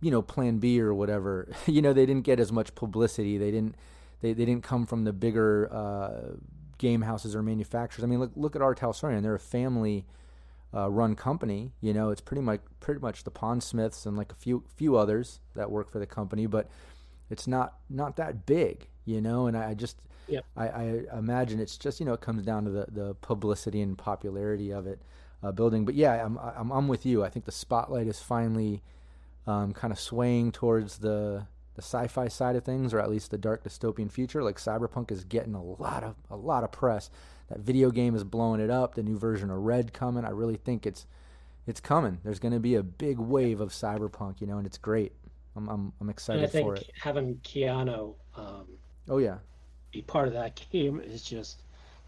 you 0.00 0.10
know 0.10 0.22
plan 0.22 0.58
b 0.58 0.80
or 0.80 0.92
whatever 0.94 1.48
you 1.66 1.80
know 1.82 1.92
they 1.92 2.06
didn't 2.06 2.24
get 2.24 2.40
as 2.40 2.52
much 2.52 2.74
publicity. 2.74 3.38
They 3.38 3.50
didn't 3.50 3.74
they, 4.20 4.32
they 4.32 4.44
didn't 4.44 4.64
come 4.64 4.86
from 4.86 5.04
the 5.04 5.12
bigger 5.12 5.72
uh, 5.72 6.36
game 6.78 7.02
houses 7.02 7.34
or 7.34 7.42
manufacturers. 7.42 8.04
I 8.04 8.06
mean 8.06 8.20
look 8.20 8.32
look 8.36 8.56
at 8.56 8.62
R. 8.62 8.74
Talsorian. 8.74 9.22
they're 9.22 9.34
a 9.34 9.40
family 9.40 10.06
uh, 10.74 10.90
run 10.90 11.14
company. 11.14 11.72
You 11.80 11.94
know 11.94 12.10
it's 12.10 12.20
pretty 12.20 12.42
much 12.42 12.60
pretty 12.80 13.00
much 13.00 13.24
the 13.24 13.30
Pondsmiths 13.30 14.06
and 14.06 14.16
like 14.16 14.32
a 14.32 14.36
few 14.36 14.64
few 14.74 14.96
others 14.96 15.40
that 15.54 15.70
work 15.70 15.90
for 15.90 15.98
the 15.98 16.06
company 16.06 16.46
but 16.46 16.68
it's 17.30 17.46
not 17.46 17.74
not 17.90 18.16
that 18.16 18.46
big 18.46 18.88
you 19.06 19.20
know? 19.20 19.46
And 19.46 19.56
i, 19.56 19.70
I 19.70 19.74
just 19.74 19.96
Yep. 20.28 20.44
I, 20.56 20.66
I 20.66 21.02
imagine 21.16 21.60
it's 21.60 21.78
just 21.78 22.00
you 22.00 22.06
know 22.06 22.12
it 22.14 22.20
comes 22.20 22.42
down 22.42 22.64
to 22.64 22.70
the, 22.70 22.86
the 22.90 23.14
publicity 23.14 23.80
and 23.80 23.96
popularity 23.96 24.72
of 24.72 24.86
it 24.86 25.00
uh, 25.42 25.52
building. 25.52 25.84
But 25.84 25.94
yeah 25.94 26.24
I'm, 26.24 26.36
I'm 26.38 26.72
i'm 26.72 26.88
with 26.88 27.06
you. 27.06 27.24
I 27.24 27.30
think 27.30 27.44
the 27.44 27.52
spotlight 27.52 28.08
is 28.08 28.18
finally 28.18 28.82
um, 29.46 29.72
kind 29.72 29.92
of 29.92 29.98
swaying 30.00 30.52
towards 30.52 30.98
the 30.98 31.46
the 31.74 31.82
sci-fi 31.82 32.26
side 32.28 32.56
of 32.56 32.64
things, 32.64 32.94
or 32.94 33.00
at 33.00 33.10
least 33.10 33.30
the 33.30 33.36
dark 33.38 33.62
dystopian 33.62 34.10
future. 34.10 34.42
Like 34.42 34.56
Cyberpunk 34.56 35.10
is 35.10 35.24
getting 35.24 35.54
a 35.54 35.62
lot 35.62 36.02
of 36.02 36.14
a 36.30 36.36
lot 36.36 36.64
of 36.64 36.72
press. 36.72 37.10
That 37.48 37.60
video 37.60 37.90
game 37.90 38.14
is 38.16 38.24
blowing 38.24 38.60
it 38.60 38.70
up. 38.70 38.94
The 38.94 39.02
new 39.02 39.18
version 39.18 39.50
of 39.50 39.58
Red 39.58 39.92
coming. 39.92 40.24
I 40.24 40.30
really 40.30 40.56
think 40.56 40.86
it's 40.86 41.06
it's 41.66 41.80
coming. 41.80 42.18
There's 42.24 42.38
going 42.38 42.54
to 42.54 42.60
be 42.60 42.76
a 42.76 42.82
big 42.82 43.18
wave 43.18 43.60
of 43.60 43.70
Cyberpunk, 43.70 44.40
you 44.40 44.46
know, 44.46 44.56
and 44.58 44.66
it's 44.66 44.78
great. 44.78 45.12
I'm 45.54 45.68
I'm, 45.68 45.92
I'm 46.00 46.08
And 46.08 46.10
I 46.10 46.12
excited 46.12 46.50
think 46.50 46.66
for 46.66 46.74
it. 46.76 46.90
having 47.00 47.36
Keanu 47.44 48.14
um, 48.36 48.66
Oh 49.08 49.18
yeah. 49.18 49.38
be 49.92 50.02
part 50.02 50.28
of 50.28 50.34
that 50.34 50.60
game 50.72 51.00
is 51.00 51.22
just, 51.22 51.62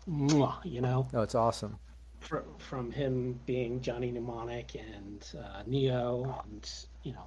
mwah, 0.09 0.57
you 0.65 0.81
know, 0.81 1.09
Oh, 1.15 1.23
it's 1.23 1.35
awesome. 1.35 1.79
Fr- 2.21 2.39
from 2.59 2.91
him 2.91 3.39
being 3.47 3.81
Johnny 3.81 4.11
Mnemonic 4.11 4.75
and 4.75 5.25
uh, 5.39 5.63
Neo 5.67 6.43
and 6.45 6.71
you 7.03 7.13
know 7.13 7.27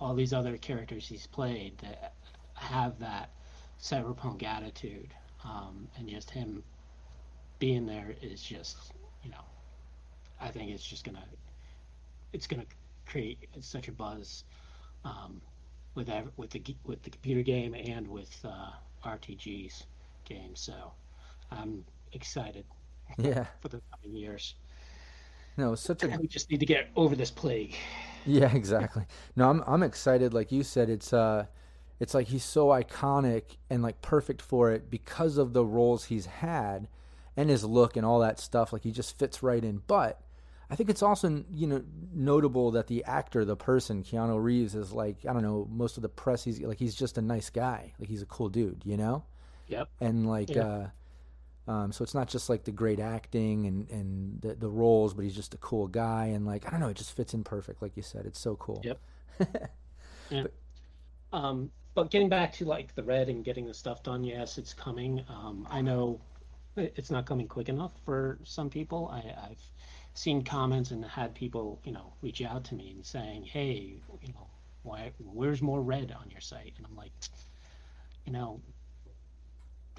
all 0.00 0.14
these 0.14 0.32
other 0.32 0.56
characters 0.56 1.06
he's 1.06 1.26
played 1.26 1.78
that 1.78 2.14
have 2.54 2.98
that 3.00 3.30
cyberpunk 3.80 4.42
attitude, 4.42 5.14
um, 5.44 5.88
and 5.96 6.08
just 6.08 6.30
him 6.30 6.62
being 7.58 7.86
there 7.86 8.14
is 8.22 8.42
just 8.42 8.92
you 9.22 9.30
know, 9.30 9.44
I 10.40 10.48
think 10.48 10.70
it's 10.70 10.84
just 10.84 11.04
gonna 11.04 11.24
it's 12.32 12.46
gonna 12.46 12.66
create 13.06 13.38
such 13.60 13.88
a 13.88 13.92
buzz 13.92 14.44
um, 15.04 15.40
with 15.94 16.08
ev- 16.08 16.32
with 16.36 16.50
the 16.50 16.62
with 16.84 17.02
the 17.02 17.10
computer 17.10 17.42
game 17.42 17.74
and 17.74 18.06
with 18.08 18.34
uh, 18.44 18.70
RTGs 19.04 19.84
games. 20.24 20.60
So 20.60 20.92
I'm 21.50 21.84
excited 22.12 22.64
Yeah. 23.18 23.46
for 23.60 23.68
the 23.68 23.80
coming 23.92 24.16
years. 24.16 24.54
No, 25.56 25.74
such 25.74 26.02
a 26.02 26.08
We 26.08 26.26
just 26.28 26.50
need 26.50 26.60
to 26.60 26.66
get 26.66 26.90
over 26.96 27.14
this 27.14 27.30
plague. 27.30 27.74
Yeah, 28.26 28.54
exactly. 28.54 29.06
No, 29.36 29.48
I'm 29.48 29.62
I'm 29.66 29.82
excited. 29.82 30.34
Like 30.34 30.52
you 30.52 30.62
said, 30.62 30.90
it's 30.90 31.12
uh, 31.12 31.46
it's 31.98 32.14
like 32.14 32.28
he's 32.28 32.44
so 32.44 32.68
iconic 32.68 33.56
and 33.70 33.82
like 33.82 34.02
perfect 34.02 34.42
for 34.42 34.70
it 34.72 34.90
because 34.90 35.38
of 35.38 35.52
the 35.54 35.64
roles 35.64 36.04
he's 36.04 36.26
had 36.26 36.88
and 37.36 37.48
his 37.48 37.64
look 37.64 37.96
and 37.96 38.04
all 38.04 38.20
that 38.20 38.38
stuff. 38.38 38.72
Like 38.72 38.82
he 38.82 38.92
just 38.92 39.18
fits 39.18 39.42
right 39.42 39.64
in. 39.64 39.82
But 39.86 40.20
I 40.70 40.76
think 40.76 40.90
it's 40.90 41.02
also 41.02 41.44
you 41.50 41.66
know 41.66 41.82
notable 42.12 42.70
that 42.72 42.88
the 42.88 43.04
actor, 43.04 43.44
the 43.44 43.56
person, 43.56 44.02
Keanu 44.04 44.42
Reeves, 44.42 44.74
is 44.74 44.92
like 44.92 45.24
I 45.28 45.32
don't 45.32 45.42
know 45.42 45.66
most 45.70 45.96
of 45.96 46.02
the 46.02 46.08
press. 46.10 46.44
He's 46.44 46.60
like 46.60 46.78
he's 46.78 46.94
just 46.94 47.16
a 47.18 47.22
nice 47.22 47.48
guy. 47.50 47.92
Like 47.98 48.08
he's 48.08 48.22
a 48.22 48.26
cool 48.26 48.50
dude, 48.50 48.82
you 48.84 48.96
know. 48.98 49.24
Yep. 49.68 49.88
And 50.00 50.28
like, 50.28 50.54
Yeah. 50.54 50.62
uh, 50.64 50.88
um, 51.68 51.92
so 51.92 52.02
it's 52.02 52.14
not 52.14 52.28
just 52.28 52.48
like 52.48 52.64
the 52.64 52.72
great 52.72 53.00
acting 53.00 53.66
and 53.66 53.88
and 53.90 54.40
the, 54.40 54.54
the 54.54 54.68
roles, 54.68 55.14
but 55.14 55.24
he's 55.24 55.36
just 55.36 55.54
a 55.54 55.58
cool 55.58 55.86
guy. 55.86 56.26
And 56.26 56.46
like 56.46 56.66
I 56.66 56.70
don't 56.70 56.80
know, 56.80 56.88
it 56.88 56.96
just 56.96 57.14
fits 57.16 57.34
in 57.34 57.44
perfect. 57.44 57.82
Like 57.82 57.96
you 57.96 58.02
said, 58.02 58.26
it's 58.26 58.40
so 58.40 58.56
cool. 58.56 58.80
Yep. 58.84 59.00
Yeah. 60.30 60.44
Um, 61.32 61.72
but 61.94 62.10
getting 62.10 62.28
back 62.28 62.52
to 62.54 62.64
like 62.64 62.94
the 62.94 63.02
red 63.02 63.28
and 63.28 63.44
getting 63.44 63.66
the 63.66 63.74
stuff 63.74 64.02
done, 64.04 64.22
yes, 64.22 64.58
it's 64.58 64.72
coming. 64.72 65.24
Um, 65.28 65.66
I 65.68 65.80
know 65.80 66.20
it's 66.76 67.10
not 67.10 67.26
coming 67.26 67.48
quick 67.48 67.68
enough 67.68 67.92
for 68.04 68.38
some 68.44 68.70
people. 68.70 69.08
I, 69.12 69.50
I've 69.50 69.62
seen 70.14 70.42
comments 70.44 70.92
and 70.92 71.04
had 71.04 71.34
people, 71.34 71.80
you 71.84 71.92
know, 71.92 72.12
reach 72.22 72.42
out 72.42 72.64
to 72.64 72.74
me 72.74 72.92
and 72.92 73.04
saying, 73.04 73.42
"Hey, 73.44 74.00
you 74.22 74.32
know, 74.32 74.46
why? 74.82 75.12
Where's 75.18 75.62
more 75.62 75.82
red 75.82 76.14
on 76.18 76.30
your 76.30 76.40
site?" 76.40 76.74
And 76.76 76.86
I'm 76.86 76.96
like, 76.96 77.12
you 78.24 78.32
know, 78.32 78.60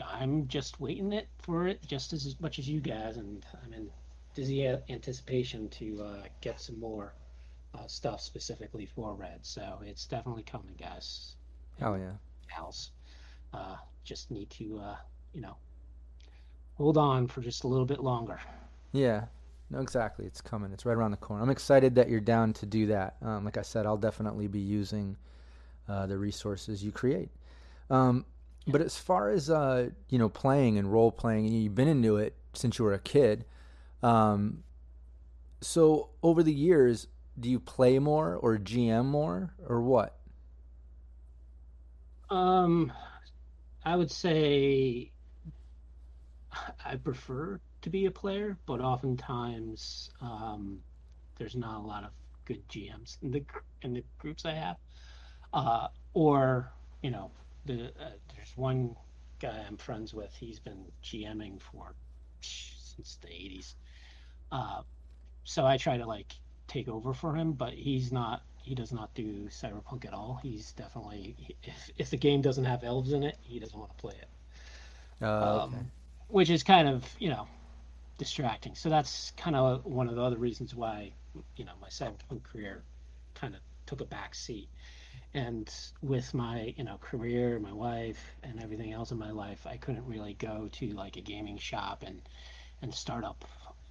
I'm 0.01 0.47
just 0.47 0.79
waiting 0.79 1.13
it 1.13 1.27
for 1.39 1.67
it 1.67 1.81
just 1.85 2.13
as 2.13 2.35
much 2.39 2.59
as 2.59 2.67
you 2.67 2.79
guys, 2.79 3.17
and 3.17 3.45
I'm 3.63 3.73
in 3.73 3.89
dizzy 4.33 4.67
anticipation 4.89 5.69
to 5.69 6.03
uh, 6.03 6.23
get 6.41 6.59
some 6.59 6.79
more 6.79 7.13
uh, 7.73 7.87
stuff 7.87 8.21
specifically 8.21 8.85
for 8.85 9.13
red. 9.13 9.39
So 9.41 9.79
it's 9.85 10.05
definitely 10.05 10.43
coming, 10.43 10.75
guys. 10.79 11.35
Hell 11.79 11.97
yeah. 11.97 12.13
Gals, 12.49 12.91
uh, 13.53 13.77
just 14.03 14.31
need 14.31 14.49
to, 14.51 14.79
uh, 14.79 14.95
you 15.33 15.41
know, 15.41 15.55
hold 16.75 16.97
on 16.97 17.27
for 17.27 17.41
just 17.41 17.63
a 17.63 17.67
little 17.67 17.85
bit 17.85 18.01
longer. 18.01 18.39
Yeah. 18.91 19.25
No, 19.69 19.79
exactly. 19.79 20.25
It's 20.25 20.41
coming. 20.41 20.73
It's 20.73 20.85
right 20.85 20.97
around 20.97 21.11
the 21.11 21.17
corner. 21.17 21.41
I'm 21.41 21.49
excited 21.49 21.95
that 21.95 22.09
you're 22.09 22.19
down 22.19 22.51
to 22.53 22.65
do 22.65 22.87
that. 22.87 23.15
Um, 23.21 23.45
like 23.45 23.57
I 23.57 23.61
said, 23.61 23.85
I'll 23.85 23.95
definitely 23.95 24.47
be 24.47 24.59
using 24.59 25.15
uh, 25.87 26.07
the 26.07 26.17
resources 26.17 26.83
you 26.83 26.91
create. 26.91 27.29
Um, 27.89 28.25
But 28.67 28.81
as 28.81 28.97
far 28.97 29.29
as 29.29 29.49
uh, 29.49 29.89
you 30.09 30.19
know, 30.19 30.29
playing 30.29 30.77
and 30.77 30.91
role 30.91 31.11
playing, 31.11 31.45
and 31.45 31.63
you've 31.63 31.75
been 31.75 31.87
into 31.87 32.17
it 32.17 32.35
since 32.53 32.77
you 32.77 32.85
were 32.85 32.93
a 32.93 32.99
kid. 32.99 33.45
Um, 34.03 34.63
so 35.61 36.09
over 36.23 36.43
the 36.43 36.53
years, 36.53 37.07
do 37.39 37.49
you 37.49 37.59
play 37.59 37.99
more 37.99 38.35
or 38.35 38.57
GM 38.57 39.05
more 39.05 39.53
or 39.67 39.81
what? 39.81 40.17
Um, 42.29 42.91
I 43.83 43.95
would 43.95 44.11
say 44.11 45.11
I 46.85 46.95
prefer 46.95 47.59
to 47.81 47.89
be 47.89 48.05
a 48.05 48.11
player, 48.11 48.57
but 48.65 48.79
oftentimes 48.79 50.11
um, 50.21 50.79
there's 51.37 51.55
not 51.55 51.77
a 51.77 51.85
lot 51.85 52.03
of 52.03 52.11
good 52.45 52.67
GMs 52.69 53.17
in 53.21 53.31
the 53.31 53.43
in 53.81 53.93
the 53.93 54.03
groups 54.19 54.45
I 54.45 54.53
have, 54.53 54.77
uh, 55.53 55.87
or 56.13 56.71
you 57.01 57.11
know, 57.11 57.31
the 57.65 57.85
uh, 57.99 58.11
there's 58.35 58.55
one 58.55 58.95
guy 59.39 59.63
I'm 59.67 59.77
friends 59.77 60.13
with. 60.13 60.33
He's 60.35 60.59
been 60.59 60.91
GMing 61.03 61.61
for 61.61 61.93
since 62.41 63.17
the 63.21 63.27
80s. 63.27 63.75
Uh, 64.51 64.81
so 65.43 65.65
I 65.65 65.77
try 65.77 65.97
to 65.97 66.05
like 66.05 66.33
take 66.67 66.87
over 66.87 67.13
for 67.13 67.35
him, 67.35 67.53
but 67.53 67.73
he's 67.73 68.11
not. 68.11 68.43
He 68.63 68.75
does 68.75 68.91
not 68.91 69.13
do 69.15 69.47
cyberpunk 69.49 70.05
at 70.05 70.13
all. 70.13 70.39
He's 70.41 70.73
definitely 70.73 71.35
if 71.63 71.89
if 71.97 72.09
the 72.11 72.17
game 72.17 72.41
doesn't 72.41 72.65
have 72.65 72.83
elves 72.83 73.11
in 73.13 73.23
it, 73.23 73.37
he 73.41 73.59
doesn't 73.59 73.77
want 73.77 73.91
to 73.91 73.97
play 73.97 74.15
it 74.15 74.29
Uh, 75.21 75.63
um, 75.63 75.91
which 76.27 76.49
is 76.49 76.63
kind 76.63 76.87
of 76.87 77.05
you 77.19 77.29
know 77.29 77.47
distracting. 78.17 78.75
So 78.75 78.89
that's 78.89 79.31
kind 79.37 79.55
of 79.55 79.85
one 79.85 80.07
of 80.09 80.15
the 80.15 80.21
other 80.21 80.37
reasons 80.37 80.75
why 80.75 81.13
you 81.55 81.65
know 81.65 81.73
my 81.81 81.89
cyberpunk 81.89 82.43
career 82.43 82.83
kind 83.35 83.55
of 83.55 83.61
took 83.85 84.01
a 84.01 84.05
back 84.05 84.35
seat. 84.35 84.69
And 85.33 85.73
with 86.01 86.33
my 86.33 86.73
you 86.77 86.83
know 86.83 86.97
career, 86.97 87.59
my 87.59 87.71
wife, 87.73 88.19
and 88.43 88.61
everything 88.61 88.91
else 88.91 89.11
in 89.11 89.17
my 89.17 89.31
life, 89.31 89.65
I 89.65 89.77
couldn't 89.77 90.05
really 90.05 90.33
go 90.33 90.69
to 90.73 90.87
like 90.89 91.17
a 91.17 91.21
gaming 91.21 91.57
shop 91.57 92.03
and 92.05 92.21
and 92.81 92.93
start 92.93 93.23
up 93.23 93.45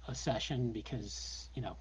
a 0.07 0.15
session 0.15 0.71
because 0.71 1.49
you 1.55 1.61
know 1.61 1.77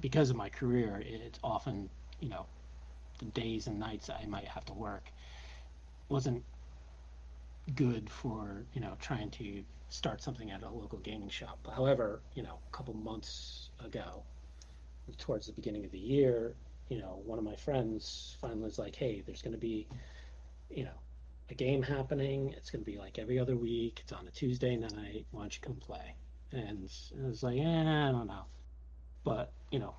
because 0.00 0.30
of 0.30 0.36
my 0.36 0.48
career, 0.48 1.02
it's 1.04 1.38
often 1.44 1.88
you 2.20 2.28
know 2.28 2.46
the 3.18 3.26
days 3.26 3.66
and 3.66 3.78
nights 3.78 4.10
I 4.10 4.24
might 4.26 4.48
have 4.48 4.64
to 4.66 4.72
work 4.72 5.12
wasn't 6.08 6.42
good 7.76 8.10
for 8.10 8.64
you 8.74 8.80
know 8.80 8.96
trying 9.00 9.30
to 9.30 9.62
start 9.90 10.22
something 10.22 10.50
at 10.50 10.62
a 10.62 10.70
local 10.70 10.98
gaming 10.98 11.28
shop. 11.28 11.58
However, 11.74 12.20
you 12.34 12.42
know, 12.42 12.58
a 12.66 12.76
couple 12.76 12.94
months 12.94 13.70
ago, 13.84 14.22
towards 15.18 15.46
the 15.46 15.52
beginning 15.52 15.84
of 15.84 15.90
the 15.90 15.98
year, 15.98 16.54
you 16.90 16.98
know, 16.98 17.22
one 17.24 17.38
of 17.38 17.44
my 17.44 17.54
friends 17.54 18.36
finally 18.40 18.62
was 18.64 18.78
like, 18.78 18.96
"Hey, 18.96 19.22
there's 19.24 19.40
going 19.40 19.54
to 19.54 19.58
be, 19.58 19.86
you 20.68 20.84
know, 20.84 20.98
a 21.48 21.54
game 21.54 21.82
happening. 21.82 22.52
It's 22.56 22.68
going 22.70 22.84
to 22.84 22.90
be 22.90 22.98
like 22.98 23.18
every 23.18 23.38
other 23.38 23.56
week. 23.56 24.00
It's 24.02 24.12
on 24.12 24.26
a 24.26 24.30
Tuesday 24.30 24.76
night. 24.76 25.24
Why 25.30 25.42
don't 25.42 25.54
you 25.54 25.62
come 25.62 25.76
play?" 25.76 26.14
And 26.52 26.90
I 27.24 27.28
was 27.28 27.42
like, 27.42 27.58
"Eh, 27.58 28.08
I 28.08 28.10
don't 28.10 28.26
know," 28.26 28.44
but 29.24 29.52
you 29.70 29.78
know, 29.78 29.94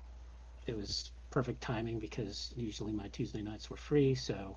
it 0.66 0.76
was 0.76 1.10
perfect 1.30 1.62
timing 1.62 1.98
because 1.98 2.52
usually 2.56 2.92
my 2.92 3.08
Tuesday 3.08 3.42
nights 3.42 3.68
were 3.68 3.76
free, 3.76 4.14
so. 4.14 4.56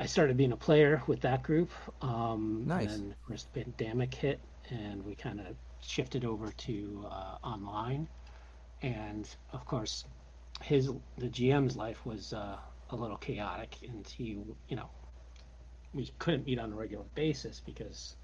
I 0.00 0.06
started 0.06 0.36
being 0.36 0.52
a 0.52 0.56
player 0.56 1.02
with 1.08 1.22
that 1.22 1.42
group. 1.42 1.70
Um, 2.02 2.62
Nice. 2.68 2.94
And 2.94 3.10
then 3.10 3.14
the 3.52 3.64
pandemic 3.64 4.14
hit, 4.14 4.38
and 4.70 5.04
we 5.04 5.16
kind 5.16 5.40
of 5.40 5.56
shifted 5.80 6.24
over 6.24 6.52
to 6.52 7.04
uh, 7.10 7.38
online. 7.42 8.06
And 8.80 9.28
of 9.52 9.64
course, 9.66 10.04
his 10.62 10.90
the 11.16 11.28
GM's 11.28 11.76
life 11.76 12.04
was 12.04 12.32
uh, 12.32 12.56
a 12.90 12.96
little 12.96 13.16
chaotic, 13.16 13.76
and 13.86 14.06
he, 14.06 14.38
you 14.68 14.76
know, 14.76 14.88
we 15.94 16.10
couldn't 16.18 16.46
meet 16.46 16.58
on 16.58 16.72
a 16.72 16.76
regular 16.76 17.04
basis 17.14 17.60
because 17.64 18.16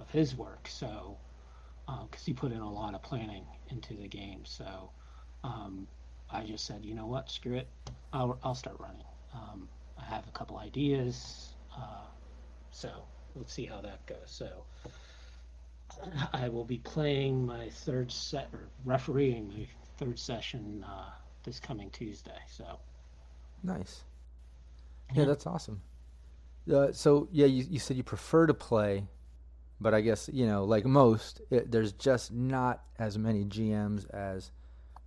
of 0.00 0.10
his 0.10 0.36
work. 0.36 0.68
So, 0.68 1.16
because 1.86 2.24
he 2.24 2.32
put 2.32 2.52
in 2.52 2.60
a 2.60 2.72
lot 2.72 2.94
of 2.94 3.02
planning 3.02 3.44
into 3.68 3.94
the 3.94 4.08
game, 4.08 4.44
so 4.44 4.90
um, 5.44 5.86
I 6.30 6.44
just 6.44 6.64
said, 6.66 6.84
you 6.84 6.94
know 6.94 7.06
what, 7.06 7.30
screw 7.30 7.56
it, 7.56 7.68
I'll 8.12 8.38
I'll 8.42 8.54
start 8.54 8.76
running. 8.78 9.06
Um, 9.34 9.68
I 9.98 10.04
have 10.04 10.26
a 10.26 10.32
couple 10.32 10.58
ideas, 10.58 11.54
uh, 11.76 12.06
so 12.70 12.90
let's 13.34 13.52
see 13.52 13.66
how 13.66 13.80
that 13.80 14.04
goes. 14.06 14.26
So 14.26 14.64
I 16.32 16.48
will 16.48 16.64
be 16.64 16.78
playing 16.78 17.46
my 17.46 17.68
third 17.70 18.10
set 18.10 18.48
or 18.52 18.68
refereeing 18.84 19.48
my 19.48 19.66
third 19.98 20.18
session 20.18 20.84
uh, 20.88 21.10
this 21.42 21.60
coming 21.60 21.90
Tuesday. 21.90 22.38
So 22.48 22.78
Nice. 23.62 24.02
Yeah, 25.14 25.24
that's 25.24 25.46
awesome. 25.46 25.82
Uh, 26.72 26.92
so 26.92 27.28
yeah, 27.32 27.46
you, 27.46 27.64
you 27.68 27.78
said 27.78 27.96
you 27.96 28.02
prefer 28.02 28.46
to 28.46 28.54
play, 28.54 29.06
but 29.80 29.94
I 29.94 30.00
guess 30.00 30.28
you 30.32 30.46
know, 30.46 30.64
like 30.64 30.84
most, 30.84 31.40
it, 31.50 31.70
there's 31.70 31.92
just 31.92 32.32
not 32.32 32.82
as 32.98 33.18
many 33.18 33.44
GMs 33.44 34.08
as 34.10 34.52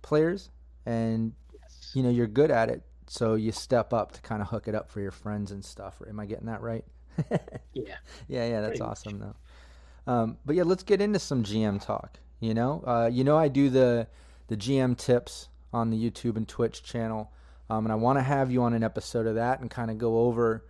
players, 0.02 0.50
and 0.84 1.32
you 1.94 2.02
know 2.02 2.10
you're 2.10 2.26
good 2.26 2.50
at 2.50 2.68
it, 2.68 2.82
so 3.08 3.34
you 3.34 3.52
step 3.52 3.92
up 3.92 4.12
to 4.12 4.20
kind 4.20 4.42
of 4.42 4.48
hook 4.48 4.68
it 4.68 4.74
up 4.74 4.90
for 4.90 5.00
your 5.00 5.10
friends 5.10 5.50
and 5.50 5.64
stuff. 5.64 6.00
Am 6.08 6.20
I 6.20 6.26
getting 6.26 6.46
that 6.46 6.60
right? 6.60 6.84
yeah, 7.72 7.94
Yeah, 8.28 8.46
yeah, 8.46 8.60
that's 8.60 8.78
Pretty 8.78 8.82
much. 8.82 8.90
awesome 8.90 9.18
though. 9.18 10.12
Um, 10.12 10.36
but 10.46 10.54
yeah, 10.56 10.62
let's 10.62 10.82
get 10.82 11.00
into 11.00 11.18
some 11.18 11.42
GM 11.42 11.84
talk. 11.84 12.20
You 12.38 12.54
know, 12.54 12.84
uh, 12.86 13.08
you 13.10 13.24
know, 13.24 13.36
I 13.36 13.48
do 13.48 13.70
the 13.70 14.06
the 14.48 14.56
GM 14.56 14.96
tips 14.96 15.48
on 15.72 15.90
the 15.90 16.10
YouTube 16.10 16.36
and 16.36 16.46
Twitch 16.46 16.82
channel, 16.82 17.32
um, 17.68 17.84
and 17.84 17.92
I 17.92 17.96
want 17.96 18.18
to 18.18 18.22
have 18.22 18.50
you 18.50 18.62
on 18.62 18.72
an 18.72 18.82
episode 18.82 19.26
of 19.26 19.34
that 19.34 19.60
and 19.60 19.70
kind 19.70 19.90
of 19.90 19.98
go 19.98 20.20
over, 20.20 20.64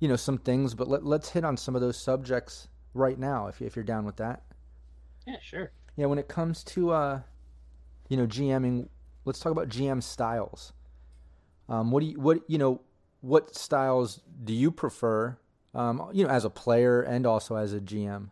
you 0.00 0.08
know, 0.08 0.16
some 0.16 0.38
things. 0.38 0.74
But 0.74 0.88
let, 0.88 1.04
let's 1.04 1.30
hit 1.30 1.44
on 1.44 1.56
some 1.56 1.74
of 1.74 1.80
those 1.80 1.96
subjects 1.96 2.68
right 2.94 3.18
now, 3.18 3.46
if 3.46 3.62
if 3.62 3.76
you're 3.76 3.84
down 3.84 4.04
with 4.04 4.16
that. 4.16 4.42
yeah, 5.26 5.36
sure. 5.42 5.70
Yeah, 5.96 6.06
when 6.06 6.18
it 6.18 6.28
comes 6.28 6.62
to 6.64 6.90
uh, 6.90 7.20
you 8.08 8.16
know, 8.16 8.26
GMing, 8.26 8.88
let's 9.24 9.40
talk 9.40 9.52
about 9.52 9.68
GM 9.68 10.02
styles. 10.02 10.72
Um, 11.68 11.90
what 11.90 12.00
do 12.00 12.06
you 12.06 12.20
what 12.20 12.40
you 12.48 12.58
know 12.58 12.80
what 13.20 13.54
styles 13.56 14.20
do 14.44 14.52
you 14.52 14.70
prefer? 14.70 15.36
Um, 15.74 16.08
you 16.12 16.24
know, 16.24 16.30
as 16.30 16.44
a 16.44 16.50
player 16.50 17.02
and 17.02 17.26
also 17.26 17.56
as 17.56 17.72
a 17.72 17.80
GM. 17.80 18.30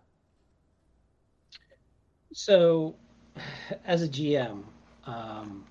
So, 2.32 2.96
as 3.84 4.02
a 4.02 4.09
GM, 4.09 4.62
um, 5.05 5.64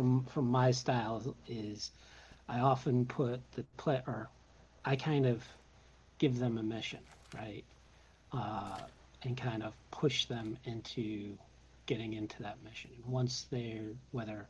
from 0.00 0.24
from 0.24 0.46
my 0.46 0.70
style 0.70 1.36
is, 1.46 1.90
I 2.48 2.60
often 2.60 3.04
put 3.04 3.38
the 3.52 3.64
play 3.76 4.00
or 4.06 4.30
I 4.82 4.96
kind 4.96 5.26
of 5.26 5.46
give 6.16 6.38
them 6.38 6.56
a 6.56 6.62
mission, 6.62 7.00
right, 7.34 7.64
uh, 8.32 8.78
and 9.24 9.36
kind 9.36 9.62
of 9.62 9.74
push 9.90 10.24
them 10.24 10.56
into 10.64 11.36
getting 11.84 12.14
into 12.14 12.42
that 12.42 12.56
mission. 12.64 12.90
And 12.96 13.12
once 13.12 13.46
they're 13.50 13.92
whether, 14.12 14.46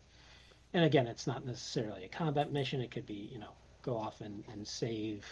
and 0.73 0.85
again, 0.85 1.09
it's 1.09 1.27
not 1.27 1.45
necessarily 1.45 2.05
a 2.05 2.09
combat 2.09 2.53
mission. 2.53 2.81
It 2.81 2.93
could 2.93 3.07
be 3.07 3.29
you 3.33 3.41
know 3.41 3.55
go 3.83 3.97
off 3.97 4.21
and, 4.21 4.45
and 4.53 4.65
save 4.65 5.27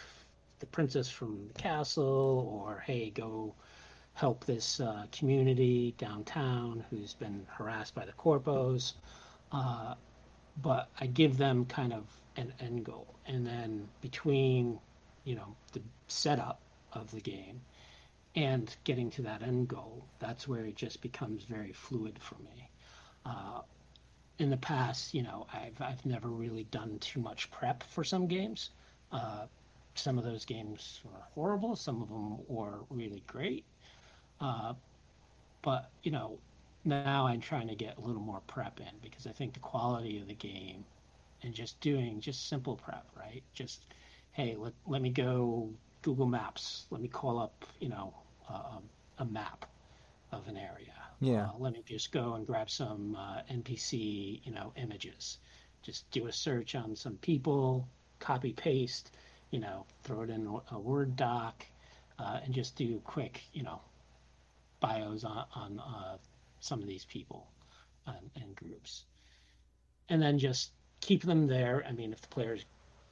the 0.59 0.65
princess 0.65 1.09
from 1.09 1.47
the 1.47 1.53
castle, 1.53 2.45
or 2.53 2.83
hey, 2.85 3.09
go 3.09 3.55
help 4.15 4.45
this 4.45 4.81
uh, 4.81 5.05
community 5.13 5.95
downtown 5.97 6.83
who's 6.89 7.13
been 7.13 7.47
harassed 7.49 7.95
by 7.95 8.05
the 8.05 8.11
corpos. 8.11 8.95
Uh, 9.53 9.95
but 10.61 10.89
I 10.99 11.07
give 11.07 11.37
them 11.37 11.65
kind 11.65 11.93
of 11.93 12.05
an 12.35 12.53
end 12.59 12.85
goal. 12.85 13.15
And 13.25 13.45
then 13.45 13.87
between, 14.01 14.79
you 15.23 15.35
know, 15.35 15.55
the 15.73 15.81
setup 16.07 16.59
of 16.93 17.11
the 17.11 17.21
game 17.21 17.61
and 18.35 18.75
getting 18.83 19.09
to 19.11 19.21
that 19.23 19.41
end 19.41 19.67
goal, 19.67 20.05
that's 20.19 20.47
where 20.47 20.65
it 20.65 20.75
just 20.75 21.01
becomes 21.01 21.43
very 21.43 21.73
fluid 21.73 22.17
for 22.19 22.35
me. 22.35 22.69
Uh, 23.25 23.61
in 24.39 24.49
the 24.49 24.57
past, 24.57 25.13
you 25.13 25.21
know, 25.21 25.45
I've 25.53 25.81
I've 25.81 26.05
never 26.05 26.29
really 26.29 26.63
done 26.65 26.97
too 26.99 27.19
much 27.19 27.51
prep 27.51 27.83
for 27.83 28.03
some 28.03 28.27
games. 28.27 28.69
Uh, 29.11 29.45
some 29.95 30.17
of 30.17 30.23
those 30.23 30.45
games 30.45 31.01
were 31.03 31.21
horrible. 31.35 31.75
Some 31.75 32.01
of 32.01 32.09
them 32.09 32.37
were 32.47 32.79
really 32.89 33.23
great. 33.27 33.65
Uh, 34.39 34.73
but 35.61 35.91
you 36.03 36.11
know, 36.11 36.39
now 36.85 37.27
I'm 37.27 37.41
trying 37.41 37.67
to 37.67 37.75
get 37.75 37.97
a 37.97 38.01
little 38.01 38.21
more 38.21 38.41
prep 38.47 38.79
in 38.79 38.99
because 39.01 39.27
I 39.27 39.31
think 39.31 39.53
the 39.53 39.59
quality 39.59 40.19
of 40.19 40.27
the 40.27 40.35
game 40.35 40.85
and 41.43 41.53
just 41.53 41.79
doing 41.81 42.19
just 42.19 42.47
simple 42.47 42.75
prep, 42.75 43.05
right? 43.17 43.43
Just 43.53 43.85
hey, 44.31 44.55
let 44.57 44.73
let 44.85 45.01
me 45.01 45.09
go 45.09 45.69
Google 46.01 46.27
Maps. 46.27 46.85
Let 46.89 47.01
me 47.01 47.07
call 47.07 47.39
up, 47.39 47.65
you 47.79 47.89
know, 47.89 48.13
uh, 48.49 48.79
a 49.17 49.25
map 49.25 49.65
of 50.31 50.47
an 50.47 50.57
area. 50.57 50.93
Yeah. 51.19 51.49
Uh, 51.49 51.57
let 51.59 51.73
me 51.73 51.83
just 51.85 52.11
go 52.11 52.35
and 52.35 52.45
grab 52.47 52.69
some 52.69 53.15
uh, 53.15 53.41
NPC, 53.51 54.41
you 54.45 54.51
know, 54.53 54.71
images. 54.75 55.39
Just 55.81 56.09
do 56.11 56.27
a 56.27 56.31
search 56.31 56.75
on 56.75 56.95
some 56.95 57.17
people, 57.17 57.87
copy 58.19 58.53
paste, 58.53 59.15
you 59.51 59.59
know, 59.59 59.85
throw 60.03 60.21
it 60.21 60.29
in 60.29 60.47
a 60.71 60.79
Word 60.79 61.15
doc, 61.15 61.65
uh, 62.19 62.39
and 62.43 62.53
just 62.53 62.75
do 62.75 62.99
quick, 63.03 63.43
you 63.53 63.63
know, 63.63 63.81
bios 64.79 65.23
on, 65.23 65.45
on 65.55 65.79
uh, 65.79 66.17
some 66.59 66.81
of 66.81 66.87
these 66.87 67.05
people 67.05 67.47
and, 68.07 68.29
and 68.35 68.55
groups. 68.55 69.05
And 70.09 70.21
then 70.21 70.39
just 70.39 70.71
keep 71.01 71.23
them 71.23 71.47
there. 71.47 71.83
I 71.87 71.91
mean, 71.91 72.11
if 72.11 72.21
the 72.21 72.27
players 72.27 72.65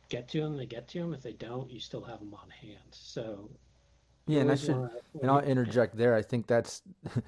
get 0.10 0.28
to 0.30 0.42
them, 0.42 0.58
they 0.58 0.66
get 0.66 0.88
to 0.90 1.00
them. 1.00 1.14
If 1.14 1.22
they 1.22 1.34
don't, 1.34 1.70
you 1.70 1.80
still 1.80 2.04
have 2.04 2.20
them 2.20 2.34
on 2.34 2.50
hand. 2.50 2.92
So, 2.92 3.50
yeah, 4.26 4.42
and 4.42 4.52
I 4.52 4.56
should, 4.56 4.90
and 5.22 5.30
I'll 5.30 5.40
interject 5.40 5.96
there. 5.96 6.16
I 6.16 6.22
think 6.22 6.48
that's 6.48 6.82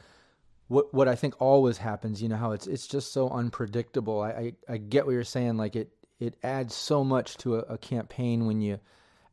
what 0.67 0.93
what 0.93 1.07
I 1.07 1.15
think 1.15 1.39
always 1.39 1.77
happens. 1.77 2.21
You 2.21 2.29
know 2.29 2.37
how 2.37 2.51
it's 2.51 2.67
it's 2.67 2.87
just 2.87 3.13
so 3.13 3.29
unpredictable. 3.29 4.21
I 4.21 4.29
I, 4.29 4.53
I 4.73 4.77
get 4.77 5.05
what 5.05 5.13
you're 5.13 5.23
saying. 5.23 5.57
Like 5.57 5.75
it 5.75 5.91
it 6.19 6.35
adds 6.43 6.73
so 6.73 7.03
much 7.03 7.37
to 7.37 7.57
a, 7.57 7.59
a 7.73 7.77
campaign 7.77 8.45
when 8.45 8.61
you 8.61 8.79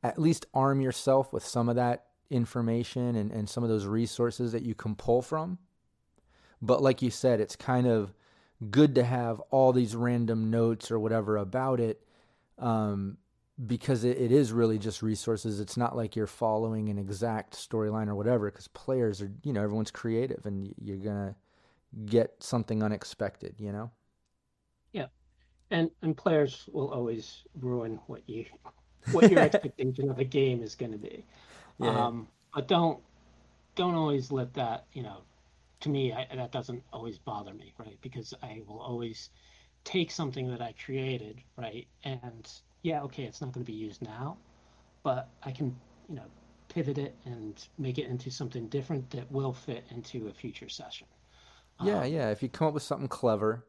at 0.02 0.18
least 0.18 0.46
arm 0.54 0.80
yourself 0.80 1.32
with 1.32 1.44
some 1.44 1.68
of 1.68 1.76
that 1.76 2.04
information 2.30 3.16
and, 3.16 3.30
and 3.30 3.48
some 3.48 3.62
of 3.64 3.70
those 3.70 3.86
resources 3.86 4.52
that 4.52 4.62
you 4.62 4.74
can 4.74 4.94
pull 4.94 5.22
from. 5.22 5.58
But 6.66 6.82
like 6.82 7.02
you 7.02 7.10
said, 7.10 7.40
it's 7.40 7.56
kind 7.56 7.86
of 7.86 8.12
good 8.70 8.94
to 8.94 9.04
have 9.04 9.40
all 9.50 9.72
these 9.72 9.94
random 9.94 10.50
notes 10.50 10.90
or 10.90 10.98
whatever 10.98 11.36
about 11.36 11.78
it 11.80 12.02
um, 12.58 13.18
because 13.66 14.04
it, 14.04 14.18
it 14.18 14.32
is 14.32 14.52
really 14.52 14.78
just 14.78 15.02
resources. 15.02 15.60
It's 15.60 15.76
not 15.76 15.96
like 15.96 16.16
you're 16.16 16.26
following 16.26 16.88
an 16.88 16.98
exact 16.98 17.54
storyline 17.54 18.08
or 18.08 18.14
whatever 18.14 18.50
because 18.50 18.68
players 18.68 19.22
are, 19.22 19.30
you 19.42 19.52
know, 19.52 19.62
everyone's 19.62 19.90
creative 19.90 20.46
and 20.46 20.74
you're 20.82 20.96
going 20.96 21.28
to 21.28 21.34
get 22.06 22.34
something 22.40 22.82
unexpected, 22.82 23.54
you 23.58 23.72
know? 23.72 23.90
Yeah. 24.92 25.06
And, 25.70 25.90
and 26.02 26.16
players 26.16 26.68
will 26.72 26.90
always 26.92 27.44
ruin 27.60 28.00
what 28.06 28.22
you 28.26 28.46
what 29.12 29.30
your 29.30 29.40
expectation 29.40 30.10
of 30.10 30.18
a 30.18 30.24
game 30.24 30.62
is 30.62 30.74
going 30.74 30.92
to 30.92 30.98
be. 30.98 31.24
Yeah. 31.78 32.06
Um, 32.06 32.28
but 32.54 32.68
don't 32.68 33.00
don't 33.74 33.94
always 33.94 34.32
let 34.32 34.54
that 34.54 34.86
you 34.92 35.02
know. 35.02 35.18
To 35.80 35.88
me, 35.88 36.12
I, 36.12 36.26
that 36.34 36.52
doesn't 36.52 36.82
always 36.92 37.18
bother 37.18 37.52
me, 37.52 37.74
right? 37.78 37.98
Because 38.00 38.32
I 38.42 38.62
will 38.66 38.80
always 38.80 39.30
take 39.84 40.10
something 40.10 40.50
that 40.50 40.60
I 40.60 40.74
created, 40.84 41.42
right? 41.56 41.86
And 42.04 42.50
yeah, 42.82 43.02
okay, 43.02 43.24
it's 43.24 43.40
not 43.40 43.52
going 43.52 43.64
to 43.64 43.70
be 43.70 43.76
used 43.76 44.02
now, 44.02 44.38
but 45.02 45.28
I 45.42 45.52
can 45.52 45.76
you 46.08 46.16
know 46.16 46.26
pivot 46.68 46.98
it 46.98 47.14
and 47.24 47.62
make 47.78 47.98
it 47.98 48.06
into 48.06 48.30
something 48.30 48.68
different 48.68 49.10
that 49.10 49.30
will 49.30 49.52
fit 49.52 49.84
into 49.90 50.28
a 50.28 50.32
future 50.32 50.68
session. 50.68 51.06
Yeah, 51.80 52.00
um, 52.00 52.12
yeah. 52.12 52.30
If 52.30 52.42
you 52.42 52.48
come 52.48 52.68
up 52.68 52.74
with 52.74 52.82
something 52.82 53.08
clever, 53.08 53.64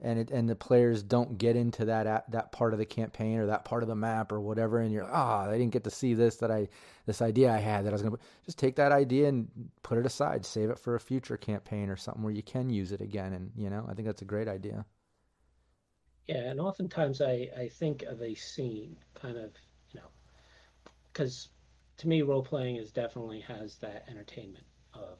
and 0.00 0.18
it, 0.18 0.30
and 0.30 0.48
the 0.48 0.54
players 0.56 1.02
don't 1.02 1.38
get 1.38 1.56
into 1.56 1.84
that 1.86 2.30
that 2.30 2.52
part 2.52 2.72
of 2.72 2.78
the 2.78 2.84
campaign 2.84 3.38
or 3.38 3.46
that 3.46 3.64
part 3.64 3.82
of 3.82 3.88
the 3.88 3.94
map 3.94 4.30
or 4.32 4.40
whatever, 4.40 4.80
and 4.80 4.92
you're 4.92 5.08
ah, 5.10 5.46
oh, 5.46 5.50
I 5.50 5.58
didn't 5.58 5.72
get 5.72 5.84
to 5.84 5.90
see 5.90 6.14
this 6.14 6.36
that 6.36 6.50
I 6.50 6.68
this 7.06 7.22
idea 7.22 7.52
I 7.52 7.58
had 7.58 7.84
that 7.84 7.90
I 7.90 7.92
was 7.92 8.02
gonna 8.02 8.18
just 8.44 8.58
take 8.58 8.76
that 8.76 8.92
idea 8.92 9.28
and 9.28 9.48
put 9.82 9.98
it 9.98 10.06
aside, 10.06 10.44
save 10.44 10.70
it 10.70 10.78
for 10.78 10.94
a 10.94 11.00
future 11.00 11.36
campaign 11.36 11.88
or 11.88 11.96
something 11.96 12.22
where 12.22 12.32
you 12.32 12.42
can 12.42 12.68
use 12.70 12.92
it 12.92 13.00
again, 13.00 13.32
and 13.32 13.50
you 13.56 13.70
know 13.70 13.86
I 13.88 13.94
think 13.94 14.06
that's 14.06 14.22
a 14.22 14.26
great 14.26 14.48
idea. 14.48 14.84
Yeah, 16.26 16.50
and 16.50 16.60
oftentimes 16.60 17.20
I 17.20 17.48
I 17.56 17.68
think 17.68 18.02
of 18.02 18.20
a 18.22 18.34
scene 18.34 18.96
kind 19.14 19.36
of 19.38 19.52
you 19.92 20.00
know 20.00 20.08
because 21.12 21.48
to 21.98 22.08
me 22.08 22.22
role 22.22 22.42
playing 22.42 22.76
is 22.76 22.92
definitely 22.92 23.40
has 23.40 23.76
that 23.78 24.04
entertainment 24.08 24.66
of 24.92 25.18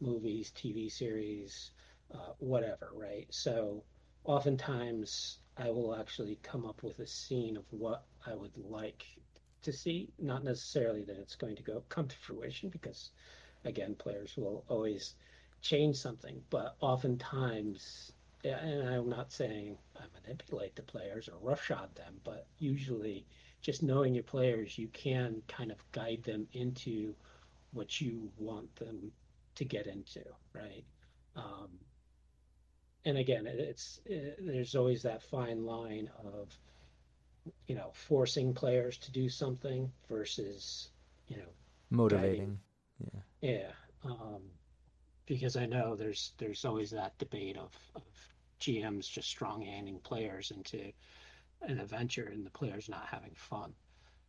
movies, 0.00 0.52
TV 0.56 0.90
series, 0.90 1.72
uh, 2.12 2.32
whatever, 2.38 2.90
right? 2.94 3.26
So 3.30 3.84
oftentimes 4.24 5.38
I 5.56 5.70
will 5.70 5.94
actually 5.94 6.38
come 6.42 6.64
up 6.64 6.82
with 6.82 6.98
a 7.00 7.06
scene 7.06 7.56
of 7.56 7.64
what 7.70 8.04
I 8.26 8.34
would 8.34 8.56
like 8.56 9.04
to 9.62 9.72
see. 9.72 10.08
Not 10.18 10.44
necessarily 10.44 11.02
that 11.04 11.18
it's 11.18 11.36
going 11.36 11.56
to 11.56 11.62
go 11.62 11.82
come 11.88 12.08
to 12.08 12.16
fruition, 12.16 12.68
because 12.68 13.10
again, 13.64 13.94
players 13.96 14.36
will 14.36 14.64
always 14.68 15.14
change 15.62 15.96
something. 15.96 16.40
But 16.50 16.76
oftentimes, 16.80 18.12
and 18.44 18.88
I'm 18.88 19.08
not 19.08 19.32
saying 19.32 19.76
I 19.96 20.04
manipulate 20.22 20.76
the 20.76 20.82
players 20.82 21.28
or 21.28 21.38
roughshod 21.40 21.94
them, 21.96 22.20
but 22.24 22.46
usually, 22.58 23.26
just 23.60 23.82
knowing 23.82 24.14
your 24.14 24.22
players, 24.22 24.78
you 24.78 24.88
can 24.88 25.42
kind 25.48 25.72
of 25.72 25.78
guide 25.90 26.22
them 26.22 26.46
into 26.52 27.14
what 27.72 28.00
you 28.00 28.30
want 28.38 28.74
them 28.76 29.10
to 29.56 29.64
get 29.64 29.86
into, 29.88 30.22
right? 30.52 30.84
Um, 31.34 31.68
and 33.08 33.16
again, 33.16 33.46
it's 33.46 34.00
it, 34.04 34.38
there's 34.38 34.74
always 34.74 35.02
that 35.02 35.22
fine 35.22 35.64
line 35.64 36.10
of 36.22 36.54
you 37.66 37.74
know 37.74 37.90
forcing 37.94 38.52
players 38.52 38.98
to 38.98 39.10
do 39.10 39.30
something 39.30 39.90
versus 40.10 40.90
you 41.26 41.38
know 41.38 41.48
motivating. 41.90 42.58
Guiding. 43.00 43.22
Yeah. 43.40 43.50
Yeah. 43.50 43.70
Um, 44.04 44.42
because 45.24 45.56
I 45.56 45.64
know 45.64 45.96
there's 45.96 46.32
there's 46.36 46.66
always 46.66 46.90
that 46.90 47.16
debate 47.16 47.56
of, 47.56 47.72
of 47.96 48.02
GMs 48.60 49.10
just 49.10 49.28
strong 49.28 49.62
handing 49.62 50.00
players 50.00 50.50
into 50.50 50.92
an 51.62 51.80
adventure 51.80 52.28
and 52.30 52.44
the 52.44 52.50
players 52.50 52.90
not 52.90 53.06
having 53.10 53.32
fun. 53.34 53.72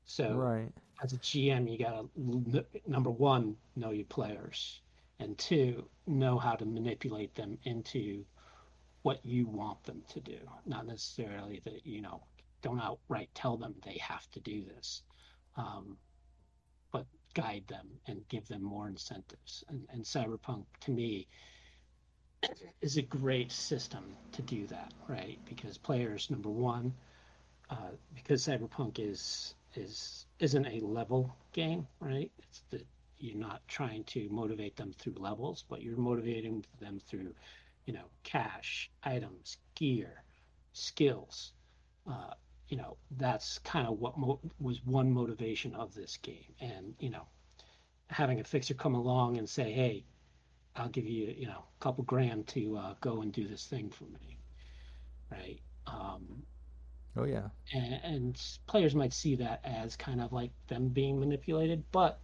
So 0.06 0.36
right. 0.36 0.72
as 1.04 1.12
a 1.12 1.18
GM, 1.18 1.70
you 1.70 1.78
got 1.78 2.06
to 2.16 2.66
number 2.88 3.12
one 3.12 3.58
know 3.76 3.92
your 3.92 4.06
players, 4.06 4.80
and 5.20 5.38
two 5.38 5.84
know 6.08 6.38
how 6.38 6.56
to 6.56 6.66
manipulate 6.66 7.36
them 7.36 7.58
into 7.66 8.24
what 9.02 9.26
you 9.26 9.48
want 9.48 9.84
them 9.84 10.02
to 10.10 10.20
do, 10.20 10.40
not 10.66 10.86
necessarily 10.86 11.62
that 11.64 11.86
you 11.86 12.02
know 12.02 12.22
don't 12.62 12.82
outright 12.82 13.30
tell 13.34 13.58
them 13.58 13.76
they 13.86 13.98
have 13.98 14.30
to 14.32 14.40
do 14.40 14.64
this, 14.64 15.04
um, 15.56 15.98
but 16.92 17.06
guide 17.34 17.64
them 17.68 17.88
and 18.08 18.28
give 18.28 18.48
them 18.48 18.62
more 18.62 18.88
incentives. 18.88 19.64
And, 19.70 19.88
and 19.92 20.04
Cyberpunk, 20.04 20.66
to 20.82 20.92
me, 20.92 21.28
is 22.82 22.98
a 22.98 23.02
great 23.02 23.52
system 23.52 24.16
to 24.34 24.42
do 24.42 24.68
that, 24.68 24.94
right? 25.08 25.40
Because 25.46 25.78
players, 25.78 26.30
number 26.30 26.50
one, 26.50 26.94
uh, 27.70 27.92
because 28.16 28.46
Cyberpunk 28.46 29.00
is 29.00 29.56
is 29.76 30.26
isn't 30.40 30.66
a 30.66 30.80
level 30.86 31.36
game, 31.54 31.88
right? 32.00 32.32
It's 32.40 32.64
that 32.72 32.86
you're 33.20 33.38
not 33.38 33.62
trying 33.68 34.04
to 34.06 34.28
motivate 34.30 34.76
them 34.76 34.94
through 34.94 35.16
levels, 35.18 35.66
but 35.70 35.82
you're 35.82 35.98
motivating 35.98 36.66
them 36.80 37.00
through 37.08 37.34
you 37.90 37.96
know, 37.96 38.06
cash, 38.22 38.92
items, 39.02 39.58
gear, 39.74 40.24
skills. 40.74 41.54
Uh, 42.08 42.36
you 42.68 42.78
know, 42.78 42.98
that's 43.18 43.58
kind 43.58 43.88
of 43.88 43.98
what 43.98 44.16
mo- 44.16 44.40
was 44.60 44.86
one 44.86 45.12
motivation 45.12 45.74
of 45.74 45.96
this 45.96 46.18
game. 46.18 46.54
And, 46.60 46.94
you 47.00 47.10
know, 47.10 47.24
having 48.12 48.40
a 48.40 48.44
fixer 48.44 48.76
come 48.76 48.94
along 48.94 49.40
and 49.40 49.50
say, 49.50 49.72
hey, 49.72 50.06
I'll 50.76 50.90
give 50.90 51.08
you, 51.08 51.34
you 51.36 51.48
know, 51.48 51.64
a 51.80 51.84
couple 51.84 52.04
grand 52.04 52.46
to 52.50 52.78
uh, 52.78 52.94
go 53.02 53.24
and 53.24 53.34
do 53.34 53.48
this 53.48 53.66
thing 53.66 53.90
for 53.90 54.04
me. 54.04 54.38
Right. 55.32 55.60
Um, 55.88 56.44
oh, 57.18 57.26
yeah. 57.26 57.48
And, 57.74 58.00
and 58.04 58.42
players 58.68 58.94
might 58.94 59.14
see 59.14 59.36
that 59.38 59.62
as 59.64 59.96
kind 59.96 60.22
of 60.22 60.32
like 60.32 60.52
them 60.68 60.90
being 60.90 61.20
manipulated, 61.20 61.84
but 61.92 62.20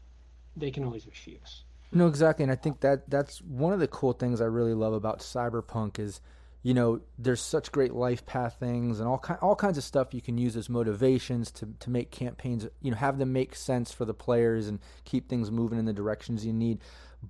they 0.55 0.70
can 0.70 0.84
always 0.84 1.07
refuse. 1.07 1.64
No, 1.96 2.08
exactly, 2.08 2.43
and 2.43 2.52
I 2.52 2.56
think 2.56 2.82
that 2.82 3.10
that's 3.10 3.41
one 3.41 3.72
of 3.72 3.80
the 3.80 3.88
cool 3.88 4.12
things 4.12 4.41
I 4.41 4.46
really 4.46 4.74
love 4.74 4.91
about 4.91 5.20
Cyberpunk 5.20 5.98
is, 5.98 6.20
you 6.62 6.74
know, 6.74 7.00
there's 7.18 7.39
such 7.39 7.72
great 7.72 7.93
life 7.93 8.26
path 8.26 8.58
things 8.60 9.00
and 9.00 9.08
all 9.08 9.18
ki- 9.18 9.36
all 9.41 9.56
kinds 9.56 9.78
of 9.78 9.84
stuff 9.86 10.14
you 10.14 10.22
can 10.22 10.38
use 10.38 10.58
as 10.58 10.68
motivations 10.68 11.52
to 11.52 11.70
to 11.80 11.89
make 11.89 12.12
campaigns, 12.12 12.68
you 12.82 12.91
know, 12.91 12.98
have 12.98 13.18
them 13.18 13.32
make 13.32 13.56
sense 13.56 13.93
for 13.93 14.04
the 14.04 14.14
players 14.14 14.68
and 14.68 14.80
keep 15.06 15.30
things 15.30 15.50
moving 15.50 15.80
in 15.80 15.86
the 15.86 15.93
directions 15.93 16.46
you 16.46 16.52
need. 16.52 16.80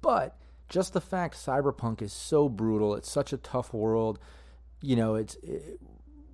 But 0.01 0.35
just 0.67 0.93
the 0.93 1.01
fact 1.01 1.35
Cyberpunk 1.35 2.01
is 2.01 2.11
so 2.11 2.49
brutal. 2.49 2.95
It's 2.95 3.11
such 3.11 3.33
a 3.33 3.37
tough 3.37 3.71
world. 3.71 4.17
You 4.81 4.95
know, 4.95 5.13
it's 5.13 5.35
it, 5.43 5.79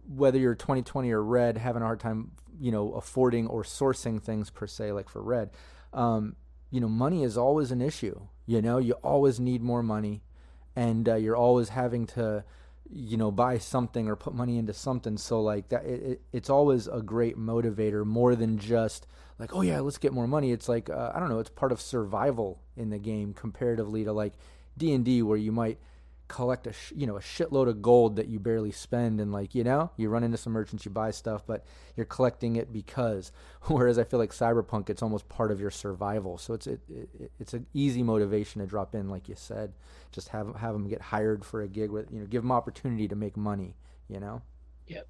whether 0.07 0.39
you're 0.39 0.55
2020 0.55 1.11
or 1.11 1.21
Red, 1.21 1.57
having 1.57 1.82
a 1.82 1.86
hard 1.86 1.99
time, 1.99 2.32
you 2.61 2.71
know, 2.71 2.93
affording 2.93 3.47
or 3.47 3.63
sourcing 3.63 4.21
things 4.21 4.49
per 4.49 4.67
se, 4.67 4.93
like 4.93 5.09
for 5.09 5.21
Red. 5.21 5.49
Um, 5.91 6.38
you 6.72 6.80
know, 6.80 6.89
money 6.89 7.24
is 7.24 7.38
always 7.38 7.72
an 7.72 7.82
issue. 7.82 8.19
You 8.47 8.61
know, 8.61 8.80
you 8.80 8.93
always 9.03 9.39
need 9.39 9.61
more 9.61 9.84
money, 9.84 10.24
and 10.76 11.07
uh, 11.07 11.15
you're 11.15 11.36
always 11.36 11.69
having 11.69 12.07
to, 12.07 12.43
you 12.89 13.17
know, 13.17 13.30
buy 13.30 13.57
something 13.59 14.07
or 14.07 14.15
put 14.15 14.34
money 14.34 14.57
into 14.57 14.74
something. 14.74 15.17
So 15.17 15.41
like 15.41 15.69
that, 15.69 15.86
it, 15.86 16.03
it, 16.03 16.22
it's 16.32 16.49
always 16.49 16.88
a 16.88 17.01
great 17.01 17.38
motivator 17.38 18.05
more 18.05 18.36
than 18.36 18.57
just 18.57 19.05
like, 19.38 19.53
oh 19.53 19.61
yeah, 19.61 19.82
let's 19.82 19.97
get 19.97 20.13
more 20.13 20.28
money. 20.28 20.51
It's 20.51 20.69
like 20.69 20.89
uh, 20.89 21.11
I 21.13 21.19
don't 21.19 21.30
know, 21.30 21.39
it's 21.39 21.49
part 21.49 21.72
of 21.72 21.82
survival 21.82 22.61
in 22.76 22.89
the 22.89 22.99
game 22.99 23.34
comparatively 23.34 24.05
to 24.05 24.13
like 24.13 24.34
D 24.78 24.93
and 24.93 25.03
D, 25.05 25.22
where 25.22 25.38
you 25.38 25.51
might 25.51 25.78
collect 26.32 26.65
a 26.65 26.71
sh- 26.71 26.93
you 26.95 27.05
know 27.05 27.17
a 27.17 27.19
shitload 27.19 27.67
of 27.67 27.82
gold 27.82 28.15
that 28.15 28.27
you 28.27 28.39
barely 28.39 28.71
spend 28.71 29.19
and 29.19 29.34
like 29.34 29.53
you 29.53 29.65
know 29.65 29.91
you 29.97 30.07
run 30.07 30.23
into 30.23 30.38
some 30.38 30.53
merchants 30.53 30.86
you 30.86 30.91
buy 30.91 31.11
stuff 31.11 31.43
but 31.45 31.65
you're 31.97 32.05
collecting 32.05 32.55
it 32.55 32.71
because 32.71 33.34
whereas 33.67 33.99
i 33.99 34.03
feel 34.05 34.17
like 34.17 34.32
cyberpunk 34.32 34.89
it's 34.89 35.03
almost 35.03 35.27
part 35.27 35.51
of 35.51 35.59
your 35.59 35.71
survival. 35.71 36.38
So 36.38 36.53
it's 36.53 36.67
it, 36.67 36.79
it, 36.89 37.32
it's 37.39 37.53
an 37.53 37.65
easy 37.73 38.01
motivation 38.01 38.61
to 38.61 38.67
drop 38.67 38.95
in 38.95 39.09
like 39.09 39.27
you 39.27 39.36
said 39.36 39.73
just 40.13 40.29
have 40.29 40.55
have 40.55 40.73
them 40.73 40.88
get 40.88 41.01
hired 41.01 41.43
for 41.43 41.61
a 41.61 41.67
gig 41.67 41.91
with 41.91 42.09
you 42.11 42.21
know 42.21 42.25
give 42.25 42.43
them 42.43 42.51
opportunity 42.51 43.07
to 43.09 43.15
make 43.15 43.36
money 43.36 43.75
you 44.07 44.19
know? 44.19 44.41
Yep. 44.88 45.07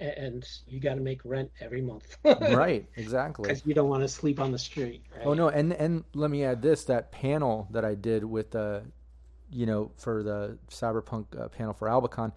And 0.00 0.44
you 0.66 0.80
got 0.80 0.94
to 0.94 1.00
make 1.00 1.20
rent 1.24 1.50
every 1.60 1.82
month. 1.82 2.16
Right 2.24 2.86
exactly. 2.96 3.48
Because 3.48 3.64
you 3.66 3.74
don't 3.74 3.88
want 3.88 4.02
to 4.02 4.08
sleep 4.08 4.40
on 4.40 4.52
the 4.52 4.58
street 4.58 5.02
right? 5.14 5.26
oh 5.26 5.34
no 5.34 5.48
and 5.48 5.72
and 5.74 6.04
let 6.14 6.30
me 6.30 6.44
add 6.44 6.62
this 6.62 6.84
that 6.84 7.12
panel 7.12 7.68
that 7.70 7.84
i 7.84 7.94
did 7.94 8.24
with 8.24 8.54
uh 8.54 8.80
you 9.52 9.66
know, 9.66 9.90
for 9.96 10.22
the 10.22 10.58
Cyberpunk 10.70 11.38
uh, 11.38 11.48
panel 11.48 11.74
for 11.74 11.88
Albacon, 11.88 12.32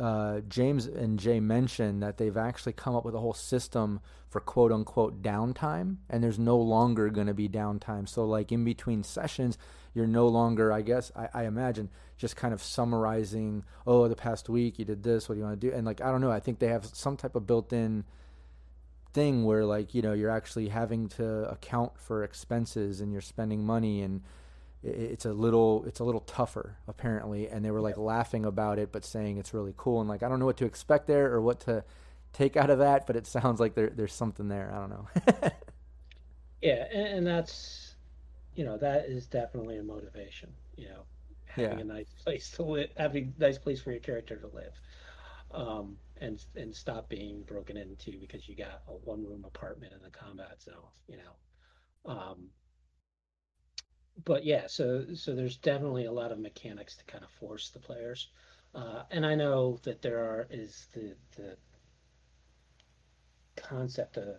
uh, 0.00 0.40
James 0.48 0.86
and 0.86 1.18
Jay 1.18 1.40
mentioned 1.40 2.02
that 2.02 2.16
they've 2.16 2.36
actually 2.36 2.72
come 2.72 2.94
up 2.94 3.04
with 3.04 3.14
a 3.14 3.18
whole 3.18 3.34
system 3.34 4.00
for 4.30 4.40
quote 4.40 4.72
unquote 4.72 5.22
downtime, 5.22 5.96
and 6.08 6.24
there's 6.24 6.38
no 6.38 6.56
longer 6.56 7.10
going 7.10 7.26
to 7.26 7.34
be 7.34 7.48
downtime. 7.48 8.08
So, 8.08 8.24
like 8.24 8.52
in 8.52 8.64
between 8.64 9.02
sessions, 9.02 9.58
you're 9.92 10.06
no 10.06 10.28
longer, 10.28 10.72
I 10.72 10.80
guess, 10.80 11.12
I, 11.14 11.28
I, 11.34 11.44
imagine, 11.44 11.90
just 12.16 12.36
kind 12.36 12.54
of 12.54 12.62
summarizing, 12.62 13.64
oh, 13.86 14.08
the 14.08 14.16
past 14.16 14.48
week 14.48 14.78
you 14.78 14.86
did 14.86 15.02
this, 15.02 15.28
what 15.28 15.34
do 15.34 15.40
you 15.40 15.44
want 15.44 15.60
to 15.60 15.68
do? 15.68 15.74
And, 15.74 15.84
like, 15.84 16.00
I 16.00 16.10
don't 16.10 16.22
know, 16.22 16.30
I 16.30 16.40
think 16.40 16.58
they 16.58 16.68
have 16.68 16.86
some 16.86 17.18
type 17.18 17.36
of 17.36 17.46
built 17.46 17.74
in 17.74 18.04
thing 19.12 19.44
where, 19.44 19.66
like, 19.66 19.94
you 19.94 20.00
know, 20.00 20.14
you're 20.14 20.30
actually 20.30 20.68
having 20.68 21.08
to 21.10 21.50
account 21.50 21.98
for 21.98 22.24
expenses 22.24 23.02
and 23.02 23.12
you're 23.12 23.20
spending 23.20 23.66
money 23.66 24.00
and, 24.00 24.22
it's 24.82 25.24
a 25.24 25.32
little 25.32 25.84
it's 25.86 26.00
a 26.00 26.04
little 26.04 26.22
tougher 26.22 26.76
apparently. 26.88 27.48
And 27.48 27.64
they 27.64 27.70
were 27.70 27.80
like 27.80 27.96
laughing 27.96 28.44
about 28.44 28.78
it 28.78 28.92
but 28.92 29.04
saying 29.04 29.38
it's 29.38 29.54
really 29.54 29.74
cool. 29.76 30.00
And 30.00 30.08
like 30.08 30.22
i 30.22 30.28
don't 30.28 30.38
know 30.38 30.46
what 30.46 30.58
to 30.58 30.66
expect 30.66 31.06
there 31.06 31.32
or 31.32 31.40
what 31.40 31.60
to 31.60 31.84
take 32.32 32.56
out 32.56 32.70
of 32.70 32.78
that 32.78 33.06
but 33.06 33.16
it 33.16 33.26
sounds 33.26 33.60
like 33.60 33.74
there, 33.74 33.90
there's 33.90 34.14
something 34.14 34.48
there. 34.48 34.72
I 34.74 34.78
don't 34.78 34.90
know. 34.90 35.50
Yeah 36.62 36.86
and, 36.92 37.06
and, 37.08 37.26
that's 37.26 37.96
you 38.54 38.64
know 38.64 38.78
that 38.78 39.06
is 39.06 39.26
definitely 39.26 39.78
a 39.78 39.82
motivation 39.82 40.50
you 40.76 40.88
know 40.88 41.02
having 41.44 41.78
yeah. 41.78 41.84
a 41.84 41.84
nice 41.84 42.14
place 42.24 42.50
to 42.52 42.62
live 42.62 42.88
having 42.96 43.34
a 43.36 43.40
nice 43.40 43.58
place 43.58 43.80
for 43.80 43.90
your 43.90 44.00
character 44.00 44.36
to 44.36 44.46
live 44.54 44.72
um, 45.52 45.96
and 46.20 46.44
and 46.56 46.74
stop 46.74 47.08
being 47.08 47.42
broken 47.42 47.76
into 47.76 48.18
because 48.20 48.48
you 48.48 48.54
got 48.54 48.82
a 48.88 48.92
one 48.92 49.24
room 49.24 49.44
apartment 49.44 49.92
in 49.92 50.00
the 50.02 50.10
combat 50.10 50.62
zone 50.62 50.74
you 51.08 51.16
know 51.16 52.12
um, 52.12 52.46
but 54.24 54.44
yeah, 54.44 54.66
so 54.66 55.14
so 55.14 55.34
there's 55.34 55.56
definitely 55.56 56.06
a 56.06 56.12
lot 56.12 56.32
of 56.32 56.38
mechanics 56.38 56.96
to 56.96 57.04
kind 57.04 57.24
of 57.24 57.30
force 57.30 57.70
the 57.70 57.78
players, 57.78 58.28
uh, 58.74 59.02
and 59.10 59.24
I 59.26 59.34
know 59.34 59.78
that 59.84 60.02
there 60.02 60.18
are 60.18 60.46
is 60.50 60.86
the 60.92 61.16
the 61.36 61.56
concept 63.56 64.16
of 64.16 64.36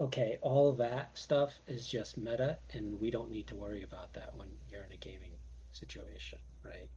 okay, 0.00 0.38
all 0.42 0.68
of 0.68 0.76
that 0.78 1.16
stuff 1.16 1.52
is 1.68 1.86
just 1.86 2.18
meta, 2.18 2.58
and 2.72 2.98
we 3.00 3.10
don't 3.10 3.30
need 3.30 3.46
to 3.46 3.54
worry 3.54 3.82
about 3.84 4.12
that 4.14 4.34
when 4.36 4.48
you're 4.70 4.84
in 4.84 4.92
a 4.92 4.96
gaming 4.96 5.32
situation, 5.72 6.38
right? 6.64 6.88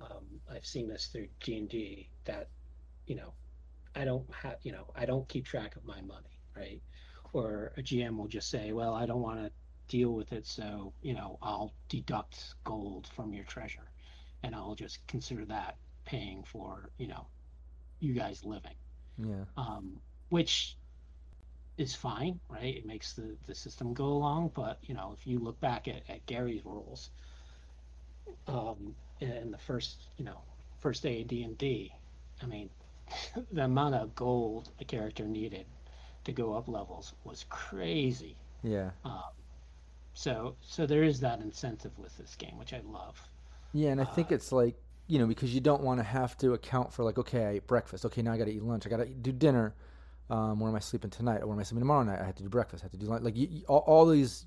Um, 0.00 0.40
I've 0.50 0.66
seen 0.66 0.88
this 0.88 1.06
through 1.06 1.28
D 1.40 1.58
and 1.58 1.68
D 1.68 2.08
that 2.24 2.48
you 3.06 3.16
know 3.16 3.32
I 3.94 4.04
don't 4.04 4.32
have 4.34 4.58
you 4.62 4.72
know 4.72 4.86
I 4.94 5.06
don't 5.06 5.28
keep 5.28 5.46
track 5.46 5.76
of 5.76 5.84
my 5.84 6.00
money, 6.02 6.40
right? 6.56 6.82
Or 7.32 7.72
a 7.76 7.82
GM 7.82 8.16
will 8.16 8.28
just 8.28 8.50
say, 8.50 8.72
well, 8.72 8.94
I 8.94 9.06
don't 9.06 9.20
want 9.22 9.40
to 9.44 9.52
deal 9.88 10.14
with 10.14 10.32
it. 10.32 10.46
So, 10.46 10.92
you 11.02 11.14
know, 11.14 11.38
I'll 11.42 11.72
deduct 11.88 12.54
gold 12.64 13.08
from 13.14 13.32
your 13.32 13.44
treasure 13.44 13.90
and 14.42 14.54
I'll 14.54 14.74
just 14.74 15.06
consider 15.06 15.44
that 15.46 15.76
paying 16.04 16.44
for, 16.44 16.90
you 16.98 17.08
know, 17.08 17.26
you 18.00 18.14
guys 18.14 18.44
living. 18.44 18.74
Yeah. 19.18 19.44
Um, 19.56 20.00
which 20.28 20.76
is 21.76 21.94
fine, 21.94 22.38
right? 22.48 22.76
It 22.76 22.86
makes 22.86 23.14
the, 23.14 23.36
the 23.46 23.54
system 23.54 23.94
go 23.94 24.06
along. 24.06 24.52
But, 24.54 24.78
you 24.82 24.94
know, 24.94 25.14
if 25.18 25.26
you 25.26 25.38
look 25.38 25.60
back 25.60 25.88
at, 25.88 26.02
at 26.08 26.24
Gary's 26.26 26.64
rules, 26.64 27.10
um, 28.46 28.94
in 29.20 29.50
the 29.50 29.58
first, 29.58 30.08
you 30.16 30.24
know, 30.24 30.40
first 30.78 31.02
day 31.02 31.22
of 31.22 31.28
D&D, 31.28 31.92
I 32.42 32.46
mean, 32.46 32.70
the 33.52 33.64
amount 33.64 33.94
of 33.94 34.14
gold 34.14 34.70
a 34.80 34.84
character 34.84 35.24
needed 35.26 35.66
to 36.24 36.32
go 36.32 36.54
up 36.54 36.68
levels 36.68 37.14
was 37.24 37.44
crazy. 37.48 38.36
Yeah. 38.62 38.90
Um, 39.04 39.22
so 40.18 40.56
so 40.60 40.84
there 40.84 41.04
is 41.04 41.20
that 41.20 41.40
incentive 41.40 41.96
with 41.96 42.16
this 42.18 42.34
game, 42.34 42.58
which 42.58 42.72
I 42.72 42.80
love. 42.84 43.22
Yeah, 43.72 43.90
and 43.90 44.00
I 44.00 44.04
think 44.04 44.32
uh, 44.32 44.34
it's 44.34 44.50
like 44.50 44.74
you 45.06 45.20
know 45.20 45.26
because 45.26 45.54
you 45.54 45.60
don't 45.60 45.80
want 45.80 46.00
to 46.00 46.04
have 46.04 46.36
to 46.38 46.54
account 46.54 46.92
for 46.92 47.04
like 47.04 47.18
okay 47.18 47.44
I 47.44 47.50
ate 47.50 47.68
breakfast. 47.68 48.04
Okay 48.04 48.20
now 48.20 48.32
I 48.32 48.36
got 48.36 48.46
to 48.46 48.52
eat 48.52 48.64
lunch. 48.64 48.84
I 48.84 48.90
got 48.90 48.96
to 48.96 49.06
do 49.06 49.30
dinner. 49.30 49.76
Um, 50.28 50.58
where 50.58 50.68
am 50.68 50.74
I 50.74 50.80
sleeping 50.80 51.10
tonight? 51.10 51.42
Or 51.42 51.46
where 51.46 51.54
am 51.54 51.60
I 51.60 51.62
sleeping 51.62 51.82
tomorrow 51.82 52.02
night? 52.02 52.18
I 52.20 52.24
have 52.24 52.34
to 52.34 52.42
do 52.42 52.48
breakfast. 52.48 52.82
I 52.82 52.86
have 52.86 52.90
to 52.92 52.98
do 52.98 53.06
lunch. 53.06 53.22
Like 53.22 53.36
you, 53.36 53.62
all, 53.68 53.84
all, 53.86 54.06
these 54.06 54.44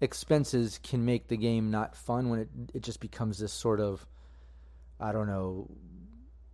expenses 0.00 0.80
can 0.82 1.04
make 1.04 1.28
the 1.28 1.36
game 1.36 1.70
not 1.70 1.94
fun 1.94 2.28
when 2.28 2.40
it 2.40 2.48
it 2.74 2.82
just 2.82 2.98
becomes 2.98 3.38
this 3.38 3.52
sort 3.52 3.78
of 3.78 4.04
I 4.98 5.12
don't 5.12 5.28
know 5.28 5.70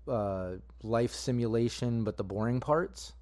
uh, 0.06 0.56
life 0.82 1.14
simulation 1.14 2.04
but 2.04 2.18
the 2.18 2.24
boring 2.24 2.60
parts 2.60 3.14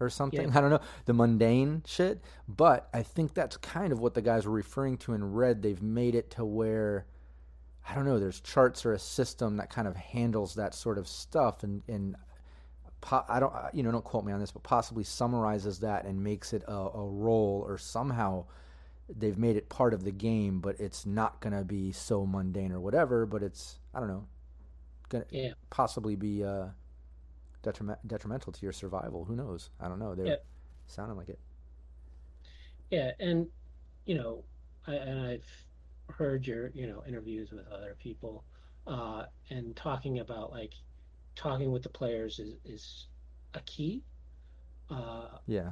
or 0.00 0.10
something. 0.10 0.48
Yeah. 0.48 0.54
I 0.58 0.60
don't 0.60 0.70
know, 0.70 0.80
the 1.04 1.12
mundane 1.12 1.82
shit. 1.86 2.22
But 2.48 2.88
I 2.92 3.02
think 3.02 3.34
that's 3.34 3.56
kind 3.58 3.92
of 3.92 4.00
what 4.00 4.14
the 4.14 4.22
guys 4.22 4.46
were 4.46 4.52
referring 4.52 4.96
to 4.98 5.12
in 5.12 5.32
Red. 5.32 5.62
They've 5.62 5.82
made 5.82 6.14
it 6.14 6.30
to 6.32 6.44
where 6.44 7.06
I 7.88 7.94
don't 7.94 8.04
know, 8.04 8.18
there's 8.18 8.40
charts 8.40 8.84
or 8.84 8.92
a 8.92 8.98
system 8.98 9.56
that 9.56 9.70
kind 9.70 9.88
of 9.88 9.96
handles 9.96 10.54
that 10.54 10.74
sort 10.74 10.98
of 10.98 11.08
stuff 11.08 11.62
and 11.62 11.82
and 11.88 12.16
po- 13.00 13.24
I 13.28 13.40
don't 13.40 13.52
you 13.72 13.82
know, 13.82 13.90
don't 13.90 14.04
quote 14.04 14.24
me 14.24 14.32
on 14.32 14.40
this, 14.40 14.52
but 14.52 14.62
possibly 14.62 15.04
summarizes 15.04 15.80
that 15.80 16.04
and 16.04 16.22
makes 16.22 16.52
it 16.52 16.62
a, 16.68 16.72
a 16.72 17.06
role 17.06 17.64
or 17.66 17.78
somehow 17.78 18.44
they've 19.08 19.38
made 19.38 19.56
it 19.56 19.68
part 19.68 19.92
of 19.92 20.04
the 20.04 20.12
game, 20.12 20.60
but 20.60 20.78
it's 20.78 21.04
not 21.04 21.40
going 21.40 21.52
to 21.52 21.64
be 21.64 21.90
so 21.90 22.24
mundane 22.24 22.70
or 22.72 22.80
whatever, 22.80 23.26
but 23.26 23.42
it's 23.42 23.78
I 23.94 24.00
don't 24.00 24.08
know, 24.08 24.26
to 25.10 25.24
yeah. 25.30 25.52
possibly 25.70 26.16
be 26.16 26.44
uh 26.44 26.66
detriment, 27.62 27.98
detrimental 28.06 28.52
to 28.52 28.62
your 28.62 28.72
survival. 28.72 29.24
Who 29.24 29.36
knows? 29.36 29.70
I 29.80 29.88
don't 29.88 29.98
know. 29.98 30.14
They're 30.14 30.26
yeah. 30.26 30.36
sounding 30.86 31.16
like 31.16 31.28
it. 31.28 31.38
Yeah, 32.90 33.12
and 33.20 33.46
you 34.04 34.16
know, 34.16 34.44
I, 34.86 34.94
and 34.94 35.26
I've 35.26 35.46
heard 36.14 36.46
your 36.46 36.70
you 36.74 36.86
know 36.86 37.02
interviews 37.06 37.50
with 37.52 37.66
other 37.68 37.96
people, 37.98 38.44
uh, 38.86 39.24
and 39.50 39.74
talking 39.76 40.18
about 40.18 40.50
like 40.50 40.72
talking 41.36 41.70
with 41.72 41.82
the 41.82 41.88
players 41.88 42.38
is 42.38 42.54
is 42.64 43.06
a 43.54 43.60
key. 43.60 44.02
Uh, 44.90 45.38
yeah. 45.46 45.70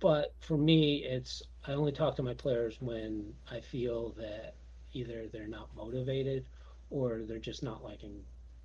But 0.00 0.34
for 0.40 0.58
me, 0.58 1.04
it's 1.04 1.42
I 1.66 1.72
only 1.72 1.92
talk 1.92 2.16
to 2.16 2.22
my 2.22 2.34
players 2.34 2.76
when 2.80 3.32
I 3.50 3.60
feel 3.60 4.10
that 4.18 4.56
either 4.92 5.28
they're 5.32 5.46
not 5.46 5.74
motivated 5.74 6.44
or 6.90 7.22
they're 7.26 7.38
just 7.38 7.62
not 7.62 7.82
liking 7.82 8.20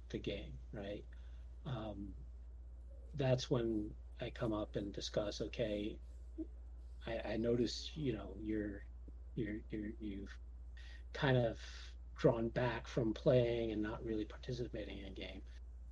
the 0.09 0.19
game, 0.19 0.51
right? 0.73 1.03
Um, 1.65 2.09
that's 3.17 3.49
when 3.49 3.89
I 4.21 4.29
come 4.29 4.53
up 4.53 4.75
and 4.75 4.93
discuss. 4.93 5.41
Okay, 5.41 5.97
I, 7.05 7.33
I 7.33 7.37
notice 7.37 7.91
you 7.95 8.13
know 8.13 8.29
you're 8.39 8.83
you're 9.35 9.57
you're 9.69 9.91
you've 9.99 10.35
kind 11.13 11.37
of 11.37 11.57
drawn 12.15 12.49
back 12.49 12.87
from 12.87 13.13
playing 13.13 13.71
and 13.71 13.81
not 13.81 14.03
really 14.03 14.25
participating 14.25 14.99
in 14.99 15.05
a 15.05 15.11
game. 15.11 15.41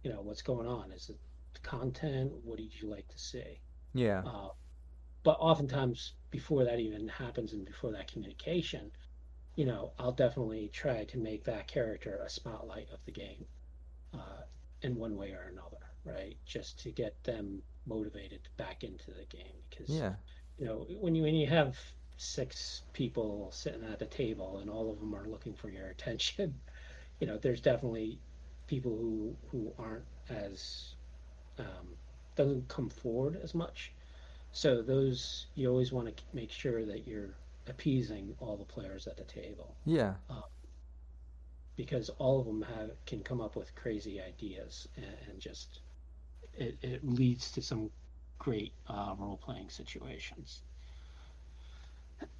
You 0.03 0.11
know 0.11 0.21
what's 0.21 0.41
going 0.41 0.67
on? 0.67 0.91
Is 0.91 1.09
it 1.09 1.17
content? 1.63 2.31
What 2.43 2.57
did 2.57 2.79
you 2.79 2.89
like 2.89 3.07
to 3.09 3.19
see? 3.19 3.59
Yeah. 3.93 4.21
Uh, 4.25 4.49
but 5.23 5.37
oftentimes 5.39 6.13
before 6.29 6.63
that 6.65 6.79
even 6.79 7.07
happens 7.07 7.53
and 7.53 7.65
before 7.65 7.91
that 7.91 8.11
communication, 8.11 8.91
you 9.55 9.65
know, 9.65 9.93
I'll 9.97 10.11
definitely 10.11 10.69
try 10.73 11.05
to 11.05 11.17
make 11.17 11.45
that 11.45 11.67
character 11.67 12.21
a 12.23 12.29
spotlight 12.29 12.89
of 12.91 12.99
the 13.05 13.11
game 13.11 13.45
uh, 14.13 14.43
in 14.81 14.95
one 14.95 15.15
way 15.15 15.31
or 15.31 15.49
another 15.51 15.94
right? 16.05 16.37
Just 16.45 16.79
to 16.83 16.91
get 16.91 17.21
them 17.23 17.61
motivated 17.85 18.47
back 18.57 18.83
into 18.83 19.11
the 19.11 19.25
game 19.25 19.53
because 19.69 19.89
yeah, 19.89 20.13
you 20.57 20.65
know 20.65 20.85
when 20.99 21.15
you 21.15 21.23
when 21.23 21.35
you 21.35 21.47
have 21.47 21.77
six 22.17 22.83
people 22.93 23.49
sitting 23.51 23.83
at 23.83 24.01
a 24.01 24.05
table 24.05 24.59
and 24.59 24.69
all 24.69 24.91
of 24.91 24.99
them 24.99 25.13
are 25.13 25.27
looking 25.27 25.53
for 25.53 25.69
your 25.69 25.87
attention. 25.89 26.53
You 27.19 27.27
know, 27.27 27.37
there's 27.37 27.61
definitely 27.61 28.19
people 28.67 28.95
who 28.97 29.35
who 29.51 29.73
aren't 29.77 30.05
as 30.29 30.95
um, 31.59 31.95
doesn't 32.35 32.67
come 32.67 32.89
forward 32.89 33.39
as 33.43 33.53
much. 33.53 33.93
So 34.51 34.81
those 34.81 35.47
you 35.55 35.69
always 35.69 35.91
want 35.91 36.15
to 36.15 36.23
make 36.33 36.51
sure 36.51 36.85
that 36.85 37.07
you're 37.07 37.35
appeasing 37.67 38.35
all 38.39 38.57
the 38.57 38.65
players 38.65 39.07
at 39.07 39.17
the 39.17 39.23
table. 39.23 39.75
Yeah. 39.85 40.13
Um, 40.29 40.43
because 41.75 42.09
all 42.19 42.39
of 42.39 42.45
them 42.45 42.61
have 42.61 42.91
can 43.05 43.21
come 43.21 43.41
up 43.41 43.55
with 43.55 43.75
crazy 43.75 44.21
ideas 44.21 44.87
and, 44.95 45.05
and 45.29 45.39
just 45.39 45.81
it, 46.57 46.77
it 46.81 47.07
leads 47.07 47.51
to 47.51 47.61
some 47.61 47.89
great 48.39 48.73
uh, 48.87 49.13
role 49.17 49.37
playing 49.37 49.69
situations. 49.69 50.61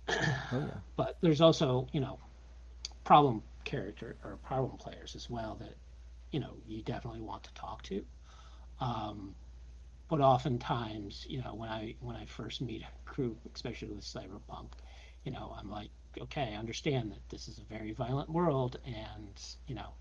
Oh 0.07 0.59
yeah. 0.59 0.77
But 0.95 1.17
there's 1.21 1.41
also 1.41 1.87
you 1.91 1.99
know 1.99 2.19
problem 3.03 3.43
character 3.63 4.15
or 4.23 4.37
problem 4.37 4.77
players 4.77 5.15
as 5.15 5.29
well 5.29 5.55
that 5.59 5.75
you 6.31 6.39
know 6.39 6.55
you 6.67 6.81
definitely 6.83 7.21
want 7.21 7.43
to 7.43 7.53
talk 7.53 7.81
to. 7.83 8.05
Um, 8.79 9.35
but 10.09 10.21
oftentimes, 10.21 11.25
you 11.27 11.41
know, 11.41 11.55
when 11.55 11.69
I 11.69 11.95
when 11.99 12.15
I 12.15 12.25
first 12.25 12.61
meet 12.61 12.83
a 12.83 13.09
group, 13.09 13.39
especially 13.53 13.89
with 13.89 14.03
cyberpunk, 14.03 14.67
you 15.23 15.31
know, 15.31 15.55
I'm 15.57 15.69
like, 15.69 15.89
okay, 16.19 16.53
I 16.53 16.59
understand 16.59 17.11
that 17.11 17.27
this 17.29 17.47
is 17.47 17.57
a 17.57 17.63
very 17.63 17.91
violent 17.91 18.29
world, 18.29 18.77
and 18.85 19.41
you 19.67 19.75
know, 19.75 19.93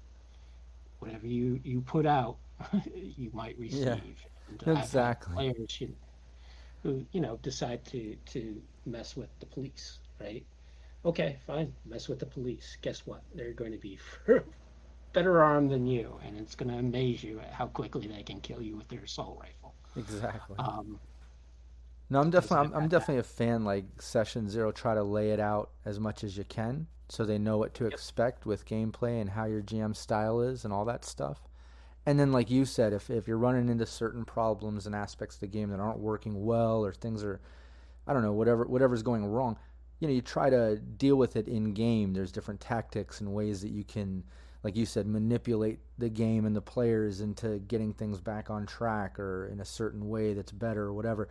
whatever 1.04 1.26
you 1.26 1.60
you 1.64 1.80
put 1.82 2.06
out, 2.06 2.38
you 2.94 3.30
might 3.32 3.58
receive. 3.58 3.82
Yeah, 3.84 3.98
and 4.66 4.78
exactly. 4.78 5.34
Players 5.34 5.80
you, 5.80 5.94
who 6.82 7.06
you 7.12 7.20
know 7.20 7.38
decide 7.42 7.84
to 7.86 8.16
to 8.26 8.62
mess 8.86 9.16
with 9.16 9.30
the 9.40 9.46
police, 9.46 10.00
right? 10.20 10.46
Okay, 11.04 11.38
fine, 11.46 11.74
mess 11.84 12.08
with 12.08 12.18
the 12.18 12.26
police. 12.26 12.76
Guess 12.82 13.06
what? 13.06 13.22
They're 13.34 13.52
going 13.52 13.72
to 13.72 13.78
be 13.78 13.98
better 15.12 15.42
armed 15.42 15.70
than 15.70 15.86
you, 15.86 16.18
and 16.24 16.38
it's 16.38 16.54
going 16.54 16.70
to 16.70 16.78
amaze 16.78 17.22
you 17.22 17.40
at 17.40 17.52
how 17.52 17.66
quickly 17.68 18.06
they 18.08 18.22
can 18.22 18.40
kill 18.40 18.62
you 18.62 18.76
with 18.76 18.88
their 18.88 19.02
assault 19.04 19.38
rifle. 19.40 19.74
Exactly. 19.96 20.58
Um, 20.58 21.00
No, 22.10 22.20
I'm 22.20 22.30
definitely 22.30 22.66
I'm, 22.68 22.74
I'm 22.74 22.88
definitely 22.88 23.20
a 23.20 23.24
fan. 23.24 23.64
Like 23.64 24.00
session 24.00 24.48
zero, 24.48 24.72
try 24.72 24.94
to 24.94 25.02
lay 25.02 25.30
it 25.30 25.40
out 25.40 25.70
as 25.84 25.98
much 26.00 26.24
as 26.24 26.36
you 26.36 26.44
can, 26.44 26.86
so 27.08 27.24
they 27.24 27.38
know 27.38 27.58
what 27.58 27.74
to 27.74 27.86
expect 27.86 28.46
with 28.46 28.66
gameplay 28.66 29.20
and 29.20 29.30
how 29.30 29.44
your 29.44 29.62
GM 29.62 29.94
style 29.94 30.40
is 30.40 30.64
and 30.64 30.72
all 30.72 30.84
that 30.84 31.04
stuff. 31.04 31.42
And 32.06 32.18
then, 32.20 32.32
like 32.32 32.50
you 32.50 32.64
said, 32.64 32.92
if 32.92 33.08
if 33.10 33.26
you're 33.26 33.38
running 33.38 33.68
into 33.68 33.86
certain 33.86 34.24
problems 34.24 34.86
and 34.86 34.94
aspects 34.94 35.36
of 35.36 35.40
the 35.40 35.46
game 35.46 35.70
that 35.70 35.80
aren't 35.80 35.98
working 35.98 36.44
well, 36.44 36.84
or 36.84 36.92
things 36.92 37.24
are, 37.24 37.40
I 38.06 38.12
don't 38.12 38.22
know, 38.22 38.32
whatever 38.32 38.64
whatever's 38.64 39.02
going 39.02 39.24
wrong, 39.24 39.56
you 40.00 40.08
know, 40.08 40.14
you 40.14 40.20
try 40.20 40.50
to 40.50 40.76
deal 40.76 41.16
with 41.16 41.36
it 41.36 41.48
in 41.48 41.72
game. 41.72 42.12
There's 42.12 42.32
different 42.32 42.60
tactics 42.60 43.20
and 43.20 43.32
ways 43.32 43.62
that 43.62 43.70
you 43.70 43.84
can, 43.84 44.22
like 44.62 44.76
you 44.76 44.84
said, 44.84 45.06
manipulate 45.06 45.78
the 45.96 46.10
game 46.10 46.44
and 46.44 46.54
the 46.54 46.60
players 46.60 47.22
into 47.22 47.58
getting 47.60 47.94
things 47.94 48.20
back 48.20 48.50
on 48.50 48.66
track 48.66 49.18
or 49.18 49.46
in 49.46 49.60
a 49.60 49.64
certain 49.64 50.08
way 50.08 50.34
that's 50.34 50.52
better 50.52 50.84
or 50.84 50.92
whatever 50.92 51.28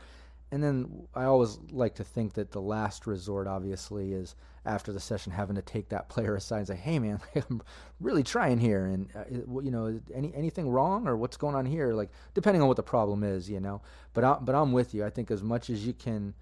and 0.54 0.64
then 0.64 1.08
I 1.16 1.24
always 1.24 1.58
like 1.72 1.95
to 1.95 2.04
think 2.04 2.34
that 2.34 2.51
the 2.51 2.62
last 2.62 3.08
resort, 3.08 3.47
obviously, 3.47 4.14
is 4.14 4.36
after 4.68 4.93
the 4.93 4.99
session 4.99 5.32
having 5.32 5.56
to 5.56 5.64
take 5.64 5.89
that 5.89 6.10
player 6.10 6.36
aside 6.38 6.60
and 6.60 6.68
say, 6.68 6.76
"Hey, 6.76 6.99
man, 6.99 7.20
I'm 7.49 7.64
really 7.99 8.22
trying 8.22 8.60
here, 8.60 8.86
and 8.86 9.10
uh, 9.16 9.24
you 9.62 9.72
know, 9.72 9.99
any 10.14 10.32
anything 10.36 10.70
wrong 10.70 11.08
or 11.08 11.18
what's 11.18 11.38
going 11.38 11.56
on 11.56 11.66
here?" 11.66 11.95
Like, 11.95 12.12
depending 12.36 12.62
on 12.62 12.68
what 12.68 12.78
the 12.78 12.84
problem 12.84 13.24
is, 13.24 13.49
you 13.49 13.60
know. 13.60 13.82
But 14.14 14.24
I, 14.24 14.38
but 14.39 14.54
I'm 14.54 14.74
with 14.74 14.93
you. 14.93 15.04
I 15.04 15.10
think 15.10 15.32
as 15.32 15.41
much 15.41 15.72
as 15.72 15.88
you 15.88 15.93
can, 15.93 16.36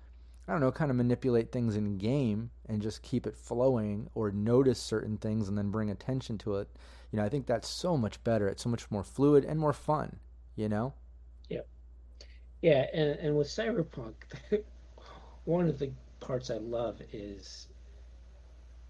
I 0.45 0.51
don't 0.51 0.59
know, 0.59 0.73
kind 0.73 0.91
of 0.91 0.97
manipulate 0.97 1.53
things 1.53 1.77
in 1.77 1.97
game 1.97 2.49
and 2.67 2.81
just 2.81 3.03
keep 3.03 3.25
it 3.25 3.37
flowing, 3.37 4.09
or 4.13 4.29
notice 4.29 4.79
certain 4.79 5.15
things 5.19 5.47
and 5.47 5.57
then 5.57 5.71
bring 5.71 5.89
attention 5.89 6.37
to 6.39 6.57
it. 6.57 6.67
You 7.13 7.19
know, 7.19 7.23
I 7.23 7.29
think 7.29 7.47
that's 7.47 7.69
so 7.69 7.95
much 7.95 8.21
better. 8.25 8.49
It's 8.49 8.63
so 8.63 8.69
much 8.69 8.91
more 8.91 9.05
fluid 9.05 9.45
and 9.45 9.57
more 9.57 9.71
fun. 9.71 10.19
You 10.57 10.67
know. 10.67 10.95
Yeah. 12.61 12.87
And, 12.93 13.19
and 13.19 13.37
with 13.37 13.47
Cyberpunk, 13.47 14.15
one 15.45 15.67
of 15.67 15.79
the 15.79 15.91
parts 16.19 16.49
I 16.49 16.57
love 16.57 17.01
is 17.11 17.67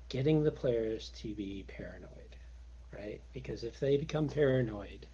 getting 0.09 0.43
the 0.43 0.51
players 0.51 1.09
to 1.15 1.33
be 1.35 1.63
paranoid, 1.67 2.35
right? 2.93 3.21
Because 3.33 3.63
if 3.63 3.79
they 3.79 3.97
become 3.97 4.27
paranoid 4.27 5.07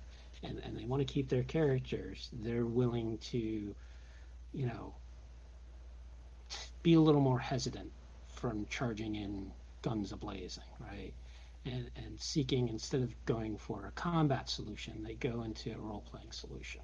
and, 0.44 0.60
and 0.60 0.78
they 0.78 0.86
want 0.86 1.06
to 1.06 1.14
keep 1.14 1.30
their 1.30 1.44
characters, 1.44 2.30
they're 2.34 2.66
willing 2.66 3.18
to, 3.20 3.76
you 4.54 4.66
know, 4.66 4.96
be 6.84 6.94
a 6.94 7.00
little 7.02 7.22
more 7.22 7.40
hesitant 7.40 7.92
from 8.28 8.66
charging 8.68 9.16
in 9.16 9.54
guns 9.82 10.12
ablazing, 10.14 10.60
right? 10.80 11.14
And, 11.66 11.92
and 11.96 12.20
seeking, 12.20 12.70
instead 12.70 13.02
of 13.02 13.14
going 13.26 13.58
for 13.58 13.86
a 13.88 13.92
combat 13.92 14.50
solution, 14.50 15.04
they 15.04 15.16
go 15.16 15.44
into 15.44 15.74
a 15.74 15.80
role 15.80 16.02
playing 16.02 16.32
solution. 16.32 16.82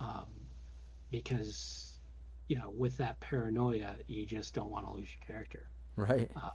Um, 0.00 0.45
because 1.10 1.92
you 2.48 2.56
know 2.56 2.70
with 2.76 2.96
that 2.98 3.18
paranoia 3.20 3.94
you 4.06 4.26
just 4.26 4.54
don't 4.54 4.70
want 4.70 4.86
to 4.86 4.92
lose 4.92 5.08
your 5.08 5.26
character. 5.26 5.68
Right. 5.96 6.30
Uh, 6.36 6.50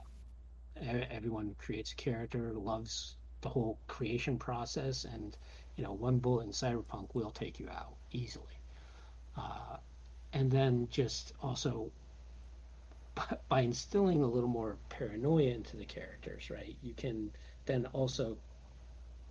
everyone 1.10 1.54
creates 1.58 1.92
a 1.92 1.96
character 1.96 2.52
loves 2.54 3.16
the 3.42 3.48
whole 3.48 3.78
creation 3.88 4.38
process 4.38 5.04
and 5.04 5.36
you 5.76 5.84
know 5.84 5.92
one 5.92 6.18
bullet 6.18 6.44
in 6.44 6.50
cyberpunk 6.50 7.14
will 7.14 7.30
take 7.30 7.58
you 7.58 7.68
out 7.68 7.94
easily. 8.10 8.58
Uh, 9.36 9.76
and 10.32 10.50
then 10.50 10.88
just 10.90 11.32
also 11.42 11.90
by 13.48 13.60
instilling 13.60 14.22
a 14.22 14.26
little 14.26 14.48
more 14.48 14.78
paranoia 14.88 15.50
into 15.50 15.76
the 15.76 15.84
characters 15.84 16.48
right 16.48 16.76
you 16.82 16.94
can 16.94 17.30
then 17.66 17.86
also 17.92 18.38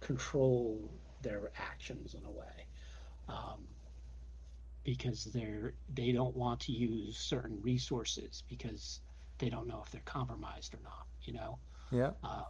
control 0.02 0.90
their 1.22 1.52
actions 1.56 2.16
in 2.16 2.26
a 2.26 2.32
way. 2.32 2.66
Um, 3.30 3.68
because 4.84 5.26
they're 5.26 5.74
they 5.94 6.12
don't 6.12 6.36
want 6.36 6.60
to 6.62 6.72
use 6.72 7.18
certain 7.18 7.60
resources 7.62 8.44
because 8.50 9.02
they 9.38 9.50
don't 9.50 9.68
know 9.68 9.82
if 9.86 9.92
they're 9.92 10.02
compromised 10.06 10.74
or 10.74 10.80
not 10.84 11.06
you 11.24 11.34
know? 11.34 11.58
Yeah. 11.92 12.12
Uh, 12.24 12.44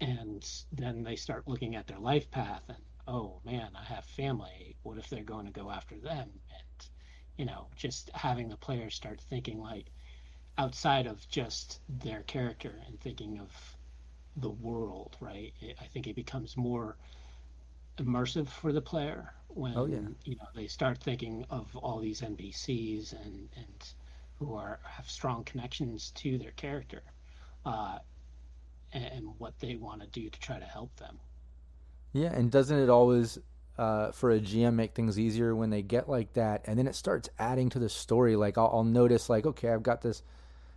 and 0.00 0.48
then 0.72 1.02
they 1.02 1.16
start 1.16 1.48
looking 1.48 1.74
at 1.74 1.86
their 1.86 1.98
life 1.98 2.30
path 2.30 2.62
and 2.68 2.78
oh 3.08 3.40
man 3.44 3.70
i 3.74 3.82
have 3.84 4.04
family. 4.04 4.76
What 4.82 4.98
if 4.98 5.08
they're 5.08 5.24
going 5.24 5.46
to 5.46 5.52
go 5.52 5.70
after 5.70 5.96
them? 5.96 6.28
And 6.28 6.88
you 7.36 7.44
know 7.46 7.66
just 7.76 8.10
having 8.14 8.48
the 8.48 8.56
players 8.56 8.94
start 8.94 9.20
thinking 9.20 9.60
like 9.60 9.86
outside 10.56 11.06
of 11.06 11.26
just 11.28 11.80
their 11.88 12.22
character 12.22 12.80
and 12.86 13.00
thinking 13.00 13.38
of 13.40 13.50
the 14.36 14.50
world 14.50 15.16
right? 15.20 15.52
It, 15.60 15.76
i 15.80 15.86
think 15.86 16.06
it 16.06 16.14
becomes 16.14 16.56
more 16.56 16.96
immersive 17.98 18.48
for 18.48 18.72
the 18.72 18.80
player 18.80 19.32
when 19.48 19.72
oh, 19.76 19.86
yeah. 19.86 19.98
you 20.24 20.36
know 20.36 20.46
they 20.54 20.66
start 20.66 20.98
thinking 20.98 21.44
of 21.50 21.74
all 21.76 21.98
these 21.98 22.20
NPCs 22.20 23.12
and 23.12 23.48
and 23.56 23.92
who 24.38 24.54
are 24.54 24.78
have 24.84 25.08
strong 25.10 25.44
connections 25.44 26.12
to 26.12 26.38
their 26.38 26.52
character, 26.52 27.02
uh, 27.66 27.98
and, 28.92 29.04
and, 29.04 29.28
what 29.38 29.58
they 29.58 29.74
want 29.74 30.00
to 30.00 30.06
do 30.06 30.30
to 30.30 30.40
try 30.40 30.58
to 30.58 30.64
help 30.64 30.94
them. 30.96 31.18
Yeah, 32.12 32.32
and 32.32 32.50
doesn't 32.50 32.78
it 32.78 32.88
always 32.88 33.38
uh, 33.78 34.12
for 34.12 34.30
a 34.30 34.38
GM 34.38 34.74
make 34.74 34.94
things 34.94 35.18
easier 35.18 35.54
when 35.56 35.70
they 35.70 35.82
get 35.82 36.08
like 36.08 36.32
that, 36.34 36.62
and 36.66 36.78
then 36.78 36.86
it 36.86 36.94
starts 36.94 37.28
adding 37.38 37.68
to 37.70 37.78
the 37.78 37.88
story. 37.88 38.36
Like 38.36 38.56
I'll, 38.56 38.70
I'll 38.72 38.84
notice, 38.84 39.28
like 39.28 39.44
okay, 39.44 39.70
I've 39.70 39.82
got 39.82 40.02
this 40.02 40.22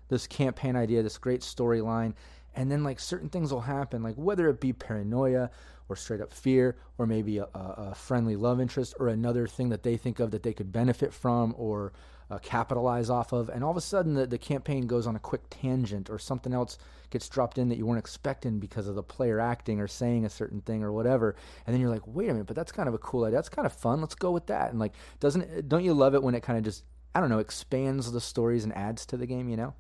this 0.10 0.28
campaign 0.28 0.76
idea, 0.76 1.04
this 1.04 1.18
great 1.18 1.42
storyline, 1.42 2.14
and 2.56 2.72
then 2.72 2.84
like 2.84 3.00
certain 3.00 3.30
things 3.30 3.54
will 3.54 3.62
happen, 3.62 4.02
like 4.02 4.16
whether 4.16 4.50
it 4.50 4.60
be 4.60 4.74
paranoia 4.74 5.52
or 5.92 5.96
straight 5.96 6.22
up 6.22 6.34
fear, 6.34 6.78
or 6.98 7.06
maybe 7.06 7.38
a, 7.38 7.48
a, 7.54 7.94
friendly 7.96 8.36
love 8.36 8.62
interest, 8.62 8.94
or 9.00 9.10
another 9.10 9.48
thing 9.48 9.70
that 9.70 9.84
they 9.84 9.98
think 9.98 10.20
of 10.20 10.32
that 10.32 10.44
they 10.44 10.54
could 10.54 10.72
benefit 10.72 11.14
from 11.14 11.54
or 11.58 11.92
uh, 12.30 12.40
capitalize 12.40 13.10
off 13.10 13.34
of. 13.34 13.50
And 13.50 13.64
all 13.64 13.72
of 13.72 13.78
a 13.78 13.82
sudden, 13.82 14.14
the, 14.14 14.26
the 14.26 14.38
campaign 14.38 14.88
goes 14.88 15.06
on 15.06 15.16
a 15.16 15.20
quick 15.20 15.42
tangent, 15.50 16.10
or 16.10 16.18
something 16.18 16.54
else 16.54 16.78
gets 17.10 17.28
dropped 17.28 17.58
in 17.58 17.68
that 17.70 17.78
you 17.78 17.86
weren't 17.86 18.00
expecting 18.00 18.60
because 18.60 18.88
of 18.88 18.96
the 18.96 19.04
player 19.04 19.40
acting 19.40 19.82
or 19.82 19.88
saying 19.88 20.26
a 20.26 20.30
certain 20.30 20.62
thing 20.62 20.82
or 20.82 20.94
whatever. 20.94 21.36
And 21.68 21.74
then 21.74 21.82
you're 21.82 21.90
like, 21.90 22.08
wait 22.08 22.30
a 22.30 22.34
minute, 22.34 22.48
but 22.48 22.56
that's 22.56 22.72
kind 22.72 22.88
of 22.88 22.96
a 22.96 23.00
cool 23.00 23.26
idea. 23.26 23.36
That's 23.36 23.50
kind 23.50 23.66
of 23.66 23.74
fun. 23.74 24.00
Let's 24.00 24.16
go 24.16 24.32
with 24.32 24.48
that. 24.48 24.72
And 24.72 24.80
like, 24.80 24.94
doesn't 25.20 25.68
don't 25.68 25.84
you 25.84 25.94
love 25.94 26.16
it 26.16 26.24
when 26.24 26.34
it 26.34 26.42
kind 26.42 26.58
of 26.58 26.64
just 26.64 26.86
I 27.14 27.20
don't 27.20 27.30
know 27.30 27.40
expands 27.40 28.12
the 28.12 28.22
stories 28.22 28.64
and 28.64 28.76
adds 28.76 29.06
to 29.08 29.18
the 29.18 29.26
game? 29.26 29.50
You 29.50 29.58
know? 29.58 29.74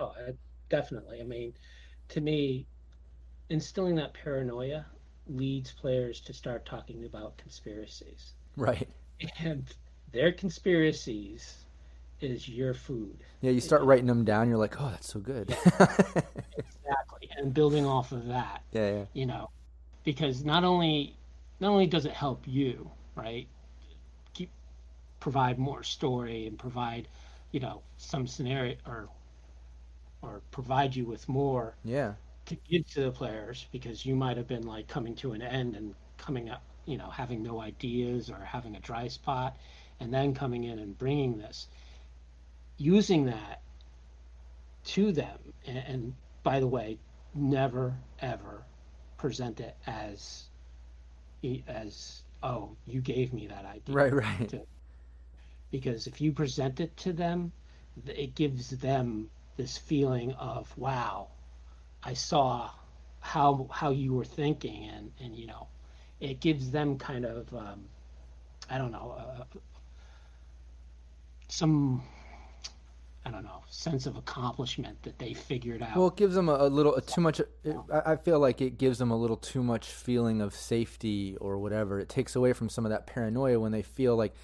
Oh, 0.00 0.12
definitely. 0.68 1.20
I 1.20 1.24
mean, 1.24 1.54
to 2.08 2.20
me, 2.20 2.66
instilling 3.48 3.94
that 3.96 4.14
paranoia 4.14 4.86
leads 5.28 5.72
players 5.72 6.20
to 6.20 6.32
start 6.32 6.66
talking 6.66 7.04
about 7.04 7.36
conspiracies. 7.36 8.32
Right. 8.56 8.88
And 9.38 9.64
their 10.12 10.32
conspiracies 10.32 11.64
is 12.20 12.48
your 12.48 12.74
food. 12.74 13.16
Yeah, 13.40 13.50
you 13.50 13.60
start 13.60 13.82
writing 13.82 14.06
them 14.06 14.24
down. 14.24 14.48
You're 14.48 14.58
like, 14.58 14.80
oh, 14.80 14.90
that's 14.90 15.12
so 15.12 15.20
good. 15.20 15.50
exactly, 15.64 17.30
and 17.36 17.52
building 17.52 17.86
off 17.86 18.12
of 18.12 18.26
that. 18.28 18.62
Yeah, 18.72 18.90
yeah. 18.90 19.04
You 19.12 19.26
know, 19.26 19.50
because 20.04 20.44
not 20.44 20.64
only 20.64 21.16
not 21.60 21.70
only 21.70 21.86
does 21.86 22.06
it 22.06 22.12
help 22.12 22.42
you, 22.46 22.90
right, 23.14 23.46
keep 24.32 24.50
provide 25.20 25.58
more 25.58 25.82
story 25.82 26.46
and 26.46 26.58
provide, 26.58 27.08
you 27.52 27.60
know, 27.60 27.82
some 27.96 28.26
scenario 28.26 28.76
or 28.86 29.08
or 30.22 30.40
provide 30.50 30.94
you 30.96 31.04
with 31.04 31.28
more 31.28 31.74
Yeah. 31.84 32.14
To 32.46 32.56
give 32.68 32.86
to 32.90 33.02
the 33.02 33.10
players 33.12 33.66
because 33.72 34.04
you 34.06 34.14
might 34.16 34.36
have 34.36 34.46
been 34.48 34.62
like 34.66 34.88
coming 34.88 35.14
to 35.16 35.32
an 35.32 35.42
end 35.42 35.76
and 35.76 35.94
coming 36.18 36.50
up, 36.50 36.62
you 36.86 36.96
know, 36.98 37.10
having 37.10 37.42
no 37.42 37.60
ideas 37.60 38.30
or 38.30 38.38
having 38.44 38.76
a 38.76 38.80
dry 38.80 39.08
spot, 39.08 39.56
and 40.00 40.12
then 40.12 40.34
coming 40.34 40.64
in 40.64 40.78
and 40.78 40.96
bringing 40.98 41.38
this, 41.38 41.68
using 42.78 43.26
that 43.26 43.62
to 44.84 45.12
them. 45.12 45.52
And, 45.66 45.78
and 45.78 46.16
by 46.42 46.60
the 46.60 46.68
way, 46.68 47.00
never 47.34 48.00
ever 48.20 48.66
present 49.16 49.60
it 49.60 49.76
as 49.86 50.50
as 51.68 52.22
oh 52.42 52.76
you 52.86 53.00
gave 53.00 53.32
me 53.32 53.46
that 53.46 53.64
idea 53.64 53.94
Right, 53.94 54.12
right. 54.12 54.48
to- 54.48 54.66
because 55.70 56.06
if 56.06 56.20
you 56.20 56.32
present 56.32 56.80
it 56.80 56.96
to 56.96 57.12
them 57.12 57.52
it 58.06 58.34
gives 58.34 58.70
them 58.70 59.30
this 59.56 59.76
feeling 59.76 60.32
of 60.34 60.76
wow 60.78 61.28
i 62.04 62.12
saw 62.12 62.70
how 63.20 63.66
how 63.70 63.90
you 63.90 64.12
were 64.12 64.24
thinking 64.24 64.84
and 64.88 65.10
and 65.20 65.36
you 65.36 65.46
know 65.46 65.66
it 66.20 66.40
gives 66.40 66.70
them 66.70 66.98
kind 66.98 67.24
of 67.24 67.52
um, 67.54 67.84
i 68.70 68.78
don't 68.78 68.92
know 68.92 69.14
uh, 69.18 69.44
some 71.48 72.02
i 73.26 73.30
don't 73.30 73.44
know 73.44 73.62
sense 73.68 74.06
of 74.06 74.16
accomplishment 74.16 75.00
that 75.02 75.18
they 75.18 75.34
figured 75.34 75.82
out 75.82 75.96
Well, 75.96 76.08
it 76.08 76.16
gives 76.16 76.34
them 76.34 76.48
a, 76.48 76.54
a 76.54 76.68
little 76.68 76.94
a 76.94 77.00
too 77.02 77.20
much. 77.20 77.40
It, 77.40 77.50
I 77.92 78.12
I 78.12 78.16
feel 78.16 78.38
like 78.38 78.60
it 78.60 78.78
gives 78.78 78.98
them 78.98 79.10
a 79.10 79.16
little 79.16 79.36
too 79.36 79.62
much 79.62 79.86
feeling 79.88 80.40
of 80.40 80.54
safety 80.54 81.36
or 81.40 81.58
whatever. 81.58 81.98
It 81.98 82.08
takes 82.08 82.36
away 82.36 82.52
from 82.52 82.68
some 82.68 82.84
of 82.86 82.90
that 82.90 83.06
paranoia 83.06 83.58
when 83.58 83.72
they 83.72 83.82
feel 83.82 84.16
like 84.16 84.34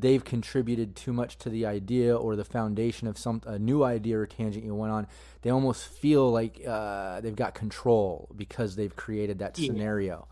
they've 0.00 0.24
contributed 0.24 0.94
too 0.96 1.12
much 1.12 1.38
to 1.38 1.48
the 1.50 1.64
idea 1.66 2.16
or 2.16 2.36
the 2.36 2.44
foundation 2.44 3.08
of 3.08 3.16
some 3.18 3.40
a 3.46 3.58
new 3.58 3.82
idea 3.82 4.18
or 4.18 4.26
tangent 4.26 4.64
you 4.64 4.74
went 4.74 4.92
on. 4.92 5.06
They 5.42 5.50
almost 5.50 5.86
feel 5.88 6.30
like 6.30 6.60
uh, 6.66 7.20
they've 7.20 7.36
got 7.36 7.54
control 7.54 8.28
because 8.36 8.76
they've 8.76 8.94
created 8.94 9.38
that 9.38 9.58
Yeah. 9.58 9.68
scenario. 9.68 10.28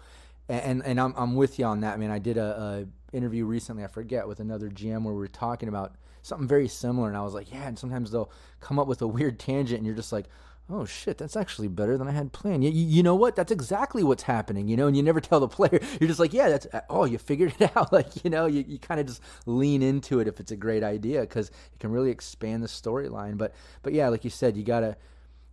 And 0.49 0.85
and, 0.85 1.01
I'm 1.01 1.15
I'm 1.17 1.37
with 1.37 1.59
you 1.59 1.65
on 1.65 1.81
that, 1.81 1.99
man. 1.99 2.11
I 2.11 2.19
did 2.19 2.37
a, 2.37 2.87
a 3.13 3.17
interview 3.17 3.47
recently. 3.47 3.83
I 3.83 3.87
forget 3.87 4.29
with 4.29 4.41
another 4.41 4.69
GM 4.69 5.03
where 5.05 5.15
we 5.15 5.21
were 5.21 5.29
talking 5.29 5.69
about 5.71 5.95
something 6.23 6.47
very 6.49 6.69
similar, 6.69 7.09
and 7.09 7.17
I 7.17 7.23
was 7.23 7.33
like, 7.33 7.51
yeah. 7.51 7.67
And 7.67 7.79
sometimes 7.79 8.11
they'll 8.11 8.31
come 8.61 8.79
up 8.79 8.87
with 8.87 9.01
a 9.01 9.07
weird 9.07 9.39
tangent, 9.39 9.79
and 9.79 9.87
you're 9.87 9.95
just 9.97 10.13
like, 10.13 10.27
oh 10.71 10.85
shit, 10.85 11.19
that's 11.19 11.37
actually 11.37 11.69
better 11.69 11.99
than 11.99 12.09
I 12.09 12.13
had 12.13 12.33
planned. 12.33 12.65
You, 12.65 12.71
you, 12.71 13.03
know 13.03 13.15
what? 13.15 13.37
That's 13.37 13.53
exactly 13.53 14.03
what's 14.03 14.23
happening, 14.23 14.67
you 14.67 14.77
know. 14.77 14.87
And 14.87 14.97
you 14.97 15.03
never 15.03 15.21
tell 15.23 15.41
the 15.41 15.49
player. 15.49 15.79
You're 16.01 16.09
just 16.09 16.21
like, 16.21 16.33
yeah, 16.33 16.49
that's 16.49 16.67
uh, 16.73 16.81
oh, 16.89 17.05
you 17.05 17.19
figured 17.19 17.55
it 17.59 17.71
out. 17.77 17.93
Like 17.93 18.25
you 18.25 18.31
know, 18.31 18.47
you, 18.47 18.65
you 18.67 18.79
kind 18.79 19.01
of 19.01 19.07
just 19.07 19.23
lean 19.47 19.83
into 19.83 20.21
it 20.21 20.29
if 20.29 20.41
it's 20.41 20.53
a 20.53 20.57
great 20.57 20.83
idea 20.83 21.21
because 21.21 21.49
it 21.49 21.81
can 21.81 21.91
really 21.91 22.11
expand 22.11 22.63
the 22.63 22.69
storyline. 22.69 23.37
But 23.37 23.55
but 23.83 23.93
yeah, 23.93 24.09
like 24.09 24.25
you 24.25 24.31
said, 24.31 24.57
you 24.57 24.65
gotta 24.65 24.97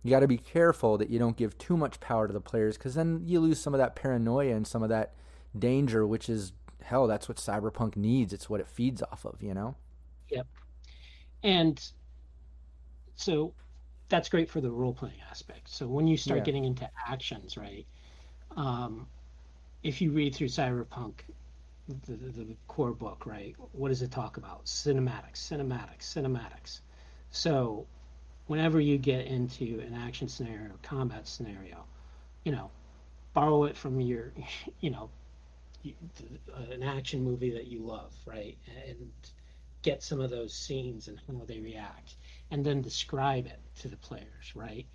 you 0.02 0.10
got 0.10 0.20
to 0.20 0.28
be 0.28 0.38
careful 0.38 0.98
that 0.98 1.10
you 1.10 1.18
don't 1.18 1.36
give 1.36 1.56
too 1.58 1.76
much 1.76 2.00
power 2.00 2.26
to 2.26 2.32
the 2.32 2.40
players 2.40 2.76
because 2.76 2.94
then 2.94 3.22
you 3.24 3.38
lose 3.40 3.60
some 3.60 3.72
of 3.72 3.78
that 3.78 3.94
paranoia 3.94 4.54
and 4.54 4.66
some 4.66 4.82
of 4.82 4.88
that 4.88 5.14
danger, 5.56 6.06
which 6.06 6.28
is 6.28 6.52
hell. 6.82 7.06
That's 7.06 7.28
what 7.28 7.38
cyberpunk 7.38 7.96
needs. 7.96 8.32
It's 8.32 8.50
what 8.50 8.60
it 8.60 8.66
feeds 8.66 9.02
off 9.02 9.24
of, 9.24 9.40
you 9.40 9.54
know. 9.54 9.76
Yep. 10.28 10.46
And 11.44 11.92
so 13.14 13.54
that's 14.08 14.28
great 14.28 14.50
for 14.50 14.60
the 14.60 14.70
role 14.70 14.94
playing 14.94 15.20
aspect. 15.30 15.68
So 15.70 15.86
when 15.88 16.06
you 16.06 16.16
start 16.16 16.44
Yeah. 16.44 16.44
getting 16.44 16.64
into 16.64 16.88
actions, 17.08 17.56
right? 17.56 17.86
Um, 18.56 19.08
if 19.82 20.00
you 20.00 20.10
read 20.12 20.34
through 20.34 20.48
Cyberpunk, 20.48 21.20
the, 21.88 22.12
the, 22.14 22.44
the 22.44 22.56
core 22.68 22.92
book, 22.92 23.26
right? 23.26 23.54
What 23.72 23.88
does 23.88 24.02
it 24.02 24.10
talk 24.10 24.36
about? 24.36 24.66
Cinematics, 24.66 25.36
cinematics, 25.36 26.02
cinematics. 26.02 26.80
So 27.30 27.86
whenever 28.46 28.80
you 28.80 28.98
get 28.98 29.26
into 29.26 29.80
an 29.80 29.94
action 29.94 30.28
scenario, 30.28 30.78
combat 30.82 31.26
scenario, 31.26 31.86
you 32.44 32.52
know, 32.52 32.70
borrow 33.34 33.64
it 33.64 33.76
from 33.76 34.00
your, 34.00 34.32
you 34.80 34.90
know, 34.90 35.10
you- 35.82 35.94
an 36.70 36.82
action 36.82 37.22
movie 37.22 37.50
that 37.52 37.66
you 37.66 37.80
love, 37.84 38.14
right? 38.26 38.58
And 38.88 39.12
get 39.82 40.02
some 40.02 40.20
of 40.20 40.30
those 40.30 40.54
scenes 40.54 41.08
and 41.08 41.18
how 41.26 41.44
they 41.46 41.60
react, 41.60 42.16
and 42.52 42.64
then 42.64 42.82
describe 42.82 43.46
it 43.46 43.58
to 43.80 43.88
the 43.88 43.96
players, 43.96 44.54
right? 44.54 44.86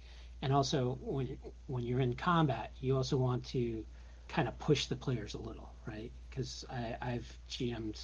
And 0.41 0.53
also, 0.53 0.99
when 1.01 1.37
when 1.65 1.83
you're 1.83 1.99
in 1.99 2.13
combat, 2.13 2.71
you 2.79 2.95
also 2.95 3.17
want 3.17 3.43
to 3.47 3.83
kind 4.27 4.47
of 4.47 4.57
push 4.59 4.85
the 4.85 4.95
players 4.95 5.33
a 5.33 5.39
little, 5.39 5.73
right? 5.87 6.11
Because 6.29 6.63
I've 7.01 7.27
GM'd 7.49 7.99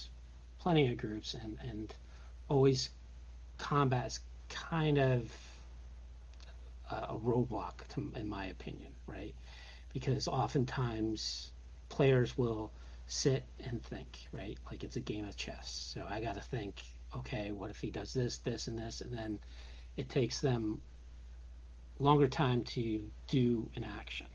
plenty 0.57 0.91
of 0.91 0.97
groups, 0.97 1.35
and 1.35 1.57
and 1.61 1.93
always 2.49 2.89
combat 3.59 4.07
is 4.07 4.19
kind 4.49 4.97
of 4.97 5.31
a, 6.89 6.95
a 6.95 7.19
roadblock, 7.23 7.87
to, 7.89 8.11
in 8.15 8.27
my 8.27 8.47
opinion, 8.47 8.91
right? 9.05 9.35
Because 9.93 10.27
oftentimes 10.27 11.51
players 11.89 12.35
will 12.35 12.71
sit 13.05 13.45
and 13.63 13.83
think, 13.83 14.17
right? 14.31 14.57
Like 14.71 14.83
it's 14.83 14.95
a 14.95 14.99
game 14.99 15.25
of 15.27 15.37
chess. 15.37 15.93
So 15.93 16.03
I 16.09 16.21
got 16.21 16.33
to 16.35 16.41
think, 16.41 16.81
okay, 17.17 17.51
what 17.51 17.69
if 17.69 17.77
he 17.77 17.89
does 17.89 18.13
this, 18.13 18.39
this, 18.39 18.67
and 18.67 18.77
this, 18.77 19.01
and 19.01 19.15
then 19.15 19.39
it 19.97 20.09
takes 20.09 20.39
them 20.39 20.81
longer 21.99 22.27
time 22.27 22.63
to 22.63 23.01
do 23.27 23.69
an 23.75 23.85
action. 23.99 24.27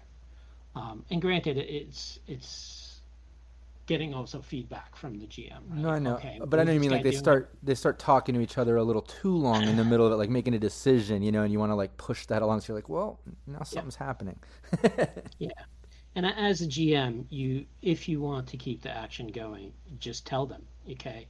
Um, 0.75 1.05
and 1.11 1.21
granted, 1.21 1.57
it's 1.57 2.21
it's 2.27 3.01
getting 3.87 4.13
also 4.13 4.41
feedback 4.41 4.95
from 4.95 5.19
the 5.19 5.27
GM. 5.27 5.61
Right? 5.69 5.79
No, 5.79 5.89
I 5.89 5.99
know, 5.99 6.17
Okay, 6.17 6.39
but 6.45 6.61
I 6.61 6.65
know 6.65 6.73
you 6.73 6.81
mean 6.81 6.91
like 6.91 7.03
they 7.03 7.11
start 7.13 7.51
they 7.63 7.75
start 7.75 7.99
talking 7.99 8.35
to 8.35 8.41
each 8.41 8.59
other 8.59 8.77
a 8.77 8.85
little 8.85 9.03
too 9.03 9.35
long 9.35 9.65
in 9.65 9.77
the 9.77 9.85
middle 9.85 10.07
of 10.07 10.13
it, 10.13 10.17
like 10.17 10.31
making 10.31 10.55
a 10.55 10.59
decision, 10.59 11.23
you 11.23 11.33
know, 11.33 11.43
and 11.43 11.53
you 11.53 11.59
want 11.59 11.71
to 11.71 11.77
like 11.77 11.97
push 11.97 12.27
that 12.27 12.43
along. 12.43 12.61
So 12.61 12.73
you're 12.73 12.79
like, 12.79 12.89
well, 12.89 13.19
now 13.47 13.63
something's 13.63 13.97
happening. 13.97 14.39
Yeah. 15.39 15.51
And 16.15 16.27
as 16.27 16.63
a 16.63 16.67
GM, 16.67 17.27
you 17.31 17.65
if 17.81 18.09
you 18.09 18.21
want 18.21 18.49
to 18.49 18.57
keep 18.57 18.83
the 18.83 18.91
action 18.91 19.29
going, 19.29 19.73
just 20.01 20.27
tell 20.27 20.47
them, 20.47 20.63
okay, 20.91 21.29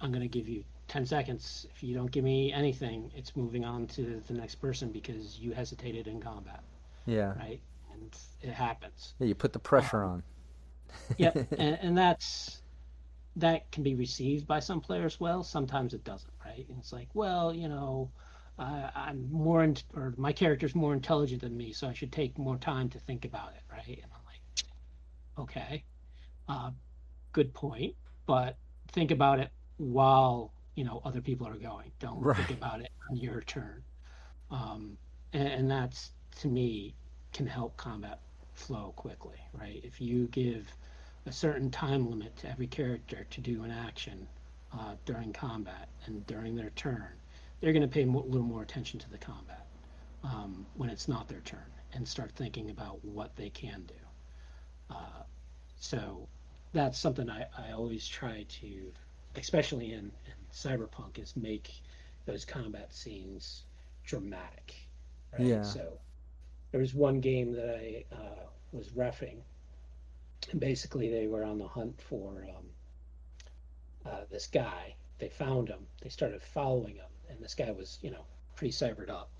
I'm 0.00 0.10
going 0.10 0.22
to 0.22 0.28
give 0.28 0.48
you 0.48 0.64
10 0.90 1.06
seconds. 1.06 1.66
If 1.72 1.84
you 1.84 1.94
don't 1.94 2.10
give 2.10 2.24
me 2.24 2.52
anything, 2.52 3.12
it's 3.14 3.36
moving 3.36 3.64
on 3.64 3.86
to 3.88 4.20
the 4.26 4.34
next 4.34 4.56
person 4.56 4.90
because 4.90 5.38
you 5.38 5.52
hesitated 5.52 6.08
in 6.08 6.20
combat, 6.20 6.64
yeah, 7.06 7.32
right? 7.38 7.60
And 7.92 8.12
it 8.42 8.50
happens. 8.52 9.14
yeah. 9.20 9.28
You 9.28 9.34
put 9.36 9.52
the 9.52 9.58
pressure 9.58 10.02
on. 10.02 10.22
Yep. 11.18 11.36
and, 11.58 11.78
and 11.80 11.96
that's 11.96 12.62
that 13.36 13.70
can 13.70 13.84
be 13.84 13.94
received 13.94 14.48
by 14.48 14.58
some 14.58 14.80
players 14.80 15.20
well. 15.20 15.44
Sometimes 15.44 15.94
it 15.94 16.02
doesn't, 16.02 16.32
right? 16.44 16.66
And 16.68 16.78
it's 16.78 16.92
like, 16.92 17.06
well, 17.14 17.54
you 17.54 17.68
know, 17.68 18.10
I, 18.58 18.90
I'm 18.96 19.30
more, 19.30 19.62
in, 19.62 19.76
or 19.94 20.12
my 20.16 20.32
character's 20.32 20.74
more 20.74 20.92
intelligent 20.92 21.42
than 21.42 21.56
me, 21.56 21.72
so 21.72 21.86
I 21.88 21.92
should 21.92 22.10
take 22.10 22.36
more 22.36 22.56
time 22.56 22.88
to 22.88 22.98
think 22.98 23.24
about 23.24 23.52
it, 23.52 23.62
right? 23.70 24.00
And 24.02 24.10
I'm 24.12 24.24
like, 24.26 24.64
okay, 25.38 25.84
uh, 26.48 26.72
good 27.32 27.54
point, 27.54 27.94
but 28.26 28.56
think 28.92 29.12
about 29.12 29.38
it 29.38 29.50
while 29.76 30.52
you 30.80 30.86
know 30.86 31.02
other 31.04 31.22
people 31.22 31.46
are 31.48 31.58
going. 31.58 31.92
Don't 32.00 32.24
Right. 32.24 32.36
think 32.36 32.50
about 32.58 32.80
it 32.80 32.90
on 33.10 33.16
your 33.18 33.42
turn. 33.42 33.84
Um, 34.50 34.98
and, 35.34 35.48
and 35.48 35.70
that's 35.70 36.12
to 36.40 36.48
me 36.48 36.96
can 37.32 37.46
help 37.46 37.76
combat 37.76 38.20
flow 38.54 38.92
quickly, 38.96 39.38
right? 39.52 39.80
If 39.84 40.00
you 40.00 40.28
give 40.28 40.76
a 41.26 41.32
certain 41.32 41.70
time 41.70 42.10
limit 42.10 42.36
to 42.38 42.50
every 42.50 42.66
character 42.68 43.26
to 43.30 43.40
do 43.40 43.64
an 43.64 43.70
action 43.70 44.28
uh, 44.72 44.96
during 45.04 45.32
combat 45.32 45.90
and 46.06 46.26
during 46.26 46.56
their 46.56 46.70
turn, 46.70 47.20
they're 47.60 47.72
going 47.72 47.82
to 47.82 47.88
pay 47.88 48.04
a 48.04 48.06
little 48.06 48.46
more 48.46 48.62
attention 48.62 48.98
to 49.00 49.10
the 49.10 49.18
combat 49.18 49.66
um, 50.24 50.66
when 50.74 50.90
it's 50.90 51.08
not 51.08 51.28
their 51.28 51.42
turn 51.42 51.72
and 51.92 52.08
start 52.08 52.32
thinking 52.34 52.70
about 52.70 53.04
what 53.04 53.36
they 53.36 53.50
can 53.50 53.84
do. 53.86 53.94
Uh, 54.90 55.24
so 55.76 56.28
that's 56.72 56.98
something 56.98 57.30
I, 57.30 57.46
I 57.58 57.72
always 57.72 58.06
try 58.08 58.44
to, 58.48 58.92
especially 59.36 59.92
in, 59.92 60.12
in 60.26 60.39
Cyberpunk, 60.52 61.18
is 61.18 61.36
make 61.36 61.72
those 62.26 62.44
combat 62.44 62.92
scenes 62.94 63.64
dramatic. 64.04 64.74
Right? 65.32 65.48
Yeah. 65.48 65.62
So 65.62 65.98
there 66.72 66.80
was 66.80 66.94
one 66.94 67.20
game 67.20 67.52
that 67.52 67.76
I 67.76 68.04
uh, 68.14 68.46
was 68.72 68.88
refing, 68.88 69.38
and 70.50 70.60
basically 70.60 71.10
they 71.10 71.26
were 71.26 71.44
on 71.44 71.58
the 71.58 71.68
hunt 71.68 72.00
for 72.00 72.46
um, 72.56 72.66
uh, 74.06 74.24
this 74.30 74.46
guy. 74.46 74.94
They 75.18 75.28
found 75.28 75.68
him. 75.68 75.86
They 76.02 76.08
started 76.08 76.42
following 76.42 76.96
him, 76.96 77.10
and 77.28 77.40
this 77.40 77.54
guy 77.54 77.70
was, 77.70 77.98
you 78.02 78.10
know, 78.10 78.24
pretty 78.56 78.72
cybered 78.72 79.10
up. 79.10 79.30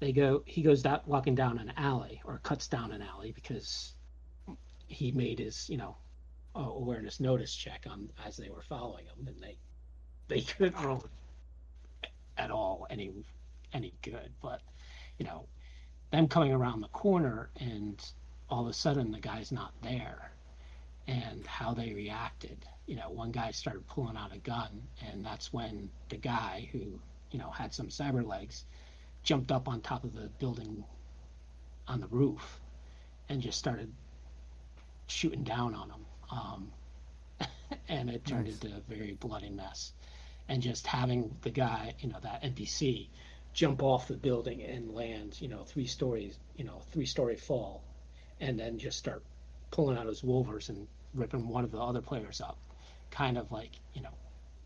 They 0.00 0.12
go. 0.12 0.42
He 0.46 0.62
goes 0.62 0.82
down, 0.82 1.00
walking 1.06 1.34
down 1.34 1.58
an 1.58 1.72
alley, 1.76 2.20
or 2.24 2.38
cuts 2.42 2.68
down 2.68 2.92
an 2.92 3.02
alley 3.02 3.32
because 3.32 3.92
he 4.88 5.12
made 5.12 5.38
his, 5.38 5.68
you 5.68 5.76
know, 5.76 5.96
awareness 6.54 7.20
notice 7.20 7.54
check 7.54 7.86
on 7.90 8.08
as 8.24 8.36
they 8.36 8.50
were 8.50 8.62
following 8.62 9.04
him, 9.06 9.26
and 9.26 9.40
they 9.42 9.56
they 10.28 10.40
couldn't 10.42 10.82
roll 10.82 11.04
at 12.36 12.50
all 12.50 12.86
any 12.90 13.12
any 13.72 13.92
good. 14.02 14.30
But 14.42 14.60
you 15.18 15.24
know, 15.24 15.46
them 16.10 16.28
coming 16.28 16.52
around 16.52 16.80
the 16.80 16.88
corner 16.88 17.50
and 17.60 18.04
all 18.48 18.62
of 18.62 18.68
a 18.68 18.72
sudden 18.72 19.10
the 19.10 19.20
guy's 19.20 19.52
not 19.52 19.72
there 19.82 20.32
and 21.08 21.46
how 21.46 21.72
they 21.72 21.92
reacted. 21.92 22.64
You 22.86 22.96
know, 22.96 23.10
one 23.10 23.30
guy 23.30 23.50
started 23.50 23.86
pulling 23.86 24.16
out 24.16 24.34
a 24.34 24.38
gun, 24.38 24.82
and 25.06 25.24
that's 25.24 25.52
when 25.52 25.90
the 26.08 26.16
guy 26.16 26.68
who, 26.72 27.00
you 27.30 27.38
know, 27.38 27.50
had 27.50 27.72
some 27.72 27.88
cyber 27.88 28.26
legs 28.26 28.64
jumped 29.22 29.50
up 29.50 29.68
on 29.68 29.80
top 29.80 30.04
of 30.04 30.14
the 30.14 30.28
building 30.38 30.84
on 31.88 32.00
the 32.00 32.08
roof 32.08 32.60
and 33.28 33.40
just 33.40 33.58
started 33.58 33.92
shooting 35.06 35.42
down 35.42 35.74
on 35.74 35.90
him. 35.90 36.06
Um, 36.30 36.72
and 37.88 38.10
it 38.10 38.24
turned 38.24 38.46
nice. 38.46 38.62
into 38.62 38.76
a 38.76 38.80
very 38.88 39.12
bloody 39.14 39.50
mess. 39.50 39.92
And 40.48 40.62
just 40.62 40.86
having 40.86 41.36
the 41.42 41.50
guy, 41.50 41.94
you 42.00 42.08
know, 42.08 42.18
that 42.22 42.42
NPC 42.42 43.08
jump 43.52 43.82
off 43.82 44.08
the 44.08 44.16
building 44.16 44.62
and 44.62 44.94
land, 44.94 45.40
you 45.40 45.48
know, 45.48 45.64
three 45.64 45.86
stories, 45.86 46.38
you 46.56 46.64
know, 46.64 46.80
three 46.92 47.06
story 47.06 47.36
fall, 47.36 47.82
and 48.40 48.58
then 48.58 48.78
just 48.78 48.98
start 48.98 49.24
pulling 49.70 49.98
out 49.98 50.06
his 50.06 50.22
wolvers 50.22 50.68
and 50.68 50.86
ripping 51.14 51.48
one 51.48 51.64
of 51.64 51.72
the 51.72 51.78
other 51.80 52.00
players 52.02 52.40
up, 52.40 52.58
kind 53.10 53.38
of 53.38 53.50
like, 53.50 53.72
you 53.94 54.02
know, 54.02 54.14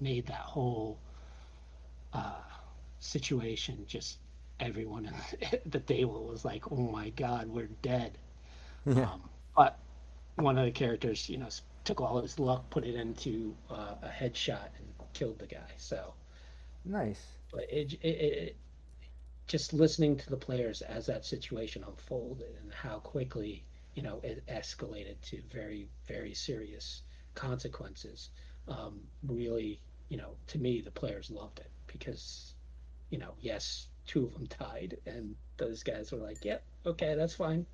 made 0.00 0.26
that 0.26 0.40
whole 0.40 0.98
uh, 2.12 2.40
situation 2.98 3.84
just 3.86 4.18
everyone 4.58 5.06
in 5.06 5.14
the 5.66 5.80
table 5.80 6.26
was 6.26 6.44
like, 6.44 6.70
"Oh 6.70 6.76
my 6.90 7.10
God, 7.10 7.48
we're 7.48 7.68
dead." 7.82 8.18
Yeah. 8.86 9.10
Um, 9.12 9.28
but 9.56 9.78
one 10.36 10.58
of 10.58 10.64
the 10.64 10.70
characters, 10.70 11.28
you 11.28 11.38
know, 11.38 11.48
took 11.84 12.00
all 12.00 12.18
of 12.18 12.22
his 12.24 12.38
luck, 12.38 12.70
put 12.70 12.84
it 12.84 12.94
into 12.94 13.56
uh, 13.70 13.94
a 14.02 14.08
headshot, 14.08 14.68
and 14.78 14.89
killed 15.12 15.38
the 15.38 15.46
guy. 15.46 15.70
So 15.76 16.14
nice. 16.84 17.20
But 17.52 17.64
it, 17.70 17.94
it, 18.02 18.06
it, 18.08 18.56
just 19.46 19.72
listening 19.72 20.16
to 20.16 20.30
the 20.30 20.36
players 20.36 20.82
as 20.82 21.06
that 21.06 21.24
situation 21.24 21.84
unfolded 21.86 22.56
and 22.62 22.72
how 22.72 22.98
quickly 22.98 23.64
you 23.94 24.02
know 24.02 24.20
it 24.22 24.44
escalated 24.46 25.20
to 25.22 25.42
very 25.50 25.88
very 26.06 26.34
serious 26.34 27.02
consequences. 27.34 28.30
Um, 28.68 29.00
really, 29.26 29.80
you 30.08 30.16
know, 30.16 30.36
to 30.48 30.58
me, 30.58 30.80
the 30.80 30.90
players 30.90 31.30
loved 31.30 31.58
it 31.58 31.70
because, 31.86 32.54
you 33.10 33.18
know, 33.18 33.34
yes, 33.40 33.88
two 34.06 34.24
of 34.24 34.34
them 34.34 34.46
died, 34.58 34.96
and 35.06 35.34
those 35.56 35.82
guys 35.82 36.12
were 36.12 36.18
like, 36.18 36.44
"Yep, 36.44 36.62
yeah, 36.84 36.90
okay, 36.90 37.14
that's 37.14 37.34
fine. 37.34 37.66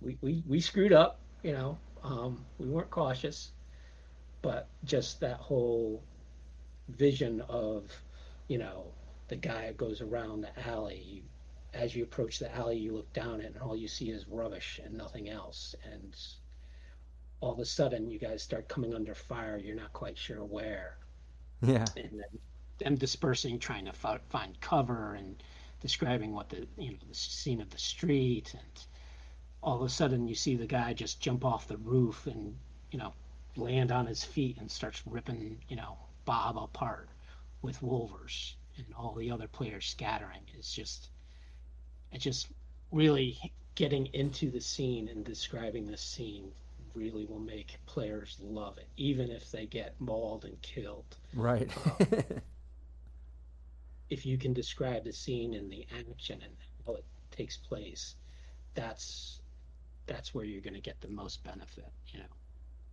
We 0.00 0.18
we 0.20 0.42
we 0.46 0.60
screwed 0.60 0.92
up, 0.92 1.20
you 1.42 1.52
know. 1.52 1.78
Um, 2.02 2.44
we 2.58 2.66
weren't 2.66 2.90
cautious, 2.90 3.52
but 4.40 4.68
just 4.84 5.20
that 5.20 5.36
whole 5.36 6.02
vision 6.96 7.40
of, 7.48 7.90
you 8.48 8.58
know, 8.58 8.86
the 9.28 9.36
guy 9.36 9.72
goes 9.72 10.00
around 10.00 10.42
the 10.42 10.68
alley. 10.68 11.22
As 11.72 11.94
you 11.94 12.02
approach 12.02 12.38
the 12.38 12.54
alley, 12.54 12.78
you 12.78 12.92
look 12.92 13.12
down 13.12 13.40
it, 13.40 13.52
and 13.54 13.58
all 13.58 13.76
you 13.76 13.88
see 13.88 14.10
is 14.10 14.26
rubbish 14.28 14.80
and 14.84 14.94
nothing 14.96 15.30
else. 15.30 15.74
And 15.92 16.16
all 17.40 17.52
of 17.52 17.58
a 17.60 17.64
sudden, 17.64 18.10
you 18.10 18.18
guys 18.18 18.42
start 18.42 18.68
coming 18.68 18.94
under 18.94 19.14
fire. 19.14 19.56
You're 19.56 19.76
not 19.76 19.92
quite 19.92 20.18
sure 20.18 20.44
where. 20.44 20.96
Yeah. 21.62 21.84
And 21.96 22.10
then 22.12 22.38
them 22.78 22.96
dispersing, 22.96 23.58
trying 23.58 23.84
to 23.84 23.92
f- 23.92 24.20
find 24.30 24.58
cover, 24.60 25.14
and 25.14 25.42
describing 25.80 26.32
what 26.32 26.48
the 26.48 26.66
you 26.76 26.92
know 26.92 26.98
the 27.08 27.14
scene 27.14 27.60
of 27.60 27.70
the 27.70 27.78
street, 27.78 28.52
and 28.54 28.84
all 29.62 29.76
of 29.76 29.82
a 29.82 29.88
sudden 29.88 30.26
you 30.26 30.34
see 30.34 30.56
the 30.56 30.66
guy 30.66 30.92
just 30.92 31.20
jump 31.20 31.44
off 31.44 31.68
the 31.68 31.76
roof 31.78 32.26
and 32.26 32.56
you 32.90 32.98
know 32.98 33.12
land 33.56 33.92
on 33.92 34.06
his 34.06 34.24
feet 34.24 34.56
and 34.58 34.70
starts 34.70 35.02
ripping 35.06 35.58
you 35.68 35.76
know 35.76 35.98
Bob 36.30 36.56
apart 36.56 37.08
with 37.60 37.82
Wolvers 37.82 38.54
and 38.76 38.86
all 38.96 39.16
the 39.16 39.32
other 39.32 39.48
players 39.48 39.86
scattering. 39.86 40.42
It's 40.56 40.72
just 40.72 41.10
it's 42.12 42.22
just 42.22 42.46
really 42.92 43.52
getting 43.74 44.06
into 44.12 44.48
the 44.48 44.60
scene 44.60 45.08
and 45.08 45.24
describing 45.24 45.88
the 45.88 45.96
scene 45.96 46.52
really 46.94 47.24
will 47.24 47.40
make 47.40 47.80
players 47.84 48.36
love 48.40 48.78
it, 48.78 48.86
even 48.96 49.28
if 49.28 49.50
they 49.50 49.66
get 49.66 50.00
mauled 50.00 50.44
and 50.44 50.62
killed. 50.62 51.16
Right. 51.34 51.68
um, 51.84 52.06
if 54.08 54.24
you 54.24 54.38
can 54.38 54.52
describe 54.52 55.02
the 55.02 55.12
scene 55.12 55.54
and 55.54 55.68
the 55.68 55.84
action 55.98 56.40
and 56.44 56.54
how 56.86 56.94
it 56.94 57.04
takes 57.32 57.56
place, 57.56 58.14
that's 58.74 59.40
that's 60.06 60.32
where 60.32 60.44
you're 60.44 60.62
going 60.62 60.74
to 60.74 60.80
get 60.80 61.00
the 61.00 61.08
most 61.08 61.42
benefit, 61.42 61.90
you 62.12 62.20
know, 62.20 62.34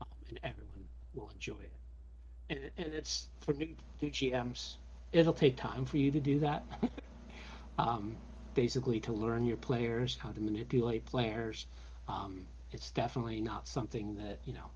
um, 0.02 0.08
and 0.28 0.40
everyone 0.44 0.86
will 1.14 1.30
enjoy 1.30 1.62
it. 1.62 1.72
And, 2.50 2.60
and 2.78 2.94
it's 2.94 3.28
for 3.42 3.54
new, 3.54 3.76
new 4.02 4.10
GMs, 4.10 4.76
it'll 5.12 5.34
take 5.34 5.58
time 5.58 5.86
for 5.86 5.98
you 5.98 6.12
to 6.12 6.20
do 6.20 6.40
that. 6.40 6.66
um, 7.78 8.16
basically, 8.54 9.00
to 9.02 9.14
learn 9.14 9.46
your 9.46 9.58
players, 9.58 10.18
how 10.20 10.32
to 10.32 10.40
manipulate 10.40 11.06
players. 11.06 11.68
Um, 12.08 12.46
it's 12.72 12.92
definitely 12.92 13.42
not 13.42 13.68
something 13.68 14.16
that, 14.16 14.40
you 14.46 14.54
know, 14.54 14.72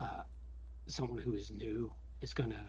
uh, 0.00 0.22
someone 0.86 1.18
who 1.18 1.34
is 1.34 1.50
new 1.50 1.92
is 2.20 2.32
going 2.32 2.50
to 2.50 2.64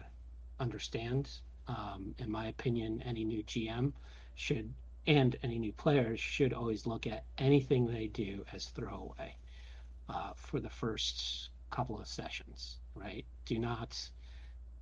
understand. 0.60 1.30
Um, 1.68 2.14
in 2.18 2.30
my 2.30 2.48
opinion, 2.48 3.02
any 3.06 3.24
new 3.24 3.42
GM 3.44 3.92
should 4.34 4.72
and 5.06 5.36
any 5.42 5.58
new 5.58 5.72
players 5.72 6.20
should 6.20 6.52
always 6.52 6.86
look 6.86 7.06
at 7.06 7.24
anything 7.38 7.86
they 7.86 8.06
do 8.06 8.44
as 8.52 8.66
throwaway 8.66 9.34
uh, 10.08 10.32
for 10.36 10.60
the 10.60 10.70
first 10.70 11.50
couple 11.70 11.98
of 11.98 12.06
sessions, 12.06 12.76
right? 12.94 13.24
Do 13.46 13.58
not 13.58 13.98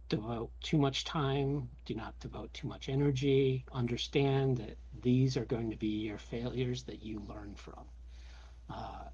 devote 0.09 0.51
too 0.61 0.77
much 0.77 1.05
time, 1.05 1.69
do 1.85 1.95
not 1.95 2.19
devote 2.21 2.53
too 2.53 2.67
much 2.67 2.89
energy. 2.89 3.65
Understand 3.73 4.59
that 4.59 4.77
these 5.03 5.37
are 5.37 5.45
going 5.45 5.71
to 5.71 5.77
be 5.77 5.87
your 5.87 6.19
failures 6.19 6.83
that 6.85 7.03
you 7.03 7.21
learn 7.29 7.55
from. 7.55 7.85
Uh, 8.69 9.05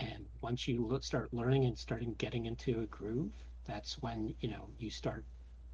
and 0.00 0.26
once 0.40 0.66
you 0.68 0.98
start 1.02 1.32
learning 1.32 1.64
and 1.64 1.76
starting 1.78 2.14
getting 2.18 2.46
into 2.46 2.80
a 2.80 2.86
groove, 2.86 3.32
that's 3.66 4.00
when 4.00 4.34
you 4.40 4.48
know 4.48 4.68
you 4.78 4.90
start 4.90 5.24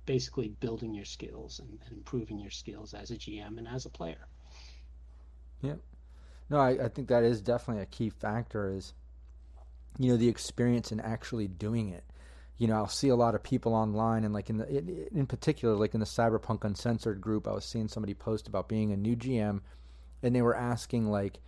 basically 0.06 0.48
building 0.60 0.94
your 0.94 1.04
skills 1.04 1.60
and, 1.60 1.78
and 1.86 1.96
improving 1.96 2.38
your 2.38 2.50
skills 2.50 2.94
as 2.94 3.10
a 3.10 3.16
GM 3.16 3.58
and 3.58 3.68
as 3.68 3.86
a 3.86 3.90
player. 3.90 4.26
Yeah. 5.62 5.76
No, 6.50 6.58
I, 6.58 6.70
I 6.70 6.88
think 6.88 7.08
that 7.08 7.24
is 7.24 7.40
definitely 7.40 7.82
a 7.82 7.86
key 7.86 8.10
factor 8.10 8.70
is, 8.70 8.92
you 9.98 10.10
know, 10.10 10.16
the 10.16 10.28
experience 10.28 10.92
in 10.92 11.00
actually 11.00 11.48
doing 11.48 11.88
it. 11.88 12.04
You 12.56 12.68
know, 12.68 12.76
I'll 12.76 12.88
see 12.88 13.08
a 13.08 13.16
lot 13.16 13.34
of 13.34 13.42
people 13.42 13.74
online, 13.74 14.24
and 14.24 14.32
like 14.32 14.48
in 14.48 14.58
the 14.58 15.08
in, 15.12 15.26
particular, 15.26 15.74
like 15.74 15.94
in 15.94 16.00
the 16.00 16.06
Cyberpunk 16.06 16.64
Uncensored 16.64 17.20
group, 17.20 17.48
I 17.48 17.52
was 17.52 17.64
seeing 17.64 17.88
somebody 17.88 18.14
post 18.14 18.46
about 18.46 18.68
being 18.68 18.92
a 18.92 18.96
new 18.96 19.16
GM, 19.16 19.60
and 20.22 20.34
they 20.34 20.42
were 20.42 20.56
asking 20.56 21.10
like, 21.10 21.40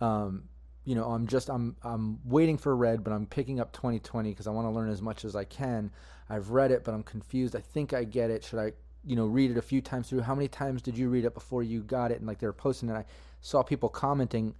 um, 0.00 0.44
you 0.84 0.94
know, 0.94 1.10
I'm 1.10 1.26
just 1.26 1.50
I'm 1.50 1.76
I'm 1.82 2.20
waiting 2.24 2.56
for 2.56 2.74
red, 2.74 3.04
but 3.04 3.12
I'm 3.12 3.26
picking 3.26 3.60
up 3.60 3.72
2020 3.72 4.30
because 4.30 4.46
I 4.46 4.50
want 4.50 4.66
to 4.66 4.70
learn 4.70 4.88
as 4.88 5.02
much 5.02 5.24
as 5.24 5.36
I 5.36 5.44
can. 5.44 5.90
I've 6.30 6.50
read 6.50 6.70
it, 6.70 6.84
but 6.84 6.94
I'm 6.94 7.02
confused. 7.02 7.54
I 7.54 7.60
think 7.60 7.92
I 7.92 8.04
get 8.04 8.30
it. 8.30 8.42
Should 8.42 8.58
I, 8.58 8.72
you 9.04 9.14
know, 9.14 9.26
read 9.26 9.50
it 9.50 9.58
a 9.58 9.62
few 9.62 9.82
times 9.82 10.08
through? 10.08 10.22
How 10.22 10.34
many 10.34 10.48
times 10.48 10.80
did 10.80 10.96
you 10.96 11.08
read 11.10 11.24
it 11.24 11.34
before 11.34 11.62
you 11.62 11.82
got 11.82 12.12
it? 12.12 12.18
And 12.18 12.26
like 12.26 12.38
they 12.38 12.46
were 12.46 12.52
posting 12.52 12.88
it. 12.88 12.94
I 12.94 13.04
saw 13.40 13.62
people 13.62 13.88
commenting 13.88 14.54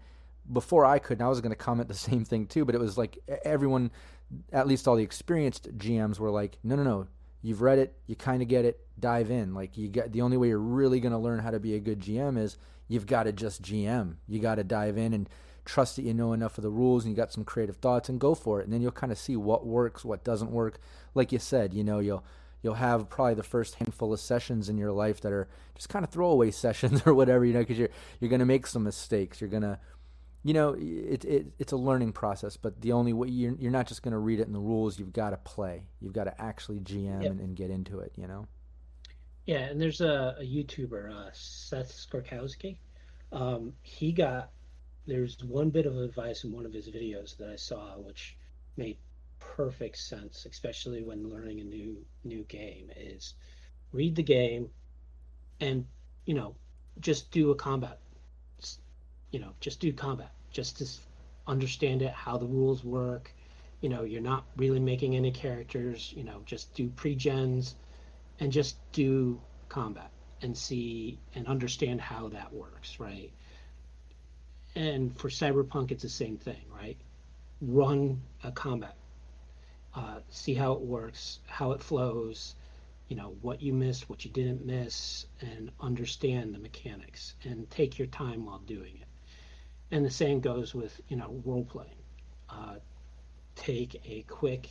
before 0.52 0.84
I 0.84 0.98
could, 0.98 1.18
and 1.18 1.26
I 1.26 1.28
was 1.28 1.40
going 1.40 1.50
to 1.50 1.56
comment 1.56 1.88
the 1.88 1.94
same 2.10 2.24
thing 2.24 2.46
too. 2.46 2.64
But 2.64 2.74
it 2.74 2.80
was 2.80 2.98
like 2.98 3.18
everyone, 3.44 3.90
at 4.52 4.66
least 4.66 4.86
all 4.88 4.96
the 4.96 5.04
experienced 5.04 5.76
GMs, 5.78 6.18
were 6.18 6.30
like, 6.30 6.58
"No, 6.62 6.76
no, 6.76 6.82
no, 6.82 7.08
you've 7.42 7.62
read 7.62 7.78
it, 7.78 7.94
you 8.06 8.16
kind 8.16 8.42
of 8.42 8.48
get 8.48 8.64
it, 8.64 8.80
dive 8.98 9.30
in." 9.30 9.54
Like 9.54 9.76
you 9.76 9.88
get 9.88 10.12
the 10.12 10.22
only 10.22 10.36
way 10.36 10.48
you're 10.48 10.58
really 10.58 11.00
going 11.00 11.12
to 11.12 11.18
learn 11.18 11.40
how 11.40 11.50
to 11.50 11.60
be 11.60 11.74
a 11.74 11.80
good 11.80 12.00
GM 12.00 12.38
is 12.38 12.56
you've 12.88 13.06
got 13.06 13.24
to 13.24 13.32
just 13.32 13.62
GM. 13.62 14.16
You 14.28 14.40
got 14.40 14.56
to 14.56 14.64
dive 14.64 14.96
in 14.98 15.12
and 15.12 15.28
trust 15.64 15.96
that 15.96 16.02
you 16.02 16.14
know 16.14 16.32
enough 16.32 16.56
of 16.58 16.62
the 16.62 16.70
rules 16.70 17.04
and 17.04 17.10
you 17.12 17.16
got 17.16 17.32
some 17.32 17.44
creative 17.44 17.76
thoughts 17.76 18.08
and 18.08 18.20
go 18.20 18.34
for 18.34 18.60
it. 18.60 18.64
And 18.64 18.72
then 18.72 18.80
you'll 18.80 18.92
kind 18.92 19.12
of 19.12 19.18
see 19.18 19.36
what 19.36 19.66
works, 19.66 20.04
what 20.04 20.24
doesn't 20.24 20.52
work. 20.52 20.78
Like 21.14 21.32
you 21.32 21.38
said, 21.38 21.74
you 21.74 21.84
know, 21.84 21.98
you'll 21.98 22.24
you'll 22.62 22.74
have 22.74 23.08
probably 23.10 23.34
the 23.34 23.42
first 23.42 23.74
handful 23.76 24.12
of 24.12 24.18
sessions 24.18 24.68
in 24.68 24.78
your 24.78 24.90
life 24.90 25.20
that 25.20 25.32
are 25.32 25.46
just 25.74 25.88
kind 25.88 26.04
of 26.04 26.10
throwaway 26.10 26.50
sessions 26.52 27.02
or 27.04 27.14
whatever, 27.14 27.44
you 27.44 27.52
know, 27.52 27.60
because 27.60 27.78
you're 27.78 27.90
you're 28.20 28.30
going 28.30 28.40
to 28.40 28.46
make 28.46 28.66
some 28.66 28.84
mistakes. 28.84 29.40
You're 29.40 29.50
going 29.50 29.62
to, 29.62 29.78
you 30.42 30.54
know, 30.54 30.76
it, 30.78 31.24
it 31.24 31.46
it's 31.58 31.72
a 31.72 31.76
learning 31.76 32.12
process. 32.12 32.56
But 32.56 32.80
the 32.80 32.92
only 32.92 33.12
way 33.12 33.28
you're 33.28 33.54
you're 33.54 33.70
not 33.70 33.86
just 33.86 34.02
going 34.02 34.12
to 34.12 34.18
read 34.18 34.40
it 34.40 34.46
in 34.46 34.52
the 34.52 34.60
rules. 34.60 34.98
You've 34.98 35.12
got 35.12 35.30
to 35.30 35.36
play. 35.38 35.82
You've 36.00 36.12
got 36.12 36.24
to 36.24 36.40
actually 36.40 36.80
GM 36.80 37.22
yep. 37.22 37.32
and, 37.32 37.40
and, 37.40 37.56
get 37.56 37.70
into 37.70 38.00
it. 38.00 38.12
You 38.16 38.26
know. 38.26 38.46
Yeah, 39.46 39.60
and 39.60 39.80
there's 39.80 40.00
a, 40.00 40.36
a 40.40 40.42
YouTuber, 40.42 41.12
uh, 41.12 41.30
Seth 41.32 41.92
Skorkowski. 41.92 42.78
Um, 43.32 43.72
he 43.82 44.12
got 44.12 44.50
there's 45.06 45.38
one 45.44 45.70
bit 45.70 45.86
of 45.86 45.96
advice 45.96 46.44
in 46.44 46.52
one 46.52 46.66
of 46.66 46.72
his 46.72 46.88
videos 46.88 47.36
that 47.36 47.48
I 47.48 47.56
saw, 47.56 47.96
which 47.98 48.36
made 48.76 48.98
perfect 49.38 49.98
sense, 49.98 50.46
especially 50.46 51.02
when 51.02 51.28
learning 51.28 51.60
a 51.60 51.64
new 51.64 52.04
new 52.24 52.42
game, 52.44 52.90
is 52.96 53.34
read 53.92 54.16
the 54.16 54.22
game 54.22 54.68
and 55.60 55.86
you 56.24 56.34
know 56.34 56.54
just 57.00 57.30
do 57.30 57.50
a 57.50 57.54
combat. 57.54 58.00
You 59.30 59.40
know, 59.40 59.52
just 59.60 59.80
do 59.80 59.92
combat, 59.92 60.32
just 60.50 60.78
to 60.78 60.86
understand 61.46 62.02
it, 62.02 62.12
how 62.12 62.36
the 62.36 62.46
rules 62.46 62.84
work. 62.84 63.32
You 63.80 63.88
know, 63.88 64.04
you're 64.04 64.22
not 64.22 64.44
really 64.56 64.80
making 64.80 65.16
any 65.16 65.30
characters. 65.30 66.12
You 66.16 66.24
know, 66.24 66.42
just 66.44 66.74
do 66.74 66.88
pre-gens 66.88 67.76
and 68.40 68.52
just 68.52 68.76
do 68.92 69.40
combat 69.68 70.10
and 70.42 70.56
see 70.56 71.18
and 71.34 71.46
understand 71.46 72.00
how 72.00 72.28
that 72.28 72.52
works, 72.52 73.00
right? 73.00 73.32
And 74.74 75.18
for 75.18 75.28
Cyberpunk, 75.28 75.90
it's 75.90 76.02
the 76.02 76.08
same 76.08 76.36
thing, 76.36 76.64
right? 76.70 76.98
Run 77.60 78.20
a 78.44 78.52
combat 78.52 78.96
uh, 79.96 80.20
see 80.28 80.54
how 80.54 80.72
it 80.72 80.80
works, 80.80 81.40
how 81.46 81.72
it 81.72 81.82
flows, 81.82 82.54
you 83.08 83.16
know, 83.16 83.34
what 83.40 83.62
you 83.62 83.72
missed, 83.72 84.10
what 84.10 84.24
you 84.24 84.30
didn't 84.30 84.64
miss, 84.64 85.26
and 85.40 85.70
understand 85.80 86.54
the 86.54 86.58
mechanics 86.58 87.34
and 87.44 87.68
take 87.70 87.98
your 87.98 88.08
time 88.08 88.44
while 88.44 88.58
doing 88.58 88.98
it. 89.00 89.05
And 89.90 90.04
the 90.04 90.10
same 90.10 90.40
goes 90.40 90.74
with, 90.74 91.00
you 91.08 91.16
know, 91.16 91.40
role 91.44 91.64
playing. 91.64 92.02
Uh, 92.48 92.76
take 93.54 94.00
a 94.04 94.22
quick, 94.22 94.68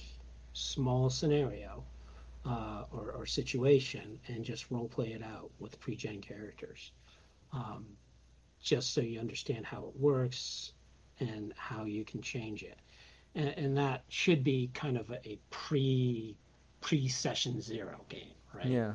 small 0.54 1.10
scenario 1.10 1.84
uh, 2.46 2.84
or, 2.92 3.12
or, 3.12 3.26
situation 3.26 4.20
and 4.28 4.46
just 4.46 4.70
role 4.70 4.88
play 4.88 5.14
it 5.14 5.24
out 5.24 5.50
with 5.60 5.80
pre-gen 5.80 6.22
characters, 6.22 6.92
um, 7.52 7.86
just 8.62 8.94
so 8.94 9.02
you 9.02 9.20
understand 9.20 9.66
how 9.66 9.80
it 9.86 10.00
works 10.00 10.74
and 11.20 11.54
how 11.58 11.84
you 11.86 12.06
can 12.06 12.22
change 12.22 12.64
it 12.64 12.78
and, 13.36 13.50
and 13.58 13.78
that 13.78 14.04
should 14.08 14.44
be 14.44 14.70
kind 14.74 14.98
of 14.98 15.10
a, 15.12 15.20
a 15.28 15.38
pre 15.50 16.36
pre 16.82 17.08
session 17.08 17.62
zero 17.62 18.04
game, 18.10 18.34
right? 18.54 18.66
Yeah. 18.66 18.94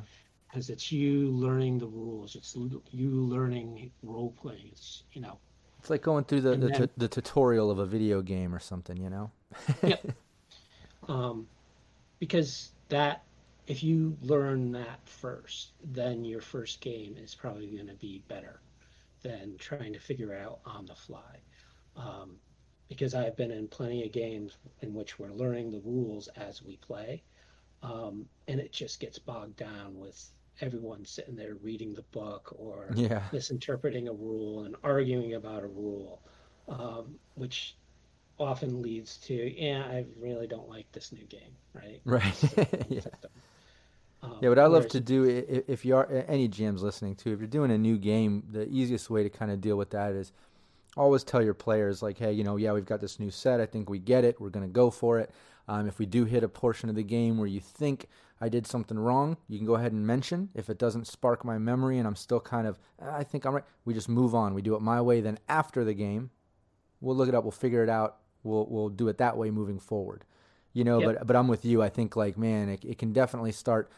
Because 0.49 0.69
it's 0.69 0.91
you 0.91 1.29
learning 1.31 1.77
the 1.77 1.87
rules. 1.87 2.35
It's 2.35 2.57
you 2.91 3.09
learning 3.09 3.91
role 4.03 4.33
playing. 4.41 4.69
It's 4.71 5.03
you 5.13 5.21
know. 5.21 5.37
It's 5.81 5.89
like 5.89 6.03
going 6.03 6.25
through 6.25 6.41
the 6.41 6.55
the, 6.55 6.67
then, 6.67 6.89
the, 6.95 7.07
tutorial 7.07 7.71
of 7.71 7.79
a 7.79 7.87
video 7.87 8.21
game 8.21 8.53
or 8.53 8.59
something, 8.59 8.97
you 8.97 9.09
know. 9.09 9.31
yep. 9.81 10.05
Um, 11.07 11.47
because 12.19 12.69
that 12.89 13.23
if 13.65 13.81
you 13.81 14.15
learn 14.21 14.71
that 14.73 14.99
first, 15.05 15.71
then 15.83 16.23
your 16.23 16.39
first 16.39 16.81
game 16.81 17.15
is 17.17 17.33
probably 17.33 17.65
going 17.65 17.87
to 17.87 17.95
be 17.95 18.21
better 18.27 18.61
than 19.23 19.55
trying 19.57 19.91
to 19.93 19.99
figure 19.99 20.35
out 20.35 20.59
on 20.67 20.85
the 20.85 20.93
fly. 20.93 21.39
Um, 21.95 22.35
because 22.87 23.15
I've 23.15 23.35
been 23.35 23.49
in 23.49 23.67
plenty 23.67 24.05
of 24.05 24.11
games 24.11 24.57
in 24.83 24.93
which 24.93 25.17
we're 25.17 25.31
learning 25.31 25.71
the 25.71 25.79
rules 25.79 26.27
as 26.35 26.61
we 26.61 26.77
play. 26.77 27.23
Um, 27.81 28.27
and 28.47 28.59
it 28.59 28.71
just 28.71 28.99
gets 28.99 29.17
bogged 29.17 29.55
down 29.55 29.97
with 29.97 30.29
everyone 30.59 31.05
sitting 31.05 31.35
there 31.35 31.55
reading 31.61 31.93
the 31.93 32.03
book 32.11 32.53
or 32.57 32.89
yeah. 32.95 33.23
misinterpreting 33.31 34.07
a 34.07 34.13
rule 34.13 34.63
and 34.63 34.75
arguing 34.83 35.35
about 35.35 35.63
a 35.63 35.67
rule, 35.67 36.21
um, 36.67 37.15
which 37.35 37.75
often 38.39 38.81
leads 38.81 39.17
to, 39.17 39.33
yeah, 39.33 39.83
I 39.83 40.05
really 40.19 40.47
don't 40.47 40.69
like 40.69 40.91
this 40.91 41.11
new 41.11 41.25
game, 41.25 41.55
right? 41.73 42.01
Right. 42.05 42.85
yeah. 42.89 43.01
Um, 44.23 44.37
yeah, 44.39 44.49
what 44.49 44.59
I 44.59 44.67
love 44.67 44.87
to 44.89 44.99
do 44.99 45.23
if 45.67 45.83
you 45.83 45.95
are 45.95 46.07
any 46.27 46.47
GMs 46.47 46.81
listening 46.81 47.15
to, 47.17 47.33
if 47.33 47.39
you're 47.39 47.47
doing 47.47 47.71
a 47.71 47.77
new 47.77 47.97
game, 47.97 48.43
the 48.51 48.67
easiest 48.67 49.09
way 49.09 49.23
to 49.23 49.29
kind 49.29 49.51
of 49.51 49.61
deal 49.61 49.77
with 49.77 49.89
that 49.91 50.13
is 50.13 50.31
always 50.97 51.23
tell 51.23 51.41
your 51.41 51.53
players 51.53 52.01
like 52.01 52.17
hey 52.17 52.31
you 52.31 52.43
know 52.43 52.57
yeah 52.57 52.73
we've 52.73 52.85
got 52.85 52.99
this 52.99 53.19
new 53.19 53.31
set 53.31 53.61
i 53.61 53.65
think 53.65 53.89
we 53.89 53.97
get 53.97 54.25
it 54.25 54.39
we're 54.41 54.49
going 54.49 54.65
to 54.65 54.71
go 54.71 54.91
for 54.91 55.19
it 55.19 55.31
um, 55.67 55.87
if 55.87 55.99
we 55.99 56.05
do 56.05 56.25
hit 56.25 56.43
a 56.43 56.49
portion 56.49 56.89
of 56.89 56.95
the 56.95 57.03
game 57.03 57.37
where 57.37 57.47
you 57.47 57.59
think 57.59 58.07
i 58.41 58.49
did 58.49 58.67
something 58.67 58.99
wrong 58.99 59.37
you 59.47 59.57
can 59.57 59.67
go 59.67 59.75
ahead 59.75 59.93
and 59.93 60.05
mention. 60.05 60.49
If 60.53 60.69
it 60.69 60.77
doesn't 60.77 61.07
spark 61.07 61.45
my 61.45 61.57
memory 61.57 61.97
and 61.97 62.07
i'm 62.07 62.15
still 62.15 62.39
kind 62.39 62.67
of 62.67 62.79
ah, 63.01 63.15
i 63.15 63.23
think 63.23 63.45
i'm 63.45 63.53
right 63.53 63.63
we 63.85 63.93
just 63.93 64.09
move 64.09 64.35
on. 64.35 64.53
We 64.53 64.61
do 64.61 64.75
it 64.75 64.81
my 64.81 64.99
way 65.01 65.21
then 65.21 65.37
after 65.47 65.83
the 65.83 65.93
game 65.93 66.31
we'll 66.99 67.15
look 67.15 67.29
it 67.29 67.35
up 67.35 67.43
we'll 67.43 67.51
figure 67.51 67.83
it 67.83 67.89
out 67.89 68.17
we'll, 68.43 68.65
we'll 68.69 68.89
do 68.89 69.07
it 69.07 69.17
that 69.19 69.37
way 69.37 69.51
moving 69.51 69.79
forward. 69.79 70.25
You 70.73 70.83
know 70.83 70.99
yep. 70.99 71.17
but 71.19 71.27
but 71.27 71.35
i'm 71.35 71.47
with 71.47 71.65
you. 71.65 71.81
I 71.81 71.89
think 71.89 72.15
like 72.15 72.37
man 72.37 72.69
it, 72.69 72.83
it 72.83 72.97
can 72.97 73.13
definitely 73.13 73.51
start 73.51 73.91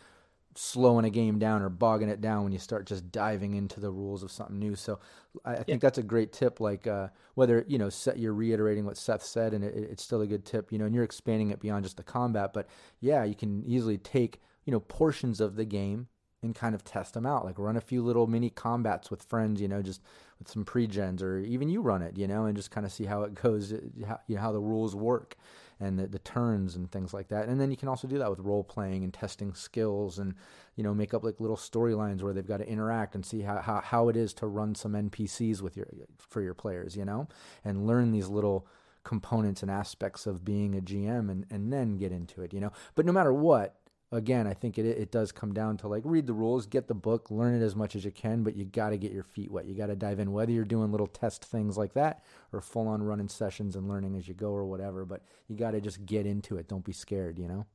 slowing 0.55 1.05
a 1.05 1.09
game 1.09 1.39
down 1.39 1.61
or 1.61 1.69
bogging 1.69 2.09
it 2.09 2.21
down 2.21 2.43
when 2.43 2.51
you 2.51 2.59
start 2.59 2.85
just 2.85 3.11
diving 3.11 3.55
into 3.55 3.79
the 3.79 3.89
rules 3.89 4.23
of 4.23 4.31
something 4.31 4.59
new. 4.59 4.75
So 4.75 4.99
I, 5.45 5.53
I 5.53 5.55
think 5.55 5.67
yeah. 5.67 5.77
that's 5.77 5.97
a 5.97 6.03
great 6.03 6.31
tip. 6.31 6.59
Like 6.59 6.87
uh, 6.87 7.09
whether 7.35 7.65
you 7.67 7.77
know 7.77 7.89
set, 7.89 8.19
you're 8.19 8.33
reiterating 8.33 8.85
what 8.85 8.97
Seth 8.97 9.23
said, 9.23 9.53
and 9.53 9.63
it, 9.63 9.73
it's 9.75 10.03
still 10.03 10.21
a 10.21 10.27
good 10.27 10.45
tip. 10.45 10.71
You 10.71 10.77
know, 10.77 10.85
and 10.85 10.93
you're 10.93 11.03
expanding 11.03 11.49
it 11.49 11.59
beyond 11.59 11.83
just 11.83 11.97
the 11.97 12.03
combat. 12.03 12.53
But 12.53 12.67
yeah, 12.99 13.23
you 13.23 13.35
can 13.35 13.63
easily 13.65 13.97
take 13.97 14.41
you 14.65 14.71
know 14.71 14.79
portions 14.79 15.41
of 15.41 15.55
the 15.55 15.65
game 15.65 16.07
and 16.41 16.53
kind 16.53 16.75
of 16.75 16.83
test 16.83 17.13
them 17.13 17.25
out. 17.25 17.45
Like 17.45 17.57
run 17.57 17.77
a 17.77 17.81
few 17.81 18.03
little 18.03 18.27
mini 18.27 18.49
combats 18.49 19.09
with 19.09 19.23
friends. 19.23 19.61
You 19.61 19.67
know, 19.67 19.81
just 19.81 20.01
with 20.39 20.49
some 20.49 20.65
pre-gens, 20.65 21.23
or 21.23 21.39
even 21.39 21.69
you 21.69 21.81
run 21.81 22.01
it. 22.01 22.17
You 22.17 22.27
know, 22.27 22.45
and 22.45 22.55
just 22.55 22.71
kind 22.71 22.85
of 22.85 22.91
see 22.91 23.05
how 23.05 23.23
it 23.23 23.33
goes. 23.35 23.73
How, 24.07 24.19
you 24.27 24.35
know 24.35 24.41
how 24.41 24.51
the 24.51 24.59
rules 24.59 24.95
work 24.95 25.35
and 25.83 25.99
the, 25.99 26.07
the 26.07 26.19
turns 26.19 26.75
and 26.75 26.89
things 26.89 27.13
like 27.13 27.27
that. 27.27 27.47
And 27.47 27.59
then 27.59 27.69
you 27.69 27.77
can 27.77 27.89
also 27.89 28.07
do 28.07 28.17
that 28.17 28.29
with 28.29 28.39
role 28.39 28.63
playing 28.63 29.03
and 29.03 29.13
testing 29.13 29.53
skills 29.53 30.17
and, 30.17 30.33
you 30.75 30.83
know, 30.83 30.93
make 30.93 31.13
up 31.13 31.23
like 31.23 31.39
little 31.39 31.57
storylines 31.57 32.21
where 32.21 32.33
they've 32.33 32.47
got 32.47 32.57
to 32.57 32.67
interact 32.67 33.15
and 33.15 33.25
see 33.25 33.41
how, 33.41 33.59
how, 33.59 33.81
how 33.81 34.07
it 34.07 34.15
is 34.15 34.33
to 34.35 34.47
run 34.47 34.75
some 34.75 34.93
NPCs 34.93 35.61
with 35.61 35.75
your, 35.75 35.87
for 36.17 36.41
your 36.41 36.53
players, 36.53 36.95
you 36.95 37.03
know, 37.03 37.27
and 37.65 37.85
learn 37.85 38.11
these 38.11 38.29
little 38.29 38.65
components 39.03 39.61
and 39.61 39.69
aspects 39.69 40.25
of 40.25 40.45
being 40.45 40.75
a 40.75 40.81
GM 40.81 41.29
and, 41.29 41.45
and 41.51 41.73
then 41.73 41.97
get 41.97 42.13
into 42.13 42.41
it, 42.41 42.53
you 42.53 42.61
know. 42.61 42.71
But 42.95 43.05
no 43.05 43.11
matter 43.11 43.33
what, 43.33 43.75
again, 44.13 44.47
I 44.47 44.53
think 44.53 44.77
it 44.77 44.85
it 44.85 45.11
does 45.11 45.31
come 45.31 45.53
down 45.53 45.77
to 45.77 45.87
like 45.87 46.03
read 46.05 46.27
the 46.27 46.33
rules, 46.33 46.65
get 46.65 46.87
the 46.87 46.93
book, 46.93 47.31
learn 47.31 47.59
it 47.59 47.65
as 47.65 47.75
much 47.75 47.95
as 47.95 48.05
you 48.05 48.11
can, 48.11 48.43
but 48.43 48.55
you 48.55 48.65
got 48.65 48.89
to 48.89 48.97
get 48.97 49.11
your 49.11 49.23
feet 49.23 49.51
wet. 49.51 49.65
You 49.65 49.75
got 49.75 49.87
to 49.87 49.95
dive 49.95 50.19
in, 50.19 50.31
whether 50.31 50.51
you're 50.51 50.65
doing 50.65 50.91
little 50.91 51.07
test 51.07 51.43
things 51.43 51.77
like 51.77 51.93
that 51.93 52.23
or 52.51 52.61
full 52.61 52.87
on 52.87 53.03
running 53.03 53.27
sessions 53.27 53.75
and 53.75 53.87
learning 53.87 54.15
as 54.15 54.27
you 54.27 54.33
go 54.33 54.51
or 54.51 54.65
whatever. 54.65 55.05
But 55.05 55.23
you 55.47 55.55
got 55.55 55.71
to 55.71 55.81
just 55.81 56.05
get 56.05 56.25
into 56.25 56.57
it. 56.57 56.67
Don't 56.67 56.85
be 56.85 56.93
scared, 56.93 57.39
you 57.39 57.47
know. 57.47 57.65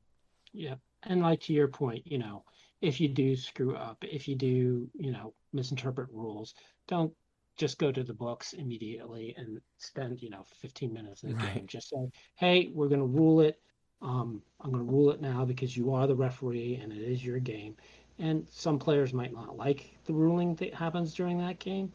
Yeah, 0.52 0.76
and 1.04 1.22
like 1.22 1.40
to 1.42 1.52
your 1.52 1.68
point, 1.68 2.06
you 2.06 2.18
know, 2.18 2.44
if 2.80 3.00
you 3.00 3.08
do 3.08 3.36
screw 3.36 3.76
up, 3.76 4.02
if 4.02 4.28
you 4.28 4.36
do, 4.36 4.88
you 4.94 5.12
know, 5.12 5.34
misinterpret 5.52 6.08
rules, 6.12 6.54
don't 6.86 7.12
just 7.56 7.78
go 7.78 7.90
to 7.90 8.04
the 8.04 8.14
books 8.14 8.52
immediately 8.52 9.34
and 9.36 9.60
spend, 9.78 10.22
you 10.22 10.30
know, 10.30 10.44
15 10.60 10.92
minutes 10.92 11.24
in 11.24 11.30
the 11.30 11.36
right. 11.36 11.54
game. 11.54 11.66
Just 11.66 11.90
say, 11.90 12.08
hey, 12.36 12.70
we're 12.72 12.88
going 12.88 13.00
to 13.00 13.06
rule 13.06 13.40
it 13.40 13.60
um, 14.02 14.42
I'm 14.60 14.70
going 14.70 14.84
to 14.84 14.90
rule 14.90 15.10
it 15.10 15.20
now 15.20 15.44
because 15.44 15.76
you 15.76 15.94
are 15.94 16.06
the 16.06 16.14
referee 16.14 16.80
and 16.82 16.92
it 16.92 16.98
is 16.98 17.24
your 17.24 17.38
game. 17.38 17.76
And 18.18 18.46
some 18.50 18.78
players 18.78 19.12
might 19.12 19.32
not 19.32 19.56
like 19.56 19.96
the 20.06 20.12
ruling 20.12 20.54
that 20.56 20.74
happens 20.74 21.14
during 21.14 21.38
that 21.38 21.58
game. 21.58 21.92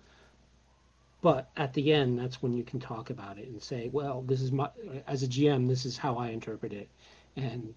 But 1.21 1.49
at 1.55 1.73
the 1.73 1.93
end, 1.93 2.19
that's 2.19 2.41
when 2.41 2.53
you 2.53 2.63
can 2.63 2.79
talk 2.79 3.09
about 3.09 3.37
it 3.37 3.47
and 3.47 3.61
say, 3.61 3.89
well, 3.91 4.21
this 4.23 4.41
is 4.41 4.51
my, 4.51 4.69
as 5.07 5.23
a 5.23 5.27
GM, 5.27 5.67
this 5.67 5.85
is 5.85 5.97
how 5.97 6.17
I 6.17 6.29
interpret 6.29 6.73
it. 6.73 6.89
And, 7.37 7.73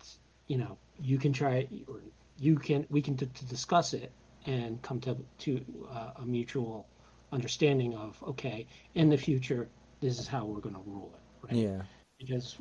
you 0.49 0.59
know, 0.59 0.77
you 1.01 1.19
can 1.19 1.33
try 1.33 1.59
it, 1.59 1.71
or 1.87 2.01
you 2.39 2.57
can, 2.57 2.87
we 2.91 3.01
can 3.03 3.17
t- 3.17 3.27
to 3.27 3.45
discuss 3.45 3.95
it 3.95 4.11
and 4.47 4.83
come 4.83 5.01
to, 5.01 5.17
to 5.39 5.65
uh, 5.93 6.11
a 6.17 6.27
mutual 6.27 6.87
understanding 7.31 7.95
of, 7.95 8.21
okay, 8.27 8.67
in 8.95 9.11
the 9.11 9.17
future, 9.17 9.69
this 10.01 10.19
is 10.19 10.27
how 10.27 10.45
we're 10.45 10.61
going 10.61 10.75
to 10.75 10.83
rule 10.85 11.13
it. 11.15 11.47
Right? 11.47 11.63
Yeah. 11.63 11.83
Because 12.19 12.57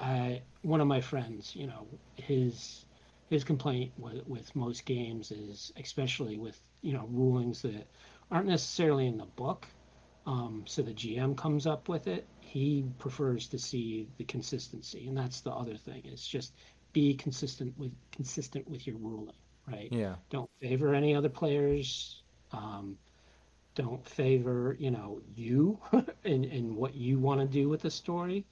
I 0.00 0.42
one 0.62 0.80
of 0.80 0.86
my 0.86 1.00
friends, 1.00 1.54
you 1.54 1.66
know, 1.66 1.86
his 2.16 2.84
his 3.30 3.44
complaint 3.44 3.92
with, 3.98 4.26
with 4.26 4.54
most 4.56 4.84
games 4.86 5.30
is 5.30 5.72
especially 5.76 6.38
with 6.38 6.60
you 6.82 6.92
know 6.92 7.08
rulings 7.10 7.62
that 7.62 7.86
aren't 8.30 8.46
necessarily 8.46 9.06
in 9.06 9.18
the 9.18 9.26
book. 9.26 9.66
Um, 10.26 10.64
so 10.66 10.82
the 10.82 10.92
GM 10.92 11.36
comes 11.36 11.66
up 11.66 11.88
with 11.88 12.06
it. 12.06 12.26
He 12.40 12.84
prefers 12.98 13.48
to 13.48 13.58
see 13.58 14.08
the 14.18 14.24
consistency, 14.24 15.08
and 15.08 15.16
that's 15.16 15.40
the 15.40 15.50
other 15.50 15.76
thing. 15.76 16.02
Is 16.04 16.26
just 16.26 16.52
be 16.92 17.14
consistent 17.14 17.76
with 17.78 17.92
consistent 18.12 18.68
with 18.68 18.86
your 18.86 18.96
ruling, 18.96 19.34
right? 19.66 19.88
Yeah. 19.90 20.16
Don't 20.30 20.50
favor 20.60 20.94
any 20.94 21.14
other 21.14 21.28
players. 21.28 22.22
Um, 22.52 22.96
don't 23.74 24.06
favor 24.08 24.76
you 24.80 24.90
know 24.90 25.20
you 25.36 25.78
and, 26.24 26.44
and 26.46 26.74
what 26.74 26.96
you 26.96 27.18
want 27.18 27.40
to 27.40 27.46
do 27.46 27.68
with 27.68 27.80
the 27.82 27.90
story 27.90 28.44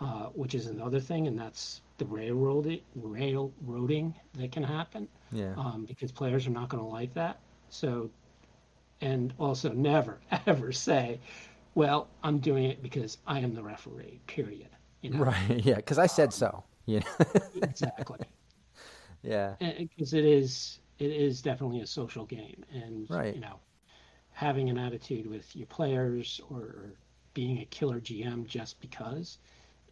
uh, 0.00 0.26
which 0.34 0.54
is 0.54 0.66
another 0.66 1.00
thing, 1.00 1.26
and 1.26 1.38
that's 1.38 1.80
the 1.98 2.04
railroading, 2.04 2.80
railroading 2.94 4.14
that 4.34 4.52
can 4.52 4.62
happen. 4.62 5.08
Yeah. 5.32 5.54
Um, 5.56 5.86
because 5.86 6.12
players 6.12 6.46
are 6.46 6.50
not 6.50 6.68
going 6.68 6.82
to 6.82 6.88
like 6.88 7.14
that. 7.14 7.40
So, 7.70 8.10
and 9.00 9.32
also 9.38 9.72
never 9.72 10.18
ever 10.46 10.72
say, 10.72 11.18
"Well, 11.74 12.08
I'm 12.22 12.38
doing 12.38 12.64
it 12.64 12.82
because 12.82 13.18
I 13.26 13.40
am 13.40 13.54
the 13.54 13.62
referee." 13.62 14.20
Period. 14.26 14.68
You 15.00 15.10
know? 15.10 15.24
Right. 15.24 15.60
Yeah. 15.64 15.76
Because 15.76 15.98
I 15.98 16.06
said 16.06 16.28
um, 16.28 16.32
so. 16.32 16.64
Yeah. 16.88 17.00
exactly. 17.62 18.20
Yeah. 19.22 19.54
Because 19.58 20.14
it 20.14 20.24
is 20.24 20.78
it 20.98 21.10
is 21.10 21.42
definitely 21.42 21.80
a 21.80 21.86
social 21.86 22.24
game, 22.26 22.64
and 22.72 23.10
right. 23.10 23.34
you 23.34 23.40
know, 23.40 23.58
having 24.30 24.70
an 24.70 24.78
attitude 24.78 25.26
with 25.26 25.54
your 25.56 25.66
players 25.66 26.40
or 26.50 26.92
being 27.34 27.58
a 27.58 27.64
killer 27.66 28.00
GM 28.00 28.46
just 28.46 28.80
because 28.80 29.38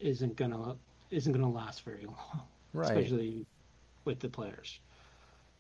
isn't 0.01 0.37
gonna 0.37 0.77
isn't 1.11 1.33
gonna 1.33 1.51
last 1.51 1.85
very 1.85 2.07
long, 2.07 2.43
right? 2.73 2.91
Especially 2.91 3.47
with 4.05 4.21
the 4.21 4.29
players. 4.29 4.81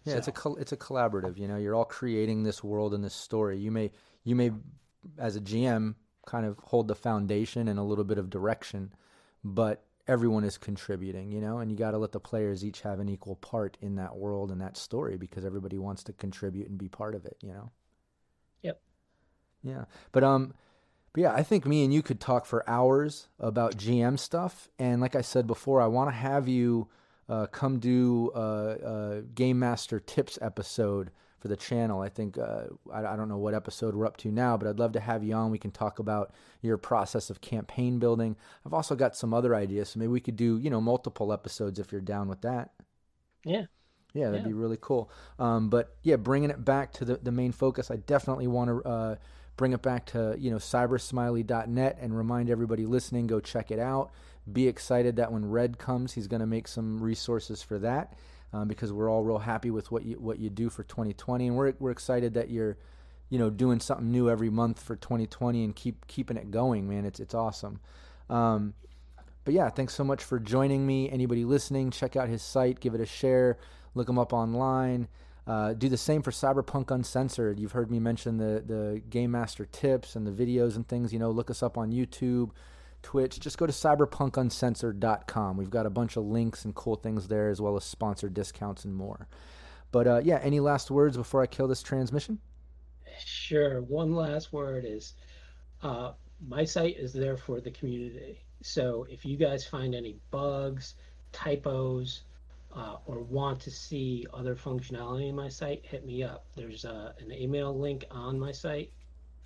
Yeah, 0.05 0.15
so. 0.15 0.19
it's 0.19 0.29
a 0.29 0.53
it's 0.55 0.73
a 0.73 0.77
collaborative. 0.77 1.39
You 1.39 1.49
know, 1.49 1.57
you're 1.57 1.75
all 1.75 1.85
creating 1.85 2.43
this 2.43 2.63
world 2.63 2.95
and 2.95 3.03
this 3.03 3.15
story. 3.15 3.59
You 3.59 3.71
may 3.71 3.91
you 4.25 4.35
may, 4.35 4.51
as 5.19 5.37
a 5.37 5.41
GM, 5.41 5.95
kind 6.27 6.47
of 6.47 6.59
hold 6.59 6.89
the 6.89 6.95
foundation 6.95 7.69
and 7.69 7.79
a 7.79 7.83
little 7.83 8.05
bit 8.05 8.19
of 8.19 8.31
direction, 8.31 8.93
but 9.43 9.85
everyone 10.07 10.45
is 10.45 10.59
contributing. 10.59 11.33
You 11.33 11.41
know, 11.41 11.59
and 11.59 11.71
you 11.71 11.79
got 11.79 11.93
to 11.93 11.99
let 11.99 12.13
the 12.13 12.21
players 12.21 12.65
each 12.65 12.83
have 12.83 13.01
an 13.01 13.09
equal 13.09 13.37
part 13.37 13.79
in 13.81 13.97
that 13.97 14.17
world 14.17 14.51
and 14.51 14.61
that 14.61 14.77
story 14.77 15.17
because 15.17 15.45
everybody 15.45 15.79
wants 15.79 16.03
to 16.05 16.13
contribute 16.13 16.69
and 16.69 16.77
be 16.77 16.89
part 16.89 17.15
of 17.15 17.25
it. 17.25 17.37
You 17.43 17.53
know. 17.53 17.71
Yep. 18.63 18.81
Yeah, 19.63 19.85
but 20.13 20.23
um, 20.23 20.53
But 21.15 21.21
yeah, 21.21 21.33
I 21.33 21.45
think 21.45 21.65
me 21.65 21.85
and 21.85 21.95
you 21.95 22.03
could 22.03 22.21
talk 22.21 22.45
for 22.45 22.69
hours 22.69 23.29
about 23.39 23.77
GM 23.77 24.19
stuff. 24.19 24.69
And 24.81 25.01
like 25.01 25.15
I 25.15 25.21
said 25.23 25.47
before, 25.47 25.81
I 25.81 25.87
want 25.87 26.11
to 26.11 26.15
have 26.15 26.49
you 26.49 26.89
uh, 27.29 27.47
come 27.47 27.79
do 27.79 28.33
a, 28.35 28.41
a, 28.41 29.23
Game 29.23 29.61
Master 29.61 30.01
Tips 30.01 30.41
episode 30.43 31.13
for 31.39 31.47
the 31.47 31.57
channel. 31.57 32.01
I 32.01 32.09
think, 32.09 32.37
uh, 32.37 32.65
I, 32.93 33.07
I, 33.07 33.17
don't 33.17 33.29
know 33.29 33.39
what 33.39 33.55
episode 33.55 33.95
we're 33.95 34.07
up 34.07 34.17
to 34.19 34.33
now, 34.33 34.57
but 34.57 34.69
I'd 34.69 34.81
love 34.81 34.93
to 34.93 35.01
have 35.01 35.23
you 35.23 35.35
on. 35.35 35.53
We 35.53 35.59
can 35.59 35.71
talk 35.71 36.01
about 36.01 36.35
your 36.63 36.77
process 36.77 37.31
of 37.31 37.41
campaign 37.41 38.01
building. 38.01 38.37
I've 38.67 38.75
also 38.75 38.97
got 38.97 39.17
some 39.17 39.33
other 39.33 39.55
ideas. 39.55 39.91
So 39.91 40.01
maybe 40.01 40.11
we 40.11 40.21
could 40.21 40.37
do, 40.37 40.59
you 40.59 40.69
know, 40.69 40.81
multiple 40.81 41.33
episodes 41.33 41.79
if 41.79 41.93
you're 41.93 42.01
down 42.01 42.29
with 42.29 42.41
that. 42.43 42.73
Yeah. 43.45 43.67
Yeah, 44.15 44.27
that'd 44.31 44.43
yeah. 44.43 44.49
be 44.49 44.53
really 44.53 44.79
cool. 44.81 45.11
Um, 45.39 45.71
but 45.71 45.97
yeah, 46.03 46.17
bringing 46.17 46.51
it 46.51 46.65
back 46.65 46.93
to 46.95 47.05
the, 47.05 47.17
the 47.17 47.33
main 47.33 47.53
focus, 47.53 47.91
I 47.91 47.97
definitely 47.97 48.47
want 48.49 48.69
to 48.71 48.89
uh, 48.89 49.17
bring 49.57 49.73
it 49.73 49.83
back 49.83 50.07
to 50.07 50.37
you 50.39 50.51
know 50.51 50.57
cybersmiley.net 50.57 51.99
and 52.01 52.17
remind 52.17 52.51
everybody 52.51 52.87
listening 52.87 53.27
go 53.27 53.41
check 53.41 53.71
it 53.71 53.79
out. 53.79 54.11
Be 54.51 54.69
excited 54.69 55.17
that 55.17 55.33
when 55.33 55.49
red 55.49 55.79
comes 55.79 56.13
he's 56.13 56.27
going 56.27 56.41
to 56.41 56.47
make 56.47 56.69
some 56.69 57.03
resources 57.03 57.63
for 57.63 57.79
that 57.79 58.15
um, 58.53 58.69
because 58.69 58.93
we're 58.93 59.11
all 59.11 59.23
real 59.23 59.39
happy 59.39 59.71
with 59.71 59.91
what 59.91 60.05
you 60.05 60.17
what 60.17 60.39
you 60.39 60.51
do 60.51 60.69
for 60.69 60.83
2020 60.85 61.47
and 61.47 61.57
we're, 61.57 61.75
we're 61.79 61.91
excited 61.91 62.35
that 62.35 62.51
you're 62.51 62.77
you 63.31 63.39
know 63.39 63.51
doing 63.51 63.81
something 63.81 64.11
new 64.11 64.29
every 64.29 64.51
month 64.51 64.83
for 64.83 64.97
2020 64.97 65.65
and 65.65 65.77
keep 65.77 66.07
keeping 66.07 66.37
it 66.37 66.51
going 66.51 66.89
man. 66.89 67.05
It's 67.05 67.21
it's 67.21 67.35
awesome. 67.35 67.81
Um, 68.29 68.75
but 69.45 69.55
yeah 69.55 69.69
thanks 69.71 69.95
so 69.95 70.05
much 70.05 70.23
for 70.23 70.39
joining 70.39 70.87
me. 70.87 71.11
Anybody 71.11 71.45
listening 71.45 71.91
check 71.91 72.17
out 72.17 72.29
his 72.29 72.43
site 72.43 72.81
give 72.81 72.95
it 72.95 73.01
a 73.01 73.07
share 73.07 73.59
look 73.95 74.09
him 74.09 74.19
up 74.19 74.33
online 74.33 75.09
uh, 75.47 75.75
do 75.75 75.89
the 75.89 75.97
same 75.97 76.23
for 76.23 76.31
Cyberpunk 76.31 76.91
Uncensored. 76.91 77.59
You've 77.59 77.73
heard 77.73 77.91
me 77.91 77.99
mention 77.99 78.39
the 78.39 78.63
the 78.67 79.03
Game 79.11 79.31
Master 79.31 79.67
tips 79.67 80.17
and 80.17 80.27
the 80.27 80.31
videos 80.31 80.77
and 80.77 80.87
things. 80.89 81.13
You 81.13 81.19
know, 81.19 81.31
look 81.31 81.51
us 81.51 81.63
up 81.63 81.77
on 81.77 81.93
YouTube, 81.93 82.51
Twitch. 83.03 83.39
Just 83.39 83.59
go 83.59 83.67
to 83.67 83.73
cyberpunkuncensored.com. 83.73 85.57
We've 85.57 85.71
got 85.71 85.87
a 85.87 85.91
bunch 85.91 86.17
of 86.17 86.25
links 86.25 86.65
and 86.65 86.75
cool 86.75 86.97
things 86.97 87.29
there, 87.29 87.51
as 87.51 87.61
well 87.61 87.77
as 87.77 87.85
sponsored 87.85 88.35
discounts 88.35 88.85
and 88.85 88.95
more. 88.95 89.29
But 89.93 90.07
uh, 90.07 90.21
yeah, 90.25 90.41
any 90.43 90.61
last 90.61 90.91
words 90.91 91.17
before 91.17 91.43
I 91.43 91.47
kill 91.47 91.69
this 91.69 91.83
transmission? 91.83 92.41
Sure. 93.25 93.83
One 93.83 94.15
last 94.15 94.53
word 94.53 94.85
is 94.87 95.15
uh, 95.83 96.13
my 96.49 96.65
site 96.65 96.97
is 96.99 97.13
there 97.13 97.37
for 97.37 97.61
the 97.61 97.71
community. 97.71 98.41
So 98.63 99.07
if 99.11 99.25
you 99.25 99.37
guys 99.37 99.67
find 99.67 99.95
any 99.95 100.17
bugs, 100.31 100.95
typos, 101.33 102.23
uh, 102.75 102.97
or 103.07 103.21
want 103.21 103.61
to 103.61 103.71
see 103.71 104.27
other 104.35 104.57
functionality 104.57 105.29
in 105.29 105.37
my 105.37 105.49
site, 105.49 105.85
hit 105.85 106.05
me 106.05 106.23
up. 106.23 106.45
There's 106.57 106.85
uh, 106.85 107.13
an 107.19 107.33
email 107.33 107.77
link 107.79 108.05
on 108.11 108.39
my 108.39 108.53
site. 108.53 108.91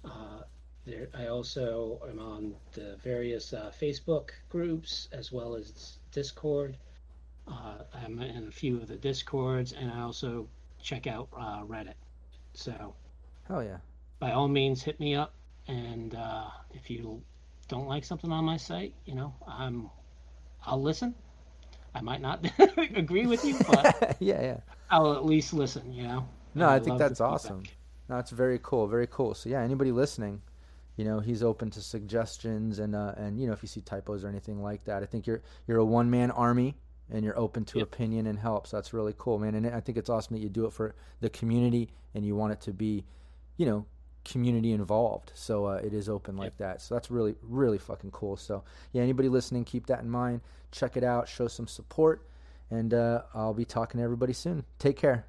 Uh, 0.04 0.42
there, 0.86 1.08
I 1.14 1.26
also 1.26 2.00
am 2.08 2.18
on 2.18 2.54
the 2.72 2.96
various 3.02 3.52
uh, 3.52 3.70
Facebook 3.78 4.30
groups 4.48 5.08
as 5.12 5.30
well 5.30 5.54
as 5.54 5.98
Discord. 6.12 6.78
Uh, 7.46 7.82
I'm 7.92 8.18
in 8.20 8.48
a 8.48 8.50
few 8.50 8.76
of 8.76 8.88
the 8.88 8.96
Discords, 8.96 9.72
and 9.72 9.90
I 9.90 10.00
also 10.00 10.48
check 10.82 11.06
out 11.06 11.28
uh, 11.36 11.62
Reddit. 11.64 11.94
So, 12.54 12.94
hell 13.46 13.62
yeah! 13.62 13.78
By 14.18 14.32
all 14.32 14.48
means, 14.48 14.82
hit 14.82 14.98
me 15.00 15.14
up, 15.14 15.34
and 15.66 16.16
if 16.72 16.88
you 16.88 17.22
don't 17.68 17.86
like 17.86 18.04
something 18.04 18.32
on 18.32 18.44
my 18.44 18.56
site, 18.56 18.94
you 19.04 19.14
know, 19.14 19.34
I'm 19.46 19.90
I'll 20.64 20.82
listen 20.82 21.14
I 21.98 22.00
might 22.00 22.20
not 22.20 22.46
agree 22.94 23.26
with 23.26 23.44
you, 23.44 23.56
but 23.66 24.16
yeah, 24.20 24.40
yeah, 24.40 24.60
I'll 24.90 25.14
at 25.14 25.24
least 25.24 25.52
listen. 25.52 25.92
You 25.92 26.04
know. 26.04 26.28
No, 26.54 26.68
I, 26.68 26.76
I 26.76 26.78
think 26.78 26.98
that's 26.98 27.20
awesome. 27.20 27.64
No, 28.08 28.18
it's 28.18 28.30
very 28.30 28.60
cool, 28.62 28.86
very 28.86 29.08
cool. 29.08 29.34
So 29.34 29.50
yeah, 29.50 29.60
anybody 29.62 29.90
listening, 29.90 30.40
you 30.96 31.04
know, 31.04 31.18
he's 31.20 31.42
open 31.42 31.70
to 31.70 31.80
suggestions 31.80 32.78
and 32.78 32.94
uh, 32.94 33.14
and 33.16 33.40
you 33.40 33.46
know 33.48 33.52
if 33.52 33.62
you 33.62 33.68
see 33.68 33.80
typos 33.80 34.24
or 34.24 34.28
anything 34.28 34.62
like 34.62 34.84
that. 34.84 35.02
I 35.02 35.06
think 35.06 35.26
you're 35.26 35.42
you're 35.66 35.78
a 35.78 35.84
one 35.84 36.08
man 36.08 36.30
army 36.30 36.76
and 37.10 37.24
you're 37.24 37.38
open 37.38 37.64
to 37.64 37.78
yep. 37.78 37.88
opinion 37.88 38.26
and 38.26 38.38
help. 38.38 38.66
So 38.66 38.76
that's 38.76 38.92
really 38.92 39.14
cool, 39.18 39.38
man. 39.38 39.54
And 39.54 39.66
I 39.66 39.80
think 39.80 39.98
it's 39.98 40.10
awesome 40.10 40.36
that 40.36 40.42
you 40.42 40.48
do 40.48 40.66
it 40.66 40.72
for 40.72 40.94
the 41.20 41.30
community 41.30 41.90
and 42.14 42.24
you 42.24 42.36
want 42.36 42.52
it 42.52 42.60
to 42.62 42.72
be, 42.72 43.04
you 43.56 43.66
know, 43.66 43.86
community 44.30 44.72
involved. 44.72 45.32
So 45.34 45.66
uh, 45.66 45.80
it 45.82 45.92
is 45.92 46.08
open 46.08 46.36
like 46.36 46.56
that. 46.58 46.80
So 46.82 46.94
that's 46.94 47.10
really, 47.10 47.34
really 47.42 47.78
fucking 47.78 48.10
cool. 48.10 48.36
So 48.36 48.62
yeah, 48.92 49.02
anybody 49.02 49.28
listening, 49.28 49.64
keep 49.64 49.86
that 49.86 50.00
in 50.00 50.10
mind. 50.10 50.40
Check 50.70 50.96
it 50.96 51.04
out, 51.04 51.28
show 51.28 51.48
some 51.48 51.66
support, 51.66 52.26
and 52.70 52.92
uh, 52.92 53.22
I'll 53.34 53.54
be 53.54 53.64
talking 53.64 53.98
to 53.98 54.04
everybody 54.04 54.34
soon. 54.34 54.64
Take 54.78 54.96
care. 54.96 55.24